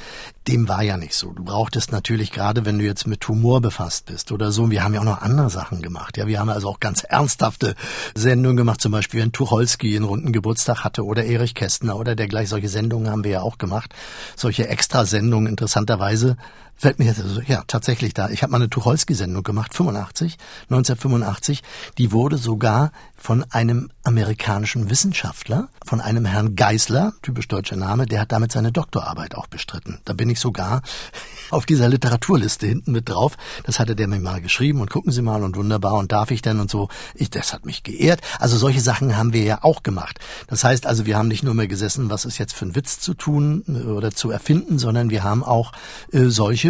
Dem 0.48 0.68
war 0.68 0.84
ja 0.84 0.98
nicht 0.98 1.16
so. 1.16 1.32
Du 1.32 1.44
brauchtest 1.44 1.92
natürlich 1.92 2.32
gerade, 2.32 2.66
wenn 2.66 2.80
du 2.80 2.86
jetzt 2.86 3.08
mit 3.08 3.28
Humor 3.28 3.62
befasst 3.62 4.06
bist 4.06 4.32
oder 4.32 4.52
so, 4.52 4.72
wir 4.72 4.84
haben 4.84 4.94
ja 4.94 5.00
auch 5.02 5.06
noch 5.06 5.22
andere 5.22 5.50
Sachen 5.50 5.82
gemacht. 5.82 6.18
Ja, 6.18 6.28
wir 6.28 6.40
haben 6.40 6.50
also 6.50 6.70
auch 6.70 6.80
ganz 6.80 7.04
ernsthafte 7.04 7.76
Sendungen 8.16 8.58
gemacht, 8.58 8.82
zum 8.82 8.92
Beispiel 8.92 9.22
wenn 9.22 9.32
Tucholsky 9.32 9.96
einen 9.96 10.06
runden 10.06 10.32
Geburtstag 10.32 10.84
hatte 10.84 11.06
oder 11.06 11.26
Erich 11.26 11.56
Kästner 11.56 11.98
oder 11.98 12.16
dergleichen. 12.16 12.50
Solche 12.50 12.70
Sendungen 12.70 13.10
haben 13.10 13.24
wir 13.24 13.32
ja 13.32 13.42
auch 13.42 13.58
gemacht. 13.58 13.94
Solche 14.36 14.68
Extrasendungen 14.68 15.48
interessanterweise 15.48 16.38
fällt 16.76 17.00
mir 17.00 17.06
jetzt, 17.06 17.22
also, 17.22 17.42
ja, 17.42 17.64
tatsächlich 17.68 18.14
da. 18.14 18.30
Ich 18.30 18.44
habe 18.44 18.52
mal 18.52 18.58
eine 18.58 18.70
Tucholsky-Sendung 18.70 19.44
gemacht, 19.44 19.74
85, 19.74 20.38
1985. 20.70 21.64
Die 21.98 22.12
wurde 22.12 22.38
sogar 22.38 22.92
von 23.16 23.46
einem 23.52 23.90
amerikanischen 24.04 24.90
Wissenschaftler, 24.90 25.70
von 25.86 26.02
einem 26.02 26.26
Herrn 26.26 26.56
Geisler, 26.56 27.14
typisch 27.22 27.48
deutscher 27.48 27.78
Name, 27.78 28.06
der 28.06 28.20
hat 28.20 28.34
damit 28.34 28.52
seine 28.52 28.74
Doktorarbeit 28.74 29.36
auch 29.36 29.48
bestritten. 29.48 30.00
Da 30.04 30.12
bin 30.12 30.30
ich 30.30 30.42
sogar 30.42 30.82
auf 31.52 31.66
dieser 31.66 31.88
Literaturliste 31.88 32.68
hinten 32.68 32.92
mit 32.92 33.08
drauf. 33.08 33.38
Das 33.64 33.80
hatte 33.80 33.96
der 33.96 34.08
mir 34.08 34.20
mal 34.20 34.42
geschrieben 34.42 34.82
und 34.82 34.90
gucken 34.90 35.14
Sie 35.14 35.22
mal 35.22 35.44
und 35.44 35.56
wunderbar 35.56 35.94
und 35.94 36.12
darf 36.12 36.32
ich 36.32 36.42
denn 36.42 36.60
und 36.60 36.70
so. 36.70 36.90
Ich, 37.16 37.30
das 37.30 37.54
hat 37.54 37.66
mich 37.66 37.84
geehrt. 37.84 38.20
Also 38.40 38.58
solche 38.58 38.82
Sachen 38.82 39.16
haben 39.16 39.32
wir 39.32 39.44
ja 39.44 39.60
auch 39.62 39.84
gemacht. 39.84 40.20
Das 40.48 40.66
heißt 40.66 40.86
also, 40.86 41.06
wir 41.06 41.18
haben 41.18 41.30
nicht 41.30 41.44
nur 41.44 41.54
mehr 41.54 41.68
gesessen, 41.68 42.10
was 42.10 42.26
ist 42.26 42.40
jetzt 42.40 42.54
für 42.54 42.66
ein 42.66 42.76
Witz 42.76 43.00
zu 43.00 43.14
tun 43.14 43.64
äh, 43.70 43.88
oder 43.88 44.12
zu 44.12 44.32
erfinden, 44.32 44.80
sondern 44.80 45.10
wir 45.10 45.24
haben 45.24 45.44
auch 45.44 45.72
äh, 46.12 46.26
solche 46.26 46.63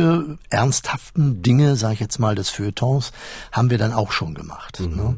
ernsthaften 0.49 1.41
Dinge, 1.41 1.75
sage 1.75 1.95
ich 1.95 1.99
jetzt 1.99 2.19
mal, 2.19 2.35
des 2.35 2.49
Feuilletons, 2.49 3.11
haben 3.51 3.69
wir 3.69 3.77
dann 3.77 3.93
auch 3.93 4.11
schon 4.11 4.33
gemacht. 4.33 4.79
Mhm. 4.79 4.95
Ne? 4.95 5.15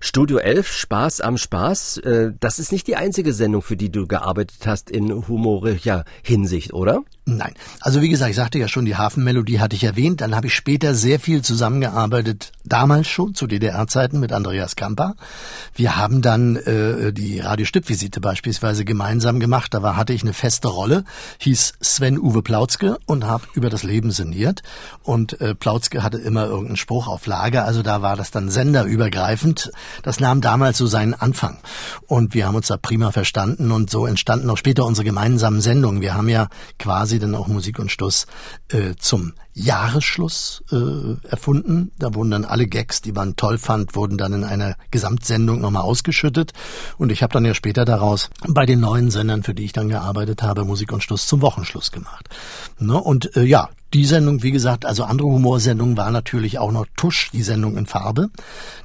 Studio 0.00 0.36
11, 0.36 0.70
Spaß 0.70 1.20
am 1.22 1.38
Spaß, 1.38 1.96
äh, 1.98 2.32
das 2.38 2.58
ist 2.58 2.72
nicht 2.72 2.86
die 2.86 2.96
einzige 2.96 3.32
Sendung, 3.32 3.62
für 3.62 3.76
die 3.76 3.90
du 3.90 4.06
gearbeitet 4.06 4.66
hast 4.66 4.90
in 4.90 5.26
humorischer 5.28 6.04
Hinsicht, 6.22 6.74
oder? 6.74 7.02
Nein. 7.26 7.54
Also 7.80 8.02
wie 8.02 8.10
gesagt, 8.10 8.30
ich 8.30 8.36
sagte 8.36 8.58
ja 8.58 8.68
schon, 8.68 8.84
die 8.84 8.96
Hafenmelodie 8.96 9.58
hatte 9.58 9.74
ich 9.74 9.84
erwähnt. 9.84 10.20
Dann 10.20 10.36
habe 10.36 10.48
ich 10.48 10.54
später 10.54 10.94
sehr 10.94 11.18
viel 11.18 11.40
zusammengearbeitet, 11.40 12.52
damals 12.64 13.08
schon 13.08 13.34
zu 13.34 13.46
DDR-Zeiten 13.46 14.20
mit 14.20 14.30
Andreas 14.30 14.76
Kamper. 14.76 15.14
Wir 15.74 15.96
haben 15.96 16.20
dann 16.20 16.56
äh, 16.56 17.14
die 17.14 17.40
Radiostippvisite 17.40 18.20
beispielsweise 18.20 18.84
gemeinsam 18.84 19.40
gemacht. 19.40 19.72
Da 19.72 19.82
war, 19.82 19.96
hatte 19.96 20.12
ich 20.12 20.22
eine 20.22 20.34
feste 20.34 20.68
Rolle, 20.68 21.04
hieß 21.38 21.72
Sven-Uwe 21.80 22.42
Plautzke 22.42 22.98
und 23.06 23.24
habe 23.24 23.44
über 23.54 23.70
das 23.70 23.84
Leben 23.84 24.10
sinniert. 24.10 24.62
Und 25.02 25.40
äh, 25.40 25.54
Plautzke 25.54 26.02
hatte 26.02 26.18
immer 26.18 26.44
irgendeinen 26.44 26.76
Spruch 26.76 27.08
auf 27.08 27.24
Lager. 27.24 27.64
Also 27.64 27.80
da 27.80 28.02
war 28.02 28.16
das 28.16 28.32
dann 28.32 28.50
senderübergreifend. 28.50 29.72
Das 30.02 30.20
nahm 30.20 30.42
damals 30.42 30.76
so 30.76 30.86
seinen 30.86 31.14
Anfang. 31.14 31.56
Und 32.06 32.34
wir 32.34 32.46
haben 32.46 32.54
uns 32.54 32.66
da 32.66 32.76
prima 32.76 33.12
verstanden 33.12 33.72
und 33.72 33.88
so 33.88 34.04
entstanden 34.04 34.50
auch 34.50 34.58
später 34.58 34.84
unsere 34.84 35.06
gemeinsamen 35.06 35.62
Sendungen. 35.62 36.02
Wir 36.02 36.12
haben 36.12 36.28
ja 36.28 36.48
quasi 36.78 37.13
dann 37.18 37.34
auch 37.34 37.46
Musik 37.46 37.78
und 37.78 37.90
Schluss 37.90 38.26
äh, 38.68 38.94
zum 38.98 39.32
Jahresschluss 39.52 40.64
äh, 40.72 41.28
erfunden. 41.28 41.92
Da 41.98 42.14
wurden 42.14 42.30
dann 42.30 42.44
alle 42.44 42.66
Gags, 42.66 43.02
die 43.02 43.12
man 43.12 43.36
toll 43.36 43.58
fand, 43.58 43.94
wurden 43.94 44.18
dann 44.18 44.32
in 44.32 44.44
einer 44.44 44.76
Gesamtsendung 44.90 45.60
nochmal 45.60 45.82
ausgeschüttet. 45.82 46.52
Und 46.98 47.12
ich 47.12 47.22
habe 47.22 47.32
dann 47.32 47.44
ja 47.44 47.54
später 47.54 47.84
daraus 47.84 48.30
bei 48.48 48.66
den 48.66 48.80
neuen 48.80 49.10
Sendern, 49.10 49.42
für 49.42 49.54
die 49.54 49.64
ich 49.64 49.72
dann 49.72 49.88
gearbeitet 49.88 50.42
habe, 50.42 50.64
Musik 50.64 50.92
und 50.92 51.02
Schluss 51.02 51.26
zum 51.26 51.40
Wochenschluss 51.40 51.92
gemacht. 51.92 52.28
Ne? 52.78 53.00
Und 53.00 53.36
äh, 53.36 53.44
ja, 53.44 53.70
die 53.94 54.04
Sendung, 54.04 54.42
wie 54.42 54.50
gesagt, 54.50 54.84
also 54.84 55.04
andere 55.04 55.28
Humorsendungen 55.28 55.96
war 55.96 56.10
natürlich 56.10 56.58
auch 56.58 56.72
noch 56.72 56.86
Tusch, 56.96 57.30
die 57.32 57.44
Sendung 57.44 57.76
in 57.76 57.86
Farbe. 57.86 58.28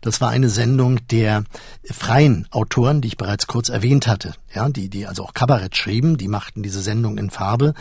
Das 0.02 0.22
war 0.22 0.30
eine 0.30 0.50
Sendung 0.50 1.00
der 1.08 1.43
freien 1.84 2.48
Autoren, 2.52 3.02
die 3.02 3.08
ich 3.08 3.17
bereits 3.17 3.48
kurz 3.48 3.69
erwähnt 3.69 4.06
hatte. 4.06 4.34
Ja, 4.54 4.67
die, 4.69 4.89
die 4.89 5.06
also 5.06 5.24
auch 5.24 5.34
Kabarett 5.34 5.76
schrieben, 5.76 6.17
die 6.17 6.28
machten 6.28 6.63
diese 6.63 6.82
Sendung 6.82 7.17
in 7.17 7.30
Farbe. 7.30 7.74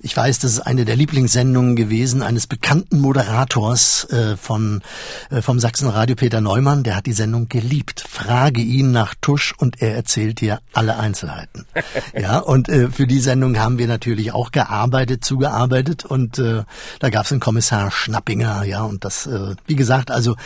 Ich 0.00 0.16
weiß, 0.16 0.40
das 0.40 0.52
ist 0.52 0.60
eine 0.60 0.84
der 0.84 0.94
Lieblingssendungen 0.94 1.74
gewesen 1.74 2.22
eines 2.22 2.46
bekannten 2.46 3.00
Moderators 3.00 4.04
äh, 4.10 4.36
von, 4.36 4.82
äh, 5.30 5.42
vom 5.42 5.58
Sachsenradio 5.58 6.14
Peter 6.14 6.40
Neumann. 6.40 6.84
Der 6.84 6.96
hat 6.96 7.06
die 7.06 7.12
Sendung 7.12 7.48
geliebt. 7.48 8.04
Frage 8.08 8.60
ihn 8.60 8.92
nach 8.92 9.14
Tusch 9.20 9.52
und 9.56 9.82
er 9.82 9.94
erzählt 9.94 10.40
dir 10.40 10.60
alle 10.72 10.96
Einzelheiten. 10.96 11.66
ja, 12.16 12.38
und 12.38 12.68
äh, 12.68 12.90
für 12.90 13.06
die 13.06 13.20
Sendung 13.20 13.58
haben 13.58 13.78
wir 13.78 13.88
natürlich 13.88 14.32
auch 14.32 14.52
gearbeitet, 14.52 15.24
zugearbeitet 15.24 16.04
und 16.04 16.38
äh, 16.38 16.62
da 17.00 17.10
gab 17.10 17.24
es 17.24 17.32
einen 17.32 17.40
Kommissar 17.40 17.90
Schnappinger, 17.90 18.64
ja, 18.64 18.82
und 18.82 19.04
das, 19.04 19.26
äh, 19.26 19.54
wie 19.66 19.76
gesagt, 19.76 20.10
also 20.10 20.36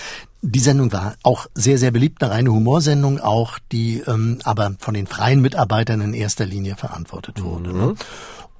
die 0.43 0.61
Sendung 0.61 0.93
war 0.93 1.17
auch 1.23 1.47
sehr, 1.55 1.79
sehr 1.79 1.91
beliebt, 1.91 2.23
eine 2.23 2.33
reine 2.33 2.53
Humorsendung 2.53 3.21
auch, 3.21 3.59
die 3.73 4.03
ähm, 4.07 4.39
aber 4.45 4.75
von 4.79 4.95
den 4.95 5.07
freien 5.07 5.41
Mitarbeitern 5.41 6.01
in 6.01 6.15
erster 6.15 6.47
Linie 6.47 6.77
verantwortet 6.77 7.43
wurde. 7.43 7.69
Ne? 7.69 7.73
Mhm. 7.73 7.81
Ne? 7.81 7.95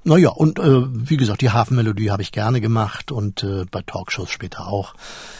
Naja, 0.03 0.29
und 0.29 0.57
äh, 0.57 0.83
wie 0.87 1.17
gesagt, 1.17 1.41
die 1.41 1.49
Hafenmelodie 1.49 2.11
habe 2.11 2.21
ich 2.21 2.31
gerne 2.31 2.61
gemacht 2.61 3.11
und 3.11 3.43
äh, 3.43 3.65
bei 3.69 3.81
Talkshows 3.81 4.29
später 4.29 4.67
auch 4.67 4.93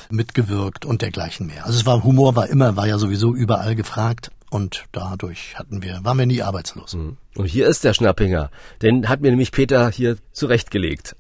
mitgewirkt 0.10 0.86
und 0.86 1.02
dergleichen 1.02 1.48
mehr. 1.48 1.66
Also 1.66 1.80
es 1.80 1.86
war 1.86 2.04
Humor 2.04 2.36
war 2.36 2.48
immer, 2.50 2.76
war 2.76 2.86
ja 2.86 2.98
sowieso 2.98 3.34
überall 3.34 3.76
gefragt 3.76 4.30
und 4.50 4.86
dadurch 4.92 5.58
hatten 5.58 5.84
wir, 5.84 6.00
waren 6.04 6.18
wir 6.18 6.26
nie 6.26 6.42
arbeitslos. 6.42 6.96
Mhm. 6.96 7.16
Und 7.36 7.46
hier 7.46 7.68
ist 7.68 7.86
der 7.86 7.94
Schnappinger. 7.94 8.50
Den 8.82 9.08
hat 9.08 9.22
mir 9.22 9.30
nämlich 9.30 9.54
Peter 9.54 9.90
hier 9.90 10.18
zurechtgelegt. 10.34 11.16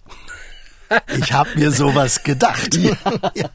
Ich 1.17 1.34
habe 1.34 1.50
mir 1.56 1.71
sowas 1.71 2.23
gedacht. 2.23 2.76
ja. 2.76 2.91
ja. 3.36 3.50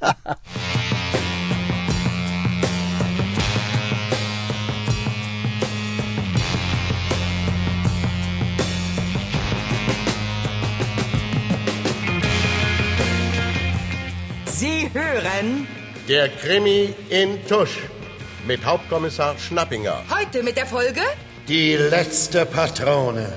Sie 14.47 14.91
hören 14.93 15.67
der 16.09 16.29
Krimi 16.29 16.95
in 17.09 17.45
Tusch 17.47 17.79
mit 18.47 18.65
Hauptkommissar 18.65 19.37
Schnappinger. 19.39 20.03
Heute 20.11 20.43
mit 20.43 20.57
der 20.57 20.67
Folge 20.67 21.01
Die 21.49 21.75
letzte 21.77 22.47
Patrone. 22.47 23.33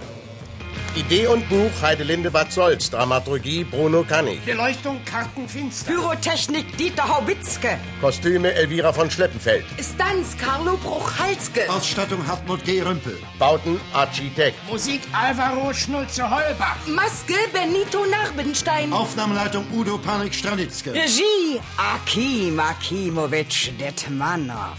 Idee 0.96 1.28
und 1.28 1.48
Buch 1.50 1.82
Heidelinde 1.82 2.32
Bad 2.32 2.54
Solz, 2.54 2.90
Dramaturgie 2.90 3.66
Bruno 3.66 4.04
Kannig. 4.04 4.46
Beleuchtung 4.46 5.02
Kartenfinster. 5.04 5.92
Pyrotechnik 5.92 6.78
Dieter 6.78 7.10
Haubitzke. 7.10 7.78
Kostüme 8.00 8.54
Elvira 8.54 8.94
von 8.94 9.12
Schleppenfeld. 9.12 9.66
Stanz 9.78 10.38
Carlo 10.38 10.78
Bruchalske. 10.78 11.70
Ausstattung 11.70 12.26
Hartmut 12.26 12.64
G. 12.64 12.82
Rümpel. 12.82 13.18
Bauten 13.38 13.78
Architekt. 13.94 14.58
Musik 14.70 15.02
Alvaro 15.12 15.74
Schnulze 15.74 16.24
Holbach. 16.30 16.78
Maske 16.88 17.36
Benito 17.52 18.06
Narbenstein. 18.06 18.94
Aufnahmeleitung 18.94 19.66
Udo 19.74 19.98
Panik 19.98 20.34
Stranitzke. 20.34 20.94
Regie 20.94 21.60
Akim 21.76 22.58
Akimowitsch 22.58 23.72
Detmanov. 23.78 24.78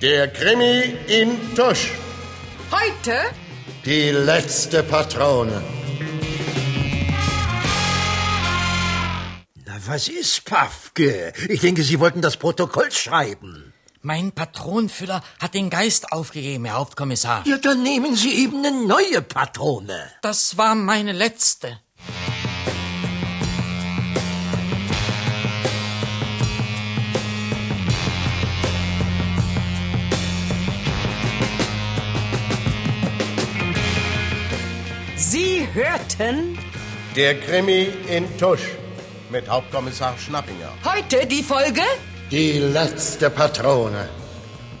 Der 0.00 0.28
Krimi 0.28 0.94
in 1.08 1.36
Tusch. 1.56 1.90
Heute 2.70 3.34
die 3.84 4.10
letzte 4.10 4.82
Patrone. 4.82 5.62
Na, 9.66 9.76
was 9.86 10.08
ist, 10.08 10.44
Pafke? 10.46 11.32
Ich 11.48 11.60
denke, 11.60 11.82
Sie 11.82 12.00
wollten 12.00 12.22
das 12.22 12.36
Protokoll 12.38 12.90
schreiben. 12.90 13.74
Mein 14.00 14.32
Patronenfüller 14.32 15.22
hat 15.38 15.54
den 15.54 15.70
Geist 15.70 16.12
aufgegeben, 16.12 16.64
Herr 16.66 16.74
Hauptkommissar. 16.76 17.46
Ja, 17.46 17.58
dann 17.58 17.82
nehmen 17.82 18.16
Sie 18.16 18.34
eben 18.34 18.64
eine 18.64 18.86
neue 18.86 19.22
Patrone. 19.22 20.10
Das 20.22 20.56
war 20.56 20.74
meine 20.74 21.12
letzte. 21.12 21.78
Hörten? 35.74 36.56
Der 37.16 37.38
Krimi 37.40 37.88
in 38.08 38.24
Tusch 38.38 38.68
mit 39.30 39.48
Hauptkommissar 39.48 40.16
Schnappinger. 40.16 40.72
Heute 40.84 41.26
die 41.26 41.42
Folge? 41.42 41.82
Die 42.30 42.58
letzte 42.58 43.28
Patrone. 43.28 44.08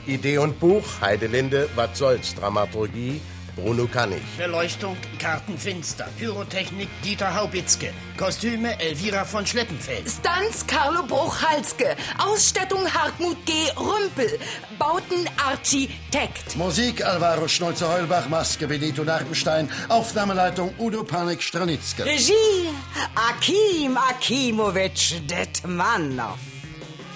Idee 0.06 0.38
und 0.38 0.60
Buch? 0.60 0.84
Heidelinde, 1.00 1.68
was 1.74 1.98
soll's, 1.98 2.34
Dramaturgie 2.34 3.20
Bruno 3.56 3.86
Kannig. 3.86 4.22
Beleuchtung 4.36 4.96
Karten 5.18 5.56
Finster. 5.58 6.08
Pyrotechnik 6.18 6.88
Dieter 7.04 7.34
Haubitzke. 7.34 7.92
Kostüme 8.16 8.78
Elvira 8.80 9.24
von 9.24 9.46
Schleppenfeld. 9.46 10.08
Stanz 10.08 10.66
Carlo 10.66 11.02
Bruchalske. 11.04 11.96
Ausstattung 12.18 12.92
Hartmut 12.92 13.36
G. 13.46 13.52
Rümpel. 13.76 14.38
Bauten 14.78 15.28
Architekt. 15.36 16.56
Musik 16.56 17.04
Alvaro 17.04 17.46
Schnulze-Heulbach, 17.48 18.28
Maske 18.28 18.66
Benito 18.66 19.04
Nartenstein, 19.04 19.68
Aufnahmeleitung 19.88 20.74
Udo 20.78 21.04
Panik-Stranitzke. 21.04 22.04
Regie 22.04 22.70
Akim 23.14 23.96
Akimowitsch 23.96 25.14
Detmanow. 25.28 26.36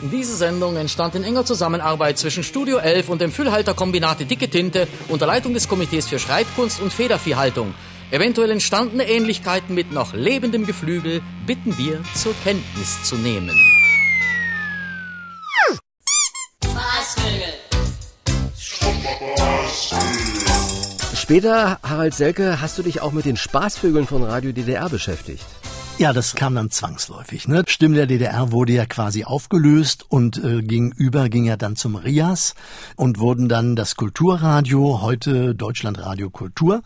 Diese 0.00 0.37
Sendung 0.37 0.77
entstand 0.77 1.16
in 1.16 1.25
enger 1.25 1.44
Zusammenarbeit 1.44 2.18
zwischen 2.18 2.44
Studio 2.44 2.79
11 2.79 3.08
und 3.08 3.20
dem 3.20 3.33
Füllhalterkombinate 3.33 4.27
Dicke 4.27 4.48
Tinte 4.48 4.87
unter 5.08 5.27
Leitung 5.27 5.54
des 5.54 5.68
Komitees 5.68 6.06
für 6.06 6.20
Schreibkunst 6.20 6.81
und 6.81 6.92
Federviehhaltung. 6.92 7.75
Eventuell 8.12 8.52
entstandene 8.52 9.08
Ähnlichkeiten 9.08 9.75
mit 9.75 9.90
noch 9.92 10.14
lebendem 10.14 10.66
Geflügel 10.66 11.20
bitten 11.46 11.77
wir 11.79 12.00
zur 12.14 12.33
Kenntnis 12.44 13.02
zu 13.02 13.16
nehmen. 13.16 13.56
Später, 21.14 21.79
Harald 21.83 22.14
Selke, 22.14 22.60
hast 22.60 22.79
du 22.79 22.83
dich 22.85 23.02
auch 23.02 23.12
mit 23.12 23.25
den 23.25 23.37
Spaßvögeln 23.37 24.06
von 24.06 24.23
Radio 24.23 24.52
DDR 24.52 24.88
beschäftigt. 24.88 25.44
Ja, 25.99 26.13
das 26.13 26.37
kam 26.37 26.55
dann 26.55 26.71
zwangsläufig. 26.71 27.49
Ne? 27.49 27.65
Stimme 27.67 27.96
der 27.96 28.07
DDR 28.07 28.53
wurde 28.53 28.73
ja 28.73 28.87
quasi 28.87 29.25
aufgelöst 29.25 30.07
und 30.09 30.42
äh, 30.44 30.63
gegenüber 30.63 31.29
ging 31.29 31.46
er 31.46 31.57
dann 31.57 31.75
zum 31.75 31.96
RIAS 31.96 32.55
und 32.94 33.19
wurden 33.19 33.49
dann 33.49 33.75
das 33.75 33.96
Kulturradio, 33.96 35.03
heute 35.03 35.57
Deutschlandradio 35.57 36.31
Kultur 36.31 36.83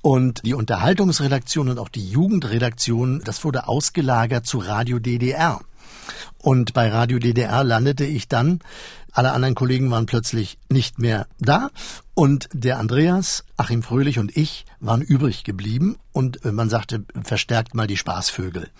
und 0.00 0.40
die 0.46 0.54
Unterhaltungsredaktion 0.54 1.68
und 1.68 1.78
auch 1.78 1.90
die 1.90 2.08
Jugendredaktion, 2.08 3.20
das 3.22 3.44
wurde 3.44 3.68
ausgelagert 3.68 4.46
zu 4.46 4.56
Radio 4.56 5.00
DDR. 5.00 5.60
Und 6.38 6.72
bei 6.72 6.88
Radio 6.88 7.18
DDR 7.18 7.62
landete 7.62 8.06
ich 8.06 8.26
dann. 8.26 8.60
Alle 9.12 9.32
anderen 9.32 9.54
Kollegen 9.54 9.90
waren 9.90 10.06
plötzlich 10.06 10.58
nicht 10.70 10.98
mehr 10.98 11.26
da. 11.38 11.68
Und 12.18 12.48
der 12.54 12.78
Andreas, 12.78 13.44
Achim 13.58 13.82
Fröhlich 13.82 14.18
und 14.18 14.34
ich 14.38 14.64
waren 14.80 15.02
übrig 15.02 15.44
geblieben. 15.44 15.98
Und 16.12 16.46
äh, 16.46 16.52
man 16.52 16.70
sagte, 16.70 17.04
verstärkt 17.22 17.74
mal 17.74 17.86
die 17.86 17.98
Spaßvögel. 17.98 18.70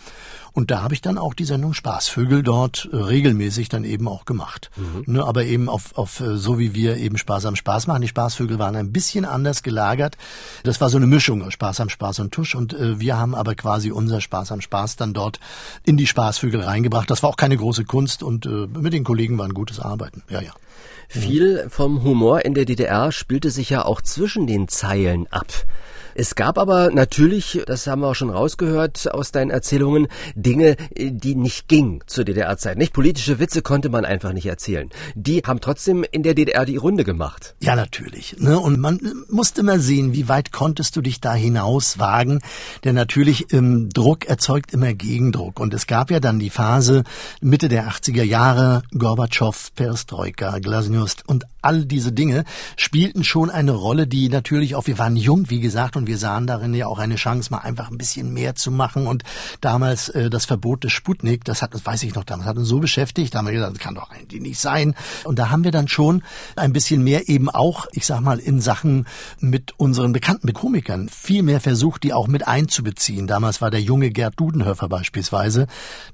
Und 0.54 0.70
da 0.70 0.80
habe 0.80 0.94
ich 0.94 1.02
dann 1.02 1.18
auch 1.18 1.34
die 1.34 1.44
Sendung 1.44 1.74
Spaßvögel 1.74 2.42
dort 2.42 2.88
äh, 2.90 2.96
regelmäßig 2.96 3.68
dann 3.68 3.84
eben 3.84 4.08
auch 4.08 4.24
gemacht. 4.24 4.70
Mhm. 4.76 5.12
Ne, 5.12 5.22
aber 5.22 5.44
eben 5.44 5.68
auf, 5.68 5.98
auf 5.98 6.20
äh, 6.20 6.38
so 6.38 6.58
wie 6.58 6.72
wir 6.72 6.96
eben 6.96 7.18
Spaß 7.18 7.44
am 7.44 7.56
Spaß 7.56 7.88
machen. 7.88 8.00
Die 8.00 8.08
Spaßvögel 8.08 8.58
waren 8.58 8.74
ein 8.74 8.90
bisschen 8.90 9.26
anders 9.26 9.62
gelagert. 9.62 10.16
Das 10.62 10.80
war 10.80 10.88
so 10.88 10.96
eine 10.96 11.06
Mischung 11.06 11.42
aus 11.42 11.52
Spaß 11.52 11.80
am 11.80 11.90
Spaß 11.90 12.20
und 12.20 12.32
Tusch. 12.32 12.54
Und 12.54 12.72
äh, 12.72 13.00
wir 13.00 13.18
haben 13.18 13.34
aber 13.34 13.54
quasi 13.54 13.90
unser 13.90 14.22
Spaß 14.22 14.50
am 14.50 14.62
Spaß 14.62 14.96
dann 14.96 15.12
dort 15.12 15.40
in 15.84 15.98
die 15.98 16.06
Spaßvögel 16.06 16.62
reingebracht. 16.62 17.10
Das 17.10 17.22
war 17.22 17.28
auch 17.28 17.36
keine 17.36 17.58
große 17.58 17.84
Kunst 17.84 18.22
und 18.22 18.46
äh, 18.46 18.66
mit 18.66 18.94
den 18.94 19.04
Kollegen 19.04 19.36
war 19.36 19.44
ein 19.44 19.52
gutes 19.52 19.78
Arbeiten. 19.78 20.22
Ja, 20.30 20.40
ja. 20.40 20.52
Viel 21.08 21.66
vom 21.68 22.02
Humor 22.02 22.44
in 22.44 22.54
der 22.54 22.64
DDR 22.64 23.12
spielte 23.12 23.50
sich 23.50 23.70
ja 23.70 23.84
auch 23.84 24.00
zwischen 24.00 24.46
den 24.46 24.68
Zeilen 24.68 25.26
ab. 25.28 25.46
Es 26.18 26.34
gab 26.34 26.56
aber 26.56 26.90
natürlich, 26.92 27.60
das 27.66 27.86
haben 27.86 28.00
wir 28.00 28.08
auch 28.08 28.14
schon 28.14 28.30
rausgehört 28.30 29.12
aus 29.12 29.32
deinen 29.32 29.50
Erzählungen, 29.50 30.08
Dinge, 30.34 30.76
die 30.96 31.34
nicht 31.34 31.68
gingen 31.68 32.00
zur 32.06 32.24
DDR-Zeit. 32.24 32.78
Nicht 32.78 32.94
politische 32.94 33.38
Witze 33.38 33.60
konnte 33.60 33.90
man 33.90 34.06
einfach 34.06 34.32
nicht 34.32 34.46
erzählen. 34.46 34.88
Die 35.14 35.42
haben 35.46 35.60
trotzdem 35.60 36.06
in 36.10 36.22
der 36.22 36.32
DDR 36.32 36.64
die 36.64 36.76
Runde 36.76 37.04
gemacht. 37.04 37.54
Ja, 37.60 37.76
natürlich. 37.76 38.36
Ne? 38.38 38.58
Und 38.58 38.80
man 38.80 38.98
musste 39.28 39.62
mal 39.62 39.78
sehen, 39.78 40.14
wie 40.14 40.26
weit 40.26 40.52
konntest 40.52 40.96
du 40.96 41.02
dich 41.02 41.20
da 41.20 41.34
hinaus 41.34 41.98
wagen. 41.98 42.40
Denn 42.84 42.94
natürlich 42.94 43.52
ähm, 43.52 43.90
Druck 43.90 44.24
erzeugt 44.24 44.72
immer 44.72 44.94
Gegendruck. 44.94 45.60
Und 45.60 45.74
es 45.74 45.86
gab 45.86 46.10
ja 46.10 46.18
dann 46.18 46.38
die 46.38 46.48
Phase 46.48 47.04
Mitte 47.42 47.68
der 47.68 47.90
80er 47.90 48.22
Jahre, 48.22 48.82
Gorbatschow, 48.96 49.70
Perestroika, 49.74 50.60
Glasnost 50.60 51.24
und 51.28 51.44
all 51.66 51.84
diese 51.84 52.12
Dinge 52.12 52.44
spielten 52.76 53.24
schon 53.24 53.50
eine 53.50 53.72
Rolle, 53.72 54.06
die 54.06 54.28
natürlich 54.28 54.76
auch, 54.76 54.86
wir 54.86 54.98
waren 54.98 55.16
jung, 55.16 55.50
wie 55.50 55.58
gesagt, 55.58 55.96
und 55.96 56.06
wir 56.06 56.16
sahen 56.16 56.46
darin 56.46 56.74
ja 56.74 56.86
auch 56.86 57.00
eine 57.00 57.16
Chance, 57.16 57.50
mal 57.50 57.58
einfach 57.58 57.90
ein 57.90 57.98
bisschen 57.98 58.32
mehr 58.32 58.54
zu 58.54 58.70
machen. 58.70 59.08
Und 59.08 59.24
damals 59.60 60.08
äh, 60.10 60.30
das 60.30 60.44
Verbot 60.44 60.84
des 60.84 60.92
Sputnik, 60.92 61.44
das 61.44 61.62
hat, 61.62 61.74
das 61.74 61.84
weiß 61.84 62.04
ich 62.04 62.14
noch 62.14 62.22
damals, 62.22 62.46
hat 62.46 62.56
uns 62.56 62.68
so 62.68 62.78
beschäftigt, 62.78 63.34
da 63.34 63.38
haben 63.38 63.46
wir 63.46 63.52
gesagt, 63.52 63.74
das 63.74 63.80
kann 63.80 63.96
doch 63.96 64.10
eigentlich 64.10 64.40
nicht 64.40 64.60
sein. 64.60 64.94
Und 65.24 65.40
da 65.40 65.50
haben 65.50 65.64
wir 65.64 65.72
dann 65.72 65.88
schon 65.88 66.22
ein 66.54 66.72
bisschen 66.72 67.02
mehr 67.02 67.28
eben 67.28 67.50
auch, 67.50 67.86
ich 67.90 68.06
sag 68.06 68.20
mal, 68.20 68.38
in 68.38 68.60
Sachen 68.60 69.06
mit 69.40 69.74
unseren 69.76 70.12
Bekannten, 70.12 70.46
mit 70.46 70.54
Komikern, 70.54 71.08
viel 71.08 71.42
mehr 71.42 71.60
versucht, 71.60 72.04
die 72.04 72.12
auch 72.12 72.28
mit 72.28 72.46
einzubeziehen. 72.46 73.26
Damals 73.26 73.60
war 73.60 73.72
der 73.72 73.82
junge 73.82 74.10
Gerd 74.10 74.38
Dudenhöfer 74.38 74.88
beispielsweise, 74.88 75.66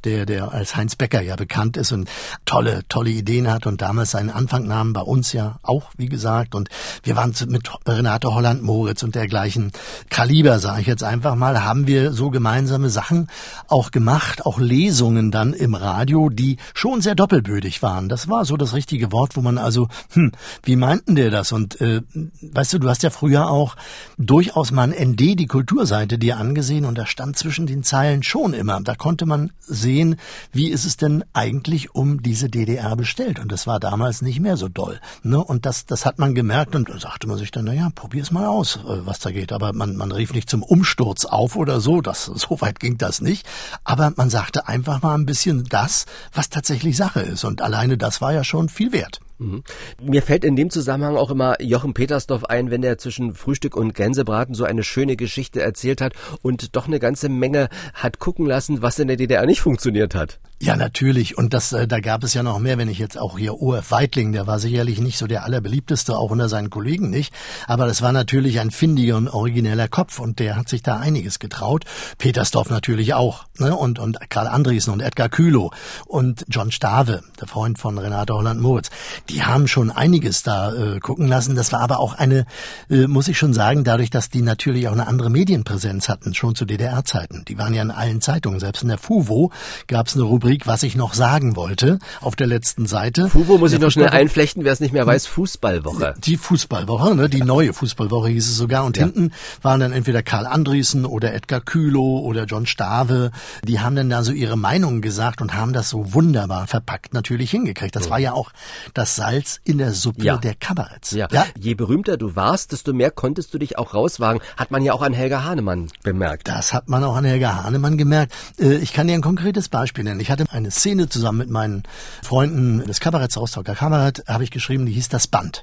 der, 0.05 0.25
der 0.25 0.53
als 0.53 0.77
Heinz 0.77 0.97
Becker 0.97 1.21
ja 1.21 1.37
bekannt 1.37 1.77
ist 1.77 1.93
und 1.93 2.09
tolle, 2.47 2.83
tolle 2.89 3.11
Ideen 3.11 3.51
hat 3.51 3.67
und 3.67 3.83
damals 3.83 4.13
seinen 4.13 4.31
Anfang 4.31 4.67
nahm 4.67 4.95
bei 4.95 5.03
uns 5.03 5.35
ja 5.35 5.42
auch, 5.63 5.91
wie 5.97 6.09
gesagt. 6.09 6.55
Und 6.55 6.69
wir 7.03 7.17
waren 7.17 7.35
mit 7.49 7.71
Renate 7.87 8.35
Holland-Moritz 8.35 9.03
und 9.03 9.15
dergleichen 9.15 9.73
Kaliber, 10.11 10.59
sage 10.59 10.83
ich 10.83 10.87
jetzt 10.87 11.03
einfach 11.03 11.35
mal, 11.35 11.65
haben 11.65 11.87
wir 11.87 12.13
so 12.13 12.31
gemeinsame 12.31 12.91
Sachen 12.91 13.29
auch 13.69 13.91
gemacht, 13.91 14.47
auch 14.47 14.59
Lesungen 14.59 15.31
dann 15.31 15.53
im 15.53 15.75
Radio, 15.75 16.29
die 16.29 16.59
schon 16.75 17.01
sehr 17.01 17.15
doppelbödig 17.15 17.83
waren. 17.83 18.09
Das 18.09 18.29
war 18.29 18.45
so 18.45 18.57
das 18.57 18.73
richtige 18.73 19.13
Wort, 19.13 19.37
wo 19.37 19.41
man 19.41 19.59
also, 19.59 19.89
hm, 20.13 20.33
wie 20.63 20.77
meinten 20.77 21.15
der 21.15 21.31
das? 21.31 21.53
Und 21.53 21.81
äh, 21.81 22.03
weißt 22.41 22.75
du, 22.75 22.79
du 22.79 22.89
hast 22.89 23.03
ja 23.03 23.11
früher 23.11 23.51
auch 23.51 23.77
durchaus 24.19 24.71
mal 24.71 24.93
ein 24.93 25.13
ND, 25.13 25.39
die 25.39 25.47
Kulturseite, 25.47 26.19
dir 26.19 26.37
angesehen 26.37 26.85
und 26.85 26.99
da 26.99 27.07
stand 27.07 27.37
zwischen 27.37 27.67
den 27.67 27.83
Zeilen 27.83 28.23
schon 28.23 28.55
immer. 28.55 28.81
Da 28.81 28.95
konnte 28.95 29.27
man 29.27 29.53
sehen, 29.61 30.17
wie 30.53 30.69
ist 30.69 30.85
es 30.85 30.97
denn 30.97 31.25
eigentlich 31.33 31.95
um 31.95 32.23
diese 32.23 32.49
DDR 32.49 32.97
bestellt. 32.97 33.39
Und 33.39 33.53
das 33.53 33.67
war 33.67 33.81
damals 33.81 34.23
nicht 34.23 34.41
mehr 34.41 34.57
so 34.57 34.69
doll. 34.69 35.01
Ne? 35.23 35.32
Und 35.41 35.67
das, 35.67 35.87
das 35.87 36.05
hat 36.05 36.19
man 36.19 36.35
gemerkt 36.35 36.75
und 36.75 36.89
sagte 37.01 37.27
man 37.27 37.39
sich 37.39 37.51
dann, 37.51 37.65
na 37.65 37.73
ja, 37.73 37.91
probier's 37.95 38.31
mal 38.31 38.47
aus, 38.47 38.77
äh, 38.77 39.07
was 39.07 39.19
da 39.21 39.31
geht. 39.31 39.53
Aber 39.53 39.73
man, 39.73 39.97
man 39.97 40.13
rief 40.13 40.33
nicht 40.33 40.51
zum 40.51 40.63
Umsturz 40.63 41.25
auf 41.25 41.57
oder 41.57 41.81
so, 41.81 42.01
das, 42.01 42.25
so 42.35 42.61
weit 42.61 42.81
ging 42.81 42.99
das 42.99 43.21
nicht. 43.21 43.47
Aber 43.85 44.13
man 44.17 44.31
sagte 44.31 44.69
einfach 44.69 45.03
mal 45.03 45.15
ein 45.15 45.27
bisschen 45.27 45.65
das, 45.65 46.07
was 46.33 46.51
tatsächlich 46.51 46.97
Sache 46.97 47.21
ist. 47.21 47.45
Und 47.45 47.63
alleine 47.63 47.97
das 47.97 48.21
war 48.21 48.33
ja 48.33 48.45
schon 48.45 48.69
viel 48.69 48.93
wert. 48.93 49.21
Mhm. 49.43 49.63
Mir 50.01 50.23
fällt 50.23 50.45
in 50.45 50.57
dem 50.57 50.71
Zusammenhang 50.71 51.17
auch 51.17 51.31
immer 51.31 51.61
Jochen 51.61 51.95
Petersdorf 51.95 52.45
ein, 52.45 52.71
wenn 52.71 52.83
der 52.83 52.99
zwischen 52.99 53.35
Frühstück 53.35 53.77
und 53.77 53.95
Gänsebraten 53.95 54.55
so 54.55 54.65
eine 54.65 54.85
schöne 54.85 55.17
Geschichte 55.17 55.61
erzählt 55.61 56.01
hat 56.01 56.15
und 56.43 56.77
doch 56.77 56.87
eine 56.87 57.01
ganze 57.01 57.29
Menge 57.29 57.69
hat 57.95 58.19
gucken 58.19 58.47
lassen, 58.47 58.83
was 58.83 58.99
in 58.99 59.09
der 59.09 59.17
DDR 59.17 59.47
nicht 59.47 59.61
funktioniert 59.61 60.15
hat. 60.15 60.39
Ja, 60.63 60.77
natürlich. 60.77 61.37
Und 61.37 61.55
das, 61.55 61.73
äh, 61.73 61.89
da 61.89 61.99
gab 61.99 62.23
es 62.23 62.35
ja 62.35 62.45
noch 62.45 62.61
mehr, 62.61 62.79
wenn 62.79 62.89
ich 62.89 63.01
jetzt 63.01 63.19
auch 63.19 63.37
hier 63.37 63.61
OF 63.61 63.91
Weitling, 63.91 64.31
der 64.31 64.47
war 64.47 64.61
sicherlich 64.61 65.01
nicht 65.01 65.19
so 65.19 65.27
der 65.27 65.43
allerbeliebteste, 65.43 66.17
auch 66.17 66.31
unter 66.31 66.49
seinen 66.49 66.71
Kollegen 66.71 67.11
nicht. 67.11 67.35
Aber 67.67 67.87
das 67.87 68.01
war 68.01 68.13
natürlich 68.13 68.61
ein 68.61 68.71
findiger 68.71 69.17
und 69.17 69.29
origineller 69.29 69.89
Kopf 69.89 70.21
und 70.21 70.39
der 70.39 70.55
hat 70.55 70.69
sich 70.69 70.81
da 70.81 70.99
einiges 70.99 71.41
getraut. 71.41 71.85
Petersdorf 72.19 72.71
natürlich 72.71 73.15
auch. 73.15 73.47
Ne? 73.59 73.75
Und, 73.75 73.99
und 73.99 74.19
Karl 74.31 74.47
Andriesen 74.47 74.93
und 74.93 75.01
Edgar 75.01 75.29
Kühlow 75.29 75.73
und 76.07 76.45
John 76.49 76.71
Stave, 76.71 77.23
der 77.41 77.49
Freund 77.49 77.81
von 77.81 77.99
Renate 77.99 78.33
Holland-Moritz. 78.33 78.91
Die 79.33 79.43
haben 79.43 79.67
schon 79.67 79.91
einiges 79.91 80.43
da 80.43 80.73
äh, 80.73 81.01
gucken 81.01 81.27
lassen. 81.27 81.57
Das 81.57 81.73
war 81.73 81.81
aber 81.81 81.99
auch 81.99 82.15
eine, 82.15 82.45
äh, 82.91 83.07
muss 83.07 83.29
ich 83.29 83.39
schon 83.39 83.55
sagen, 83.55 83.85
dadurch, 83.85 84.11
dass 84.11 84.29
die 84.29 84.43
natürlich 84.43 84.89
auch 84.89 84.93
eine 84.93 85.07
andere 85.07 85.31
Medienpräsenz 85.31 86.09
hatten, 86.09 86.35
schon 86.35 86.55
zu 86.55 86.65
DDR-Zeiten. 86.65 87.45
Die 87.49 87.59
waren 87.59 87.73
ja 87.73 87.83
in 87.83 87.91
allen 87.91 88.21
Zeitungen. 88.21 88.61
Selbst 88.61 88.83
in 88.83 88.89
der 88.89 88.99
FUVO 88.99 89.51
gab 89.87 90.07
es 90.07 90.15
eine 90.15 90.25
Rubrik 90.25 90.67
was 90.67 90.83
ich 90.83 90.97
noch 90.97 91.15
sagen 91.15 91.57
wollte, 91.57 91.99
auf 92.21 92.37
der 92.37 92.47
letzten 92.47 92.87
Seite. 92.87 93.29
Fuvo 93.29 93.59
muss 93.59 93.73
ich 93.73 93.81
noch 93.81 93.91
schnell 93.91 94.09
einflechten, 94.09 94.65
wer 94.65 94.73
es 94.73 94.81
nicht 94.81 94.93
mehr 94.93 95.07
weiß, 95.07 95.27
Fußballwoche. 95.27 96.15
Die 96.19 96.37
Fußballwoche, 96.37 97.15
ne, 97.15 97.29
die 97.29 97.43
neue 97.43 97.73
Fußballwoche 97.73 98.29
hieß 98.29 98.49
es 98.49 98.57
sogar. 98.57 98.85
Und 98.85 98.97
ja. 98.97 99.05
hinten 99.05 99.33
waren 99.63 99.81
dann 99.81 99.93
entweder 99.93 100.23
Karl 100.23 100.47
Andriesen 100.47 101.05
oder 101.05 101.35
Edgar 101.35 101.61
Kühlow 101.61 102.21
oder 102.21 102.45
John 102.45 102.67
Stave. 102.67 103.31
Die 103.65 103.81
haben 103.81 103.97
dann 103.97 104.11
da 104.11 104.23
so 104.23 104.33
ihre 104.33 104.57
Meinungen 104.57 105.01
gesagt 105.01 105.41
und 105.41 105.55
haben 105.55 105.73
das 105.73 105.89
so 105.89 106.13
wunderbar 106.13 106.67
verpackt 106.67 107.15
natürlich 107.15 107.51
hingekriegt. 107.51 107.97
Das 107.97 108.11
war 108.11 108.19
ja 108.19 108.33
auch 108.33 108.51
das 108.95 109.12
Salz 109.17 109.61
in 109.65 109.79
der 109.79 109.93
Suppe 109.93 110.25
ja. 110.25 110.37
der 110.37 110.55
Kabaretts. 110.55 111.13
Ja. 111.13 111.29
ja. 111.31 111.47
Je 111.59 111.75
berühmter 111.75 112.17
du 112.19 112.37
warst, 112.37 112.73
desto 112.73 112.93
mehr 112.93 113.11
konntest 113.11 113.55
du 113.55 113.59
dich 113.59 113.79
auch 113.79 113.95
rauswagen. 113.95 114.43
Hat 114.57 114.71
man 114.71 114.83
ja 114.83 114.93
auch 114.93 115.03
an 115.03 115.15
Helga 115.15 115.45
Hahnemann 115.45 115.89
bemerkt. 116.03 116.49
Das 116.49 116.75
hat 116.75 116.89
man 116.89 117.03
auch 117.05 117.17
an 117.17 117.25
Helga 117.25 117.63
Hahnemann 117.65 117.97
gemerkt. 117.97 118.35
Äh, 118.59 118.75
ich 118.77 118.93
kann 118.93 119.07
dir 119.07 119.15
ein 119.15 119.23
konkretes 119.23 119.69
Beispiel 119.69 120.05
nennen. 120.05 120.21
Ich 120.21 120.31
hatte 120.31 120.43
hatte 120.43 120.53
eine 120.53 120.71
Szene 120.71 121.09
zusammen 121.09 121.39
mit 121.39 121.51
meinen 121.51 121.83
Freunden 122.23 122.85
des 122.85 123.01
Kabaretts 123.01 123.37
Rostocker 123.37 123.75
Kabarett, 123.75 124.25
habe 124.27 124.45
ich 124.45 124.51
geschrieben, 124.51 124.87
die 124.87 124.93
hieß 124.93 125.09
Das 125.09 125.27
Band. 125.27 125.63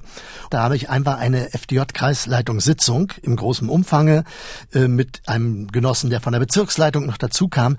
Da 0.49 0.61
habe 0.61 0.75
ich 0.75 0.89
einfach 0.89 1.17
eine 1.17 1.53
FDJ-Kreisleitungssitzung 1.53 3.13
im 3.21 3.35
großen 3.35 3.69
Umfange 3.69 4.23
äh, 4.73 4.87
mit 4.87 5.21
einem 5.25 5.67
Genossen, 5.67 6.09
der 6.09 6.21
von 6.21 6.33
der 6.33 6.39
Bezirksleitung 6.39 7.05
noch 7.05 7.17
dazu 7.17 7.47
kam, 7.47 7.77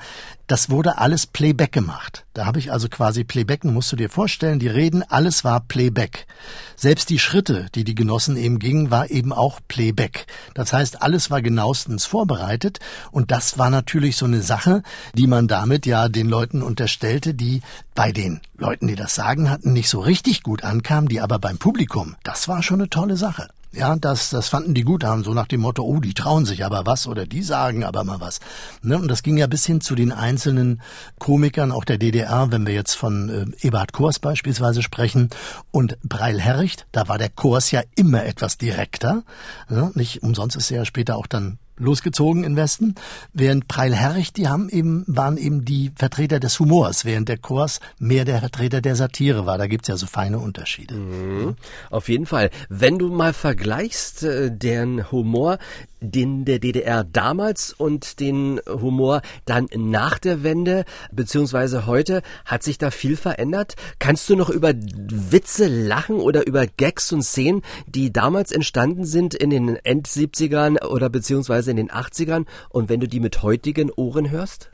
das 0.50 0.68
wurde 0.68 0.98
alles 0.98 1.28
Playback 1.28 1.70
gemacht. 1.70 2.24
Da 2.34 2.44
habe 2.44 2.58
ich 2.58 2.72
also 2.72 2.88
quasi 2.88 3.22
Playback, 3.22 3.62
musst 3.62 3.92
du 3.92 3.96
dir 3.96 4.10
vorstellen, 4.10 4.58
die 4.58 4.66
Reden, 4.66 5.04
alles 5.04 5.44
war 5.44 5.60
Playback. 5.60 6.26
Selbst 6.74 7.08
die 7.10 7.20
Schritte, 7.20 7.66
die 7.76 7.84
die 7.84 7.94
Genossen 7.94 8.36
eben 8.36 8.58
gingen, 8.58 8.90
war 8.90 9.10
eben 9.12 9.32
auch 9.32 9.60
Playback. 9.68 10.26
Das 10.54 10.72
heißt, 10.72 11.02
alles 11.02 11.30
war 11.30 11.40
genauestens 11.40 12.04
vorbereitet 12.04 12.80
und 13.12 13.30
das 13.30 13.58
war 13.58 13.70
natürlich 13.70 14.16
so 14.16 14.26
eine 14.26 14.42
Sache, 14.42 14.82
die 15.14 15.28
man 15.28 15.46
damit 15.46 15.86
ja 15.86 16.08
den 16.08 16.28
Leuten 16.28 16.62
unterstellte, 16.62 17.32
die 17.32 17.62
bei 17.94 18.10
den 18.10 18.40
Leuten, 18.58 18.88
die 18.88 18.96
das 18.96 19.14
Sagen 19.14 19.50
hatten, 19.50 19.72
nicht 19.72 19.88
so 19.88 20.00
richtig 20.00 20.42
gut 20.42 20.64
ankamen, 20.64 21.08
die 21.08 21.20
aber 21.20 21.38
beim 21.38 21.58
Publikum, 21.58 22.16
das 22.24 22.48
war 22.48 22.64
schon 22.64 22.80
eine 22.80 22.90
tolle 22.90 23.16
Sache. 23.16 23.46
Ja, 23.72 23.94
das, 23.94 24.30
das 24.30 24.48
fanden 24.48 24.74
die 24.74 24.82
gut 24.82 25.04
an, 25.04 25.22
so 25.22 25.32
nach 25.32 25.46
dem 25.46 25.60
Motto, 25.60 25.84
oh, 25.84 26.00
die 26.00 26.12
trauen 26.12 26.44
sich 26.44 26.64
aber 26.64 26.86
was 26.86 27.06
oder 27.06 27.24
die 27.24 27.42
sagen 27.42 27.84
aber 27.84 28.02
mal 28.02 28.20
was. 28.20 28.40
Ne? 28.82 28.98
Und 28.98 29.06
das 29.06 29.22
ging 29.22 29.36
ja 29.36 29.46
bis 29.46 29.64
hin 29.64 29.80
zu 29.80 29.94
den 29.94 30.10
einzelnen 30.10 30.82
Komikern, 31.20 31.70
auch 31.70 31.84
der 31.84 31.96
DDR, 31.96 32.50
wenn 32.50 32.66
wir 32.66 32.74
jetzt 32.74 32.94
von 32.94 33.28
äh, 33.28 33.66
Eberhard 33.66 33.92
Kors 33.92 34.18
beispielsweise 34.18 34.82
sprechen 34.82 35.30
und 35.70 35.98
Breil 36.02 36.40
Herricht, 36.40 36.88
da 36.90 37.06
war 37.06 37.16
der 37.16 37.28
Kors 37.28 37.70
ja 37.70 37.82
immer 37.94 38.24
etwas 38.24 38.58
direkter. 38.58 39.22
Ne? 39.68 39.92
Nicht 39.94 40.24
umsonst 40.24 40.56
ist 40.56 40.72
er 40.72 40.78
ja 40.78 40.84
später 40.84 41.16
auch 41.16 41.28
dann 41.28 41.58
losgezogen 41.80 42.44
in 42.44 42.56
Westen, 42.56 42.94
während 43.32 43.66
Preil 43.66 43.94
Herrich, 43.94 44.32
die 44.32 44.48
haben 44.48 44.68
eben, 44.68 45.04
waren 45.06 45.36
eben 45.36 45.64
die 45.64 45.90
Vertreter 45.96 46.38
des 46.38 46.58
Humors, 46.60 47.04
während 47.04 47.28
der 47.28 47.38
Kurs 47.38 47.80
mehr 47.98 48.24
der 48.24 48.40
Vertreter 48.40 48.80
der 48.80 48.94
Satire 48.94 49.46
war. 49.46 49.58
Da 49.58 49.66
gibt's 49.66 49.88
ja 49.88 49.96
so 49.96 50.06
feine 50.06 50.38
Unterschiede. 50.38 50.94
Mhm. 50.94 51.56
Auf 51.90 52.08
jeden 52.08 52.26
Fall. 52.26 52.50
Wenn 52.68 52.98
du 52.98 53.08
mal 53.08 53.32
vergleichst, 53.32 54.22
äh, 54.22 54.50
deren 54.52 55.10
Humor, 55.10 55.58
den 56.00 56.44
der 56.44 56.58
DDR 56.58 57.04
damals 57.04 57.72
und 57.72 58.20
den 58.20 58.60
Humor 58.66 59.22
dann 59.44 59.68
nach 59.76 60.18
der 60.18 60.42
Wende 60.42 60.84
beziehungsweise 61.12 61.86
heute, 61.86 62.22
hat 62.44 62.62
sich 62.62 62.78
da 62.78 62.90
viel 62.90 63.16
verändert? 63.16 63.74
Kannst 63.98 64.28
du 64.28 64.36
noch 64.36 64.50
über 64.50 64.72
Witze 64.74 65.66
lachen 65.66 66.16
oder 66.16 66.46
über 66.46 66.66
Gags 66.66 67.12
und 67.12 67.22
Szenen, 67.22 67.62
die 67.86 68.12
damals 68.12 68.52
entstanden 68.52 69.04
sind 69.04 69.34
in 69.34 69.50
den 69.50 69.76
End-70ern 69.76 70.82
oder 70.84 71.08
beziehungsweise 71.10 71.69
in 71.70 71.76
den 71.76 71.90
80ern 71.90 72.46
und 72.68 72.88
wenn 72.88 73.00
du 73.00 73.08
die 73.08 73.20
mit 73.20 73.42
heutigen 73.42 73.90
Ohren 73.90 74.30
hörst? 74.30 74.70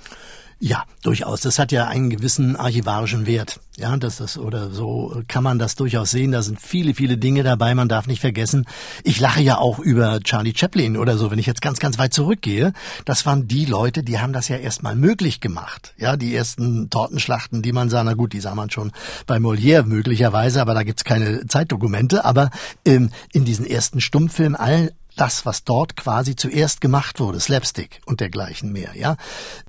Ja, 0.58 0.84
durchaus. 1.02 1.42
Das 1.42 1.58
hat 1.58 1.70
ja 1.70 1.86
einen 1.86 2.08
gewissen 2.08 2.56
archivarischen 2.56 3.26
Wert. 3.26 3.60
Ja, 3.76 3.94
das 3.98 4.20
ist, 4.20 4.38
oder 4.38 4.70
so 4.70 5.22
kann 5.28 5.44
man 5.44 5.58
das 5.58 5.74
durchaus 5.74 6.10
sehen. 6.10 6.32
Da 6.32 6.40
sind 6.40 6.58
viele, 6.58 6.94
viele 6.94 7.18
Dinge 7.18 7.42
dabei. 7.42 7.74
Man 7.74 7.90
darf 7.90 8.06
nicht 8.06 8.20
vergessen. 8.20 8.64
Ich 9.04 9.20
lache 9.20 9.42
ja 9.42 9.58
auch 9.58 9.78
über 9.78 10.18
Charlie 10.20 10.54
Chaplin 10.56 10.96
oder 10.96 11.18
so, 11.18 11.30
wenn 11.30 11.38
ich 11.38 11.44
jetzt 11.44 11.60
ganz, 11.60 11.78
ganz 11.78 11.98
weit 11.98 12.14
zurückgehe. 12.14 12.72
Das 13.04 13.26
waren 13.26 13.46
die 13.46 13.66
Leute, 13.66 14.02
die 14.02 14.18
haben 14.18 14.32
das 14.32 14.48
ja 14.48 14.56
erstmal 14.56 14.96
möglich 14.96 15.40
gemacht. 15.40 15.92
Ja, 15.98 16.16
die 16.16 16.34
ersten 16.34 16.88
Tortenschlachten, 16.88 17.60
die 17.60 17.72
man 17.72 17.90
sah, 17.90 18.02
na 18.02 18.14
gut, 18.14 18.32
die 18.32 18.40
sah 18.40 18.54
man 18.54 18.70
schon 18.70 18.92
bei 19.26 19.36
Molière 19.36 19.82
möglicherweise, 19.82 20.62
aber 20.62 20.72
da 20.72 20.84
gibt's 20.84 21.04
keine 21.04 21.46
Zeitdokumente. 21.46 22.24
Aber 22.24 22.50
ähm, 22.86 23.10
in 23.34 23.44
diesen 23.44 23.66
ersten 23.66 24.00
Stummfilmen, 24.00 24.56
all, 24.56 24.92
das, 25.16 25.46
was 25.46 25.64
dort 25.64 25.96
quasi 25.96 26.36
zuerst 26.36 26.80
gemacht 26.80 27.20
wurde, 27.20 27.40
Slapstick 27.40 28.00
und 28.06 28.20
dergleichen 28.20 28.72
mehr, 28.72 28.96
ja, 28.96 29.16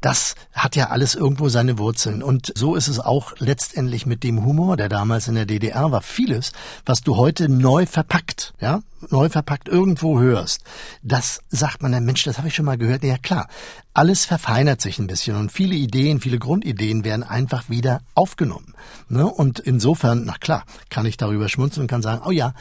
das 0.02 0.36
hat 0.52 0.76
ja 0.76 0.90
alles 0.90 1.16
irgendwo 1.16 1.50
seine 1.50 1.78
Wurzeln. 1.78 2.22
Und 2.22 2.52
so 2.56 2.76
ist 2.76 2.88
es 2.88 3.00
auch 3.00 3.34
letztendlich 3.40 4.06
mit 4.06 4.24
dem 4.24 4.46
Humor, 4.46 4.78
der 4.78 4.90
damals 4.90 5.28
in 5.28 5.36
der 5.36 5.46
DDR 5.46 5.92
war. 5.92 6.02
Vieles, 6.02 6.52
was 6.86 7.02
du 7.02 7.16
heute 7.16 7.50
neu 7.50 7.86
verpackt, 7.86 8.54
ja, 8.60 8.82
neu 9.10 9.30
verpackt 9.30 9.68
irgendwo 9.68 10.20
hörst, 10.20 10.64
das 11.02 11.42
sagt 11.50 11.82
man 11.82 11.92
dann, 11.92 12.06
Mensch, 12.06 12.24
das 12.24 12.38
habe 12.38 12.48
ich 12.48 12.56
schon 12.56 12.66
mal 12.66 12.78
gehört. 12.78 13.04
Ja 13.04 13.18
klar, 13.18 13.48
alles 13.94 14.26
verfeinert 14.26 14.82
sich 14.82 15.00
ein 15.00 15.08
bisschen 15.08 15.36
und 15.36 15.52
viele 15.52 15.76
Ideen, 15.76 16.20
viele 16.20 16.40
Grundideen 16.40 17.04
werden 17.06 17.24
einfach 17.24 17.70
wieder 17.70 18.02
aufgenommen. 18.16 18.74
Ne? 19.10 19.26
Und 19.26 19.60
insofern, 19.60 20.26
na 20.26 20.36
klar, 20.40 20.66
kann 20.90 21.06
ich 21.06 21.18
darüber 21.18 21.48
schmunzeln 21.50 21.84
und 21.84 21.88
kann 21.88 22.02
sagen, 22.02 22.22
oh 22.26 22.32
ja, 22.32 22.54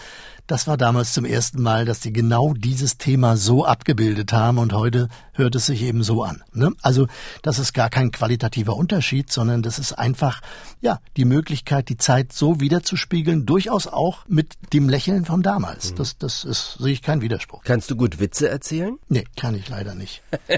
das 0.46 0.66
war 0.66 0.76
damals 0.76 1.12
zum 1.12 1.24
ersten 1.24 1.60
Mal, 1.60 1.84
dass 1.84 2.00
die 2.00 2.12
genau 2.12 2.54
dieses 2.54 2.98
Thema 2.98 3.36
so 3.36 3.64
abgebildet 3.64 4.32
haben 4.32 4.58
und 4.58 4.72
heute 4.72 5.08
hört 5.36 5.54
es 5.54 5.66
sich 5.66 5.82
eben 5.82 6.02
so 6.02 6.22
an. 6.22 6.42
Ne? 6.52 6.72
Also 6.82 7.06
das 7.42 7.58
ist 7.58 7.72
gar 7.72 7.90
kein 7.90 8.10
qualitativer 8.10 8.76
Unterschied, 8.76 9.30
sondern 9.30 9.62
das 9.62 9.78
ist 9.78 9.92
einfach 9.92 10.40
ja 10.80 11.00
die 11.16 11.24
Möglichkeit, 11.24 11.88
die 11.88 11.96
Zeit 11.96 12.32
so 12.32 12.60
wiederzuspiegeln, 12.60 13.46
durchaus 13.46 13.86
auch 13.86 14.26
mit 14.28 14.54
dem 14.72 14.88
Lächeln 14.88 15.24
von 15.24 15.42
damals. 15.42 15.92
Mhm. 15.92 15.96
Das, 15.96 16.18
das 16.18 16.44
ist, 16.44 16.76
sehe 16.78 16.92
ich 16.92 17.02
keinen 17.02 17.22
Widerspruch. 17.22 17.62
Kannst 17.64 17.90
du 17.90 17.96
gut 17.96 18.20
Witze 18.20 18.48
erzählen? 18.48 18.98
Nee, 19.08 19.24
kann 19.36 19.54
ich 19.54 19.68
leider 19.68 19.94
nicht. 19.94 20.22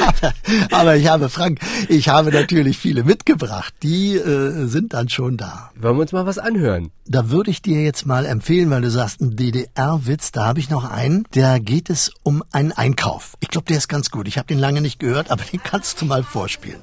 aber, 0.00 0.34
aber, 0.70 0.96
ich 0.96 1.08
habe, 1.08 1.28
Frank, 1.28 1.60
ich 1.88 2.08
habe 2.08 2.30
natürlich 2.30 2.78
viele 2.78 3.04
mitgebracht. 3.04 3.74
Die 3.82 4.16
äh, 4.16 4.66
sind 4.66 4.92
dann 4.94 5.08
schon 5.08 5.36
da. 5.36 5.70
Wollen 5.76 5.96
wir 5.96 6.02
uns 6.02 6.12
mal 6.12 6.26
was 6.26 6.38
anhören? 6.38 6.90
Da 7.06 7.30
würde 7.30 7.50
ich 7.50 7.62
dir 7.62 7.82
jetzt 7.82 8.06
mal 8.06 8.26
empfehlen, 8.26 8.70
weil 8.70 8.82
du 8.82 8.90
sagst, 8.90 9.20
ein 9.20 9.36
DDR-Witz, 9.36 10.32
da 10.32 10.46
habe 10.46 10.60
ich 10.60 10.70
noch 10.70 10.84
einen. 10.84 11.24
Da 11.32 11.58
geht 11.58 11.90
es 11.90 12.12
um 12.22 12.42
Einkauf. 12.76 13.34
Ich 13.40 13.48
glaube, 13.48 13.66
der 13.66 13.78
ist 13.78 13.88
ganz 13.88 14.10
gut. 14.10 14.28
Ich 14.28 14.38
habe 14.38 14.46
den 14.46 14.58
lange 14.58 14.80
nicht 14.80 14.98
gehört, 14.98 15.30
aber 15.30 15.44
den 15.44 15.62
kannst 15.62 16.00
du 16.00 16.04
mal 16.06 16.22
vorspielen. 16.22 16.80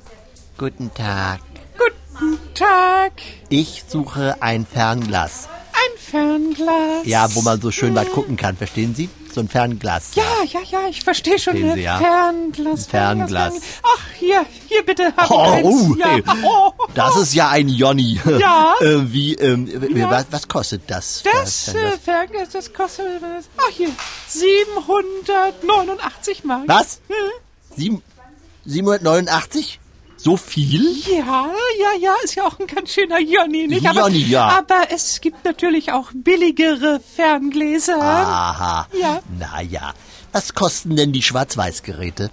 Guten 0.57 0.93
Tag. 0.93 1.39
Guten 1.77 2.37
Tag. 2.53 3.13
Ich 3.49 3.85
suche 3.87 4.41
ein 4.41 4.65
Fernglas. 4.65 5.47
Ein 5.81 5.97
Fernglas? 5.97 7.05
Ja, 7.05 7.33
wo 7.35 7.41
man 7.41 7.61
so 7.61 7.71
schön 7.71 7.95
weit 7.95 8.11
gucken 8.11 8.35
kann, 8.37 8.57
verstehen 8.57 8.93
Sie? 8.95 9.09
So 9.33 9.39
ein 9.41 9.47
Fernglas. 9.47 10.15
Ja, 10.15 10.23
ja, 10.51 10.59
ja, 10.69 10.87
ich 10.89 11.03
verstehe 11.03 11.37
schon. 11.39 11.55
Ein 11.55 11.75
Sie, 11.75 11.81
ja? 11.83 11.99
Fernglas, 11.99 12.87
Fernglas. 12.87 13.53
Fernglas. 13.53 13.61
Ach, 13.83 13.99
hier, 14.17 14.43
hier 14.67 14.83
bitte. 14.83 15.13
Hab 15.15 15.29
Oh, 15.29 15.55
ich 15.59 15.63
oh, 15.65 15.95
ja. 15.99 16.07
hey. 16.07 16.23
oh, 16.43 16.71
Das 16.95 17.15
ist 17.15 17.35
ja 17.35 17.49
ein 17.49 17.69
Jonny. 17.69 18.19
Ja. 18.39 18.73
äh, 18.81 19.13
wie, 19.13 19.35
ähm, 19.35 19.67
Ja. 19.95 20.09
was, 20.09 20.25
was 20.31 20.47
kostet 20.47 20.81
das? 20.87 21.21
Das 21.31 21.67
äh, 21.75 21.91
Fernglas, 22.03 22.49
das 22.49 22.73
kostet, 22.73 23.05
ach 23.57 23.69
hier, 23.71 23.89
789 24.27 26.43
Mark. 26.43 26.63
Was? 26.67 26.99
Hm? 27.07 27.15
Sieben, 27.77 28.01
789? 28.65 29.79
So 30.21 30.35
viel? 30.35 30.97
Ja, 31.07 31.49
ja, 31.79 31.93
ja, 31.97 32.13
ist 32.25 32.35
ja 32.35 32.43
auch 32.43 32.59
ein 32.59 32.67
ganz 32.67 32.91
schöner 32.91 33.21
Jonny, 33.21 33.67
nicht? 33.67 33.87
Aber, 33.87 34.01
Jonny, 34.01 34.25
ja. 34.25 34.49
aber 34.49 34.87
es 34.89 35.21
gibt 35.21 35.45
natürlich 35.45 35.93
auch 35.93 36.11
billigere 36.13 36.99
Ferngläser. 37.15 38.01
Aha. 38.01 38.87
Ja. 38.99 39.21
Naja. 39.39 39.93
Was 40.33 40.53
kosten 40.53 40.97
denn 40.97 41.13
die 41.13 41.21
Schwarz-Weiß-Geräte? 41.21 42.31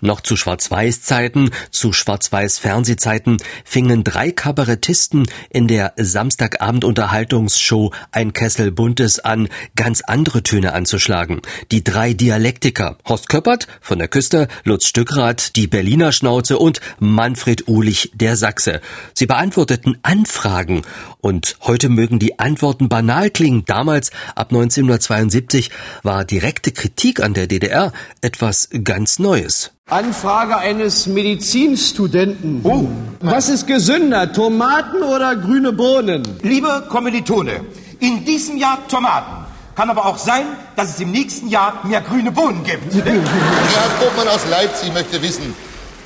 Noch 0.00 0.20
zu 0.20 0.36
Schwarz-Weiß-Zeiten, 0.36 1.50
zu 1.70 1.92
Schwarz-Weiß-Fernsehzeiten 1.92 3.38
fingen 3.64 4.04
drei 4.04 4.30
Kabarettisten 4.30 5.26
in 5.50 5.68
der 5.68 5.94
Samstagabend-Unterhaltungsshow 5.96 7.92
Ein 8.12 8.32
Kessel 8.32 8.70
Buntes 8.70 9.20
an, 9.20 9.48
ganz 9.74 10.02
andere 10.02 10.42
Töne 10.42 10.72
anzuschlagen. 10.72 11.40
Die 11.70 11.84
drei 11.84 12.12
Dialektiker, 12.12 12.98
Horst 13.06 13.28
Köppert 13.28 13.66
von 13.80 13.98
der 13.98 14.08
Küste, 14.08 14.48
Lutz 14.64 14.86
Stückrath, 14.86 15.56
die 15.56 15.66
Berliner 15.66 16.12
Schnauze 16.12 16.58
und 16.58 16.80
Manfred 16.98 17.68
Uhlich, 17.68 18.10
der 18.14 18.36
Sachse. 18.36 18.80
Sie 19.14 19.26
beantworteten 19.26 19.98
Anfragen 20.02 20.82
und 21.20 21.56
heute 21.62 21.88
mögen 21.88 22.18
die 22.18 22.38
Antworten 22.38 22.88
banal 22.88 23.30
klingen. 23.30 23.64
Damals, 23.66 24.10
ab 24.34 24.50
1972, 24.50 25.70
war 26.02 26.24
direkte 26.24 26.72
Kritik 26.72 27.20
an 27.20 27.34
der 27.34 27.46
DDR 27.46 27.92
etwas 28.20 28.68
ganz 28.84 29.18
Neues. 29.18 29.75
Anfrage 29.88 30.56
eines 30.56 31.06
Medizinstudenten. 31.06 32.60
Oh. 32.64 32.88
Was 33.20 33.48
ist 33.48 33.68
gesünder, 33.68 34.32
Tomaten 34.32 35.00
oder 35.04 35.36
grüne 35.36 35.72
Bohnen? 35.72 36.24
Liebe 36.42 36.82
Kommilitone, 36.88 37.60
in 38.00 38.24
diesem 38.24 38.56
Jahr 38.56 38.80
Tomaten. 38.88 39.46
Kann 39.76 39.88
aber 39.88 40.06
auch 40.06 40.18
sein, 40.18 40.44
dass 40.74 40.88
es 40.88 40.98
im 40.98 41.12
nächsten 41.12 41.46
Jahr 41.46 41.86
mehr 41.86 42.00
grüne 42.00 42.32
Bohnen 42.32 42.64
gibt. 42.64 42.92
Herr 43.04 44.08
Obmann 44.08 44.26
aus 44.26 44.40
Leipzig 44.50 44.92
möchte 44.92 45.22
wissen. 45.22 45.54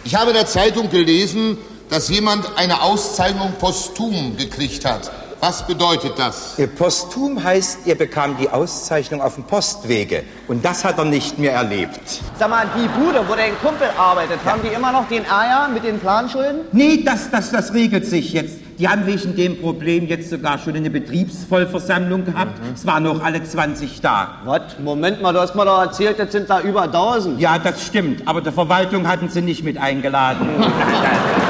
Ich 0.05 0.15
habe 0.15 0.29
in 0.29 0.37
der 0.37 0.47
Zeitung 0.47 0.91
gelesen, 0.91 1.57
dass 1.89 2.11
jemand 2.11 2.59
eine 2.59 2.83
Auszeichnung 2.83 3.55
posthum 3.59 4.37
gekriegt 4.37 4.85
hat. 4.85 5.11
Was 5.41 5.67
bedeutet 5.67 6.19
das? 6.19 6.59
Ihr 6.59 6.67
Posthum 6.67 7.43
heißt, 7.43 7.87
er 7.87 7.95
bekam 7.95 8.37
die 8.37 8.51
Auszeichnung 8.51 9.23
auf 9.23 9.37
dem 9.37 9.45
Postwege. 9.45 10.23
Und 10.49 10.63
das 10.63 10.85
hat 10.85 10.99
er 10.99 11.07
nicht 11.07 11.39
mehr 11.39 11.53
erlebt. 11.53 12.21
Sag 12.39 12.51
mal, 12.51 12.67
die 12.77 12.87
Bude, 12.89 13.25
wo 13.27 13.35
dein 13.35 13.59
Kumpel 13.63 13.89
arbeitet, 13.97 14.39
haben 14.45 14.61
die 14.63 14.69
immer 14.69 14.93
noch 14.93 15.09
den 15.09 15.25
Eier 15.25 15.69
mit 15.73 15.83
den 15.83 15.99
Planschulden? 15.99 16.67
Nee, 16.73 17.03
das, 17.07 17.31
das, 17.31 17.51
das 17.51 17.73
regelt 17.73 18.05
sich 18.05 18.35
jetzt. 18.35 18.59
Die 18.79 18.87
haben 18.87 19.07
wegen 19.07 19.35
dem 19.35 19.59
Problem 19.59 20.07
jetzt 20.09 20.29
sogar 20.29 20.59
schon 20.59 20.77
eine 20.77 20.91
Betriebsvollversammlung 20.91 22.27
gehabt. 22.27 22.61
Es 22.75 22.85
waren 22.85 23.05
noch 23.05 23.23
alle 23.23 23.43
20 23.43 23.99
da. 24.03 24.41
Was? 24.45 24.79
Moment 24.79 25.23
mal, 25.23 25.33
du 25.33 25.41
hast 25.41 25.55
mir 25.55 25.65
doch 25.65 25.81
erzählt, 25.81 26.19
jetzt 26.19 26.33
sind 26.33 26.51
da 26.51 26.61
über 26.61 26.83
1000. 26.83 27.41
Ja, 27.41 27.59
das 27.59 27.83
stimmt. 27.83 28.29
Aber 28.29 28.43
der 28.43 28.53
Verwaltung 28.53 29.09
hatten 29.09 29.31
sie 29.31 29.41
nicht 29.41 29.65
mit 29.65 29.79
eingeladen. 29.79 30.47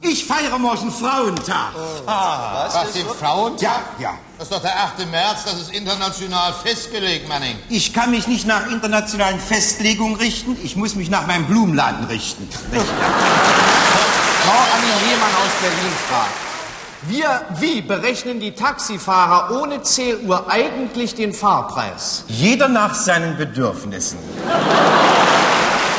Ich 0.00 0.24
feiere 0.24 0.58
morgen 0.58 0.92
Frauentag. 0.92 1.72
Oh. 1.74 2.02
Ah, 2.06 2.64
was, 2.66 2.74
was 2.74 2.92
den 2.92 3.06
Frauentag? 3.06 3.62
Ja, 3.98 4.10
ja. 4.10 4.18
Das 4.38 4.46
ist 4.48 4.52
doch 4.52 4.62
der 4.62 4.76
8. 4.76 5.10
März, 5.10 5.44
das 5.44 5.54
ist 5.54 5.72
international 5.72 6.52
festgelegt, 6.52 7.28
Manning. 7.28 7.56
Ich 7.68 7.92
kann 7.92 8.12
mich 8.12 8.28
nicht 8.28 8.46
nach 8.46 8.70
internationalen 8.70 9.40
Festlegungen 9.40 10.14
richten, 10.16 10.56
ich 10.62 10.76
muss 10.76 10.94
mich 10.94 11.10
nach 11.10 11.26
meinem 11.26 11.46
Blumenladen 11.46 12.04
richten. 12.06 12.48
Frau 12.50 12.78
Annie 14.76 15.10
Lehmann 15.10 15.34
aus 15.34 15.52
Berlin 15.60 15.92
fragt. 16.08 16.34
Wir, 17.02 17.42
wie 17.60 17.80
berechnen 17.82 18.40
die 18.40 18.52
Taxifahrer 18.52 19.60
ohne 19.60 19.82
Zähluhr 19.82 20.50
eigentlich 20.50 21.14
den 21.14 21.32
Fahrpreis? 21.32 22.24
Jeder 22.28 22.68
nach 22.68 22.94
seinen 22.94 23.36
Bedürfnissen. 23.36 24.18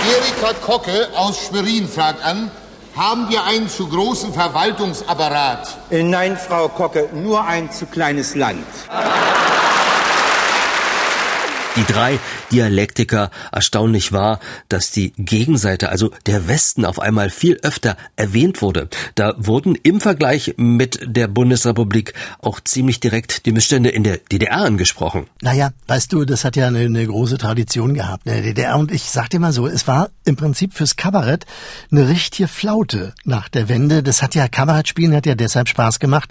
Erika 0.08 0.54
Kocke 0.62 1.10
aus 1.16 1.48
Schwerin 1.48 1.88
fragt 1.88 2.24
an, 2.24 2.52
haben 2.96 3.30
wir 3.30 3.44
einen 3.44 3.70
zu 3.70 3.88
großen 3.88 4.34
Verwaltungsapparat? 4.34 5.78
Äh, 5.90 6.04
nein, 6.04 6.38
Frau 6.38 6.68
Kocke, 6.70 7.10
nur 7.14 7.46
ein 7.46 7.72
zu 7.72 7.86
kleines 7.86 8.36
Land. 8.36 8.66
Die 11.76 11.86
drei 11.86 12.20
Dialektiker 12.52 13.32
erstaunlich 13.52 14.12
war, 14.12 14.40
dass 14.70 14.92
die 14.92 15.14
Gegenseite, 15.18 15.90
also 15.90 16.12
der 16.26 16.48
Westen, 16.48 16.86
auf 16.86 17.00
einmal 17.00 17.30
viel 17.30 17.60
öfter 17.64 17.98
erwähnt 18.16 18.62
wurde. 18.62 18.90
Da 19.16 19.34
wurden 19.38 19.76
im 19.76 20.02
Vergleich 20.02 20.56
mit 20.58 21.00
der 21.04 21.28
Bundesrepublik 21.28 22.14
auch 22.40 22.60
ziemlich 22.60 23.00
direkt 23.00 23.46
die 23.46 23.52
Missstände 23.52 23.90
in 23.90 24.04
der 24.04 24.18
DDR 24.18 24.58
angesprochen. 24.58 25.28
Naja, 25.42 25.72
weißt 25.88 26.12
du, 26.14 26.26
das 26.26 26.44
hat 26.44 26.56
ja 26.56 26.68
eine, 26.68 26.80
eine 26.80 27.06
große 27.06 27.38
Tradition 27.38 27.94
gehabt 27.94 28.26
in 28.26 28.34
der 28.34 28.42
DDR. 28.42 28.78
Und 28.78 28.92
ich 28.92 29.04
sag 29.04 29.30
dir 29.30 29.40
mal 29.40 29.54
so, 29.54 29.68
es 29.68 29.88
war 29.88 30.10
im 30.26 30.36
Prinzip 30.36 30.74
fürs 30.74 30.96
Kabarett 30.96 31.46
eine 31.92 32.08
richtige 32.08 32.48
Flaute 32.48 33.14
nach 33.24 33.50
der 33.50 33.70
Wende. 33.70 34.04
Das 34.04 34.22
hat 34.22 34.36
ja, 34.36 34.48
Kabarettspielen 34.48 35.16
hat 35.16 35.26
ja 35.26 35.36
deshalb 35.36 35.70
Spaß 35.70 36.00
gemacht, 36.00 36.30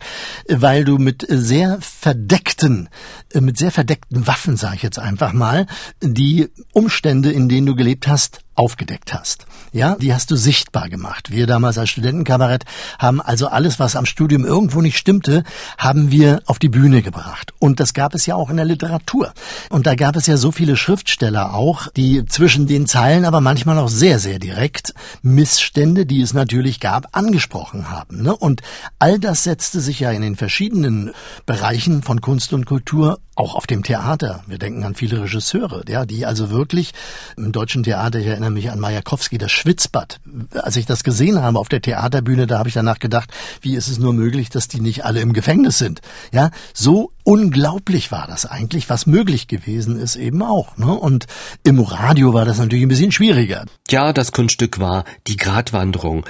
weil 0.48 0.84
du 0.84 0.98
mit 0.98 1.26
sehr 1.28 1.78
verdeckten, 1.80 2.88
mit 3.34 3.58
sehr 3.58 3.70
verdeckten 3.70 4.26
Waffen, 4.26 4.56
sag 4.56 4.74
ich 4.74 4.82
jetzt 4.82 4.98
einfach 4.98 5.32
mal, 5.32 5.66
die 6.14 6.48
Umstände, 6.72 7.32
in 7.32 7.48
denen 7.48 7.66
du 7.66 7.74
gelebt 7.74 8.06
hast, 8.06 8.40
aufgedeckt 8.54 9.12
hast. 9.12 9.46
Ja, 9.72 9.96
die 9.96 10.14
hast 10.14 10.30
du 10.30 10.36
sichtbar 10.36 10.88
gemacht. 10.88 11.30
Wir 11.30 11.46
damals 11.46 11.78
als 11.78 11.90
Studentenkabarett 11.90 12.64
haben 12.98 13.20
also 13.20 13.48
alles, 13.48 13.78
was 13.78 13.96
am 13.96 14.06
Studium 14.06 14.44
irgendwo 14.44 14.80
nicht 14.80 14.96
stimmte, 14.96 15.44
haben 15.76 16.10
wir 16.10 16.42
auf 16.46 16.58
die 16.58 16.68
Bühne 16.68 17.02
gebracht. 17.02 17.52
Und 17.58 17.80
das 17.80 17.94
gab 17.94 18.14
es 18.14 18.26
ja 18.26 18.34
auch 18.34 18.50
in 18.50 18.56
der 18.56 18.64
Literatur. 18.64 19.32
Und 19.70 19.86
da 19.86 19.94
gab 19.94 20.16
es 20.16 20.26
ja 20.26 20.36
so 20.36 20.52
viele 20.52 20.76
Schriftsteller 20.76 21.54
auch, 21.54 21.88
die 21.88 22.24
zwischen 22.26 22.66
den 22.66 22.86
Zeilen 22.86 23.24
aber 23.24 23.40
manchmal 23.40 23.78
auch 23.78 23.88
sehr, 23.88 24.18
sehr 24.18 24.38
direkt 24.38 24.94
Missstände, 25.22 26.06
die 26.06 26.20
es 26.20 26.32
natürlich 26.32 26.80
gab, 26.80 27.16
angesprochen 27.16 27.90
haben. 27.90 28.22
Ne? 28.22 28.34
Und 28.34 28.62
all 28.98 29.18
das 29.18 29.44
setzte 29.44 29.80
sich 29.80 30.00
ja 30.00 30.10
in 30.10 30.22
den 30.22 30.36
verschiedenen 30.36 31.12
Bereichen 31.46 32.02
von 32.02 32.20
Kunst 32.20 32.52
und 32.52 32.66
Kultur 32.66 33.18
auch 33.38 33.54
auf 33.54 33.66
dem 33.66 33.84
Theater. 33.84 34.42
Wir 34.46 34.58
denken 34.58 34.82
an 34.82 34.96
viele 34.96 35.22
Regisseure, 35.22 35.82
ja, 35.88 36.04
die 36.04 36.26
also 36.26 36.50
wirklich 36.50 36.92
im 37.36 37.52
deutschen 37.52 37.84
Theater, 37.84 38.18
ich 38.18 38.26
erinnere 38.26 38.50
mich 38.50 38.70
an 38.70 38.80
Majakowski, 38.80 39.38
das 39.38 39.52
Schwitzbad. 39.58 40.20
Als 40.54 40.76
ich 40.76 40.86
das 40.86 41.04
gesehen 41.04 41.42
habe 41.42 41.58
auf 41.58 41.68
der 41.68 41.82
Theaterbühne, 41.82 42.46
da 42.46 42.58
habe 42.58 42.68
ich 42.68 42.74
danach 42.74 42.98
gedacht, 42.98 43.30
wie 43.60 43.74
ist 43.74 43.88
es 43.88 43.98
nur 43.98 44.12
möglich, 44.12 44.50
dass 44.50 44.68
die 44.68 44.80
nicht 44.80 45.04
alle 45.04 45.20
im 45.20 45.32
Gefängnis 45.32 45.78
sind? 45.78 46.00
Ja, 46.32 46.50
so 46.72 47.12
unglaublich 47.24 48.10
war 48.10 48.26
das 48.26 48.46
eigentlich, 48.46 48.88
was 48.88 49.06
möglich 49.06 49.48
gewesen 49.48 49.98
ist 49.98 50.16
eben 50.16 50.42
auch. 50.42 50.76
Ne? 50.76 50.92
Und 50.92 51.26
im 51.64 51.80
Radio 51.80 52.32
war 52.32 52.44
das 52.44 52.58
natürlich 52.58 52.84
ein 52.84 52.88
bisschen 52.88 53.12
schwieriger. 53.12 53.64
Ja, 53.90 54.12
das 54.12 54.32
Kunststück 54.32 54.78
war 54.78 55.04
die 55.26 55.36
Gratwanderung 55.36 56.24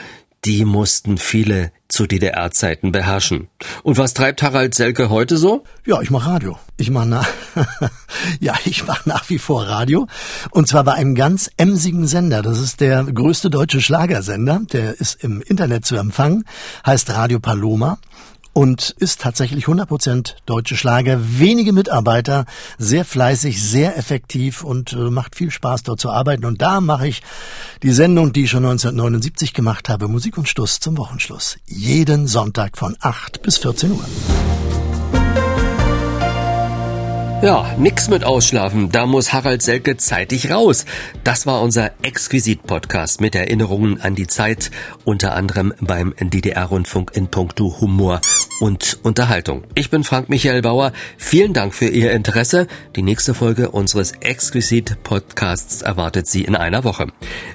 die 0.49 0.65
mussten 0.65 1.19
viele 1.19 1.73
zu 1.89 2.07
DDR-Zeiten 2.07 2.91
beherrschen. 2.91 3.49
Und 3.83 3.99
was 3.99 4.15
treibt 4.15 4.43
Harald 4.43 4.75
Selke 4.75 5.11
heute 5.11 5.37
so? 5.37 5.65
Ja, 5.85 6.01
ich 6.01 6.11
mache 6.11 6.31
Radio. 6.31 6.59
Ich 6.79 6.91
mache 6.91 7.07
nach, 7.07 7.29
ja, 8.41 8.55
ich 8.65 8.87
mache 8.87 9.07
nach 9.07 9.29
wie 9.29 9.39
vor 9.39 9.67
Radio. 9.67 10.07
Und 10.51 10.67
zwar 10.67 10.85
bei 10.85 10.95
einem 10.95 11.15
ganz 11.15 11.51
emsigen 11.59 12.07
Sender. 12.07 12.41
Das 12.41 12.61
ist 12.61 12.81
der 12.81 13.05
größte 13.05 13.51
deutsche 13.51 13.83
Schlagersender. 13.83 14.63
Der 14.73 14.99
ist 14.99 15.23
im 15.23 15.43
Internet 15.43 15.85
zu 15.85 15.97
empfangen. 15.97 16.45
Heißt 16.87 17.11
Radio 17.11 17.41
Paloma 17.41 17.99
und 18.59 18.91
ist 18.99 19.21
tatsächlich 19.21 19.67
100% 19.67 20.35
deutsche 20.45 20.77
Schlager. 20.77 21.21
Wenige 21.39 21.73
Mitarbeiter, 21.73 22.45
sehr 22.77 23.05
fleißig, 23.05 23.63
sehr 23.63 23.97
effektiv 23.97 24.65
und 24.65 24.95
äh, 24.95 25.11
macht 25.11 25.37
viel 25.37 25.53
Spaß 25.53 25.85
dort 25.85 26.01
zu 26.01 26.11
arbeiten. 26.11 26.45
Und 26.45 26.61
da 26.61 26.81
mache 26.81 27.07
ich 27.07 27.23
die 27.85 27.93
Sendung, 27.93 28.33
die 28.33 28.43
ich 28.43 28.51
schon 28.51 28.65
1979 28.65 29.55
gemacht 29.55 29.89
habe, 29.89 30.09
Musik 30.09 30.39
und 30.39 30.49
Schluss 30.49 30.81
zum 30.81 30.99
Wochenschluss. 30.99 31.59
Jeden 31.67 32.27
Sonntag 32.27 32.77
von 32.77 32.97
8 32.99 33.43
bis 33.43 33.59
14 33.59 33.93
Uhr. 33.93 34.05
Ja, 37.41 37.73
nix 37.79 38.09
mit 38.09 38.25
Ausschlafen, 38.25 38.91
da 38.91 39.07
muss 39.07 39.33
Harald 39.33 39.63
Selke 39.63 39.97
zeitig 39.97 40.51
raus. 40.51 40.85
Das 41.23 41.47
war 41.47 41.63
unser 41.63 41.93
Exquisit-Podcast 42.03 43.21
mit 43.21 43.37
Erinnerungen 43.37 44.01
an 44.01 44.17
die 44.17 44.27
Zeit, 44.27 44.73
unter 45.05 45.37
anderem 45.37 45.73
beim 45.81 46.13
DDR-Rundfunk 46.19 47.13
in 47.15 47.29
puncto 47.29 47.81
Humor 47.81 48.21
und 48.59 48.99
Unterhaltung. 49.05 49.63
Ich 49.77 49.89
bin 49.89 50.03
Frank 50.03 50.29
Michael 50.29 50.63
Bauer, 50.63 50.93
vielen 51.17 51.53
Dank 51.53 51.75
für 51.75 51.87
Ihr 51.87 52.11
Interesse. 52.11 52.67
Die 52.97 53.03
nächste 53.03 53.35
Folge 53.35 53.71
unseres 53.71 54.15
Exquisit-Podcasts 54.19 55.83
erwartet 55.83 56.27
Sie 56.27 56.43
in 56.43 56.57
einer 56.57 56.83
Woche. 56.83 57.07